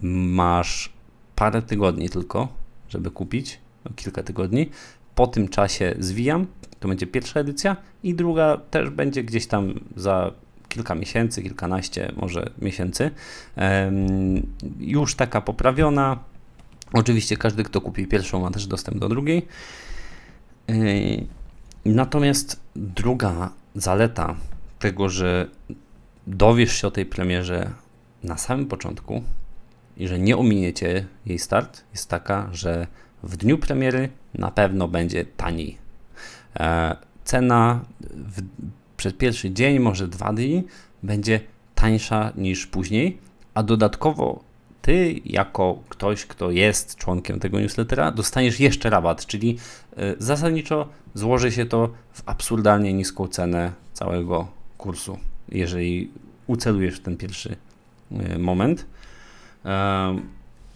masz 0.01 0.93
parę 1.36 1.62
tygodni 1.62 2.10
tylko, 2.10 2.47
żeby 2.89 3.12
kupić, 3.12 3.60
no 3.86 3.91
kilka 3.95 4.24
tygodni, 4.24 4.70
po 5.16 5.28
tym 5.28 5.47
czasie 5.47 5.95
zwijam. 5.99 6.47
To 6.80 6.88
będzie 6.88 7.07
pierwsza 7.07 7.39
edycja 7.39 7.76
i 8.03 8.16
druga 8.16 8.57
też 8.72 8.89
będzie 8.89 9.24
gdzieś 9.24 9.47
tam 9.47 9.80
za 9.95 10.32
kilka 10.70 10.95
miesięcy, 10.95 11.43
kilkanaście 11.43 12.12
może 12.16 12.49
miesięcy. 12.62 13.12
Już 14.80 15.16
taka 15.16 15.41
poprawiona. 15.41 16.20
Oczywiście 16.93 17.38
każdy, 17.38 17.64
kto 17.64 17.82
kupi 17.82 18.07
pierwszą, 18.07 18.41
ma 18.41 18.51
też 18.51 18.68
dostęp 18.68 18.97
do 18.97 19.10
drugiej. 19.10 19.47
Natomiast 21.86 22.60
druga 22.76 23.51
zaleta 23.76 24.36
tego, 24.80 25.10
że 25.10 25.48
dowiesz 26.28 26.82
się 26.82 26.88
o 26.88 26.92
tej 26.92 27.06
premierze 27.06 27.72
na 28.24 28.38
samym 28.38 28.66
początku 28.66 29.24
i 29.98 30.08
że 30.08 30.20
nie 30.20 30.38
ominiecie 30.38 31.06
jej 31.26 31.40
start, 31.40 31.84
jest 31.92 32.10
taka, 32.10 32.50
że 32.52 32.88
w 33.24 33.38
dniu 33.38 33.58
premiery 33.58 34.10
na 34.34 34.52
pewno 34.52 34.88
będzie 34.88 35.26
taniej. 35.26 35.78
E, 36.60 36.96
cena 37.24 37.80
w, 38.12 38.42
przez 38.98 39.14
pierwszy 39.14 39.52
dzień, 39.52 39.80
może 39.80 40.08
dwa 40.08 40.34
dni, 40.34 40.64
będzie 41.04 41.40
tańsza 41.76 42.32
niż 42.36 42.68
później, 42.68 43.18
a 43.54 43.64
dodatkowo 43.64 44.44
ty, 44.82 45.22
jako 45.26 45.80
ktoś, 45.90 46.26
kto 46.26 46.52
jest 46.52 46.96
członkiem 46.96 47.40
tego 47.40 47.60
newslettera, 47.60 48.12
dostaniesz 48.12 48.60
jeszcze 48.60 48.90
rabat, 48.90 49.26
czyli 49.26 49.58
e, 49.98 50.16
zasadniczo 50.18 50.90
złoży 51.14 51.52
się 51.52 51.66
to 51.66 51.90
w 52.12 52.24
absurdalnie 52.26 52.94
niską 52.94 53.28
cenę 53.28 53.72
całego 53.94 54.59
kursu, 54.80 55.18
jeżeli 55.50 56.12
ucelujesz 56.48 57.00
ten 57.00 57.18
pierwszy 57.18 57.56
e, 58.12 58.40
moment. 58.40 58.86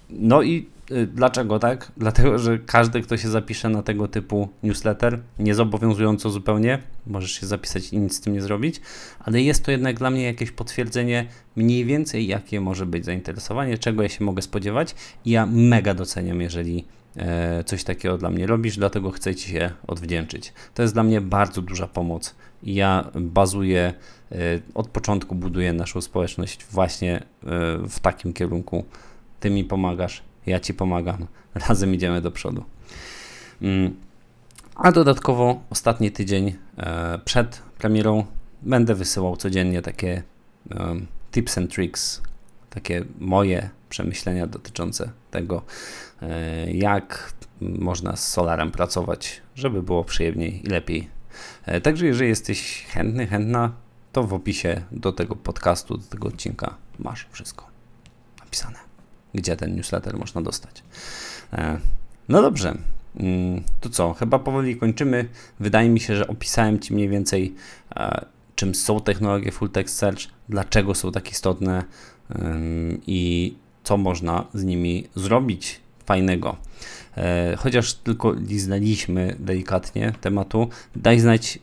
No 0.09 0.41
i 0.41 0.65
Y, 0.91 1.07
dlaczego 1.07 1.59
tak? 1.59 1.91
Dlatego, 1.97 2.39
że 2.39 2.59
każdy, 2.59 3.01
kto 3.01 3.17
się 3.17 3.29
zapisze 3.29 3.69
na 3.69 3.83
tego 3.83 4.07
typu 4.07 4.49
newsletter, 4.63 5.19
niezobowiązująco 5.39 6.29
zupełnie, 6.29 6.79
możesz 7.07 7.31
się 7.31 7.47
zapisać 7.47 7.93
i 7.93 7.97
nic 7.97 8.15
z 8.15 8.21
tym 8.21 8.33
nie 8.33 8.41
zrobić, 8.41 8.81
ale 9.19 9.41
jest 9.41 9.65
to 9.65 9.71
jednak 9.71 9.97
dla 9.97 10.09
mnie 10.09 10.23
jakieś 10.23 10.51
potwierdzenie 10.51 11.25
mniej 11.55 11.85
więcej, 11.85 12.27
jakie 12.27 12.61
może 12.61 12.85
być 12.85 13.05
zainteresowanie, 13.05 13.77
czego 13.77 14.03
ja 14.03 14.09
się 14.09 14.23
mogę 14.23 14.41
spodziewać. 14.41 14.95
I 15.25 15.31
ja 15.31 15.45
mega 15.45 15.93
doceniam, 15.93 16.41
jeżeli 16.41 16.85
e, 17.15 17.63
coś 17.63 17.83
takiego 17.83 18.17
dla 18.17 18.29
mnie 18.29 18.47
robisz, 18.47 18.77
dlatego 18.77 19.11
chcę 19.11 19.35
Ci 19.35 19.49
się 19.49 19.71
odwdzięczyć. 19.87 20.53
To 20.73 20.81
jest 20.81 20.93
dla 20.93 21.03
mnie 21.03 21.21
bardzo 21.21 21.61
duża 21.61 21.87
pomoc 21.87 22.35
ja 22.63 23.11
bazuję, 23.15 23.93
e, 24.31 24.35
od 24.73 24.87
początku 24.87 25.35
buduję 25.35 25.73
naszą 25.73 26.01
społeczność 26.01 26.65
właśnie 26.65 27.15
e, 27.17 27.23
w 27.87 27.99
takim 28.01 28.33
kierunku. 28.33 28.85
Ty 29.39 29.49
mi 29.49 29.63
pomagasz, 29.63 30.23
ja 30.45 30.59
Ci 30.59 30.73
pomagam, 30.73 31.27
razem 31.67 31.93
idziemy 31.93 32.21
do 32.21 32.31
przodu. 32.31 32.63
Mm. 33.61 33.95
A 34.75 34.91
dodatkowo 34.91 35.63
ostatni 35.69 36.11
tydzień 36.11 36.55
e, 36.77 37.19
przed 37.25 37.61
premierą 37.77 38.25
będę 38.61 38.95
wysyłał 38.95 39.37
codziennie 39.37 39.81
takie 39.81 40.23
tips 41.31 41.57
and 41.57 41.73
tricks, 41.73 42.21
takie 42.69 43.05
moje 43.19 43.69
przemyślenia 43.89 44.47
dotyczące 44.47 45.11
tego, 45.31 45.61
jak 46.73 47.33
można 47.61 48.15
z 48.15 48.27
Solarem 48.27 48.71
pracować, 48.71 49.41
żeby 49.55 49.83
było 49.83 50.03
przyjemniej 50.03 50.65
i 50.65 50.69
lepiej. 50.69 51.12
E, 51.65 51.81
także 51.81 52.05
jeżeli 52.05 52.29
jesteś 52.29 52.85
chętny, 52.89 53.27
chętna, 53.27 53.71
to 54.11 54.23
w 54.23 54.33
opisie 54.33 54.81
do 54.91 55.11
tego 55.11 55.35
podcastu, 55.35 55.97
do 55.97 56.03
tego 56.03 56.27
odcinka 56.27 56.75
masz 56.99 57.27
wszystko 57.31 57.67
napisane 58.39 58.93
gdzie 59.33 59.55
ten 59.55 59.75
newsletter 59.75 60.17
można 60.17 60.41
dostać. 60.41 60.83
E, 61.53 61.79
no 62.29 62.41
dobrze, 62.41 62.77
mm, 63.19 63.63
to 63.81 63.89
co? 63.89 64.13
Chyba 64.13 64.39
powoli 64.39 64.75
kończymy. 64.75 65.29
Wydaje 65.59 65.89
mi 65.89 65.99
się, 65.99 66.15
że 66.15 66.27
opisałem 66.27 66.79
Ci 66.79 66.93
mniej 66.93 67.09
więcej, 67.09 67.55
e, 67.95 68.25
czym 68.55 68.75
są 68.75 68.99
technologie 68.99 69.51
Full 69.51 69.69
Text 69.69 69.97
Search, 69.97 70.21
dlaczego 70.49 70.95
są 70.95 71.11
tak 71.11 71.31
istotne 71.31 71.83
i 73.07 73.53
co 73.83 73.97
można 73.97 74.45
z 74.53 74.63
nimi 74.63 75.07
zrobić 75.15 75.79
fajnego. 76.05 76.57
E, 77.17 77.55
chociaż 77.57 77.93
tylko 77.93 78.31
liznaliśmy 78.31 79.35
delikatnie 79.39 80.13
tematu, 80.21 80.69
daj 80.95 81.19
znać, 81.19 81.59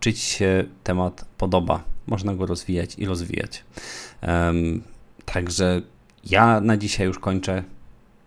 czy 0.00 0.12
Ci 0.12 0.22
się 0.22 0.64
temat 0.84 1.24
podoba. 1.38 1.84
Można 2.06 2.34
go 2.34 2.46
rozwijać 2.46 2.94
i 2.98 3.06
rozwijać. 3.06 3.64
Także 5.24 5.82
ja 6.24 6.60
na 6.60 6.76
dzisiaj 6.76 7.06
już 7.06 7.18
kończę. 7.18 7.64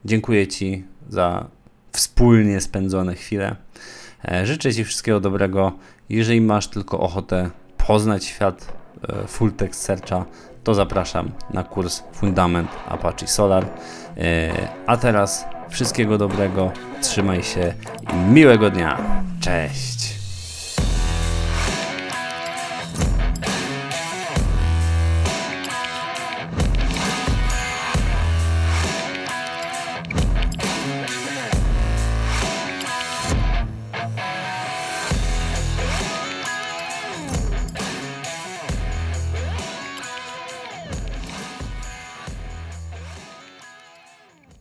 Dziękuję 0.06 0.48
Ci 0.48 0.84
za 1.10 1.48
wspólnie 1.92 2.62
spędzone 2.62 3.16
chwile. 3.16 3.56
E, 4.26 4.46
życzę 4.46 4.74
Ci 4.74 4.84
wszystkiego 4.84 5.20
dobrego. 5.20 5.72
Jeżeli 6.10 6.42
masz 6.42 6.68
tylko 6.68 7.00
ochotę 7.00 7.50
poznać 7.78 8.26
świat 8.26 8.74
e, 9.08 9.28
full 9.28 9.52
text 9.52 9.82
searcha, 9.82 10.26
to 10.64 10.74
zapraszam 10.74 11.32
na 11.54 11.64
kurs 11.64 12.04
Fundament 12.14 12.70
Apache 12.88 13.28
Solar. 13.28 13.66
E, 14.18 14.52
a 14.86 14.98
teraz 14.98 15.46
Wszystkiego 15.72 16.18
dobrego, 16.18 16.72
trzymaj 17.02 17.44
się 17.44 17.74
i 18.14 18.16
miłego 18.34 18.70
dnia. 18.70 18.98
Cześć. 19.42 20.21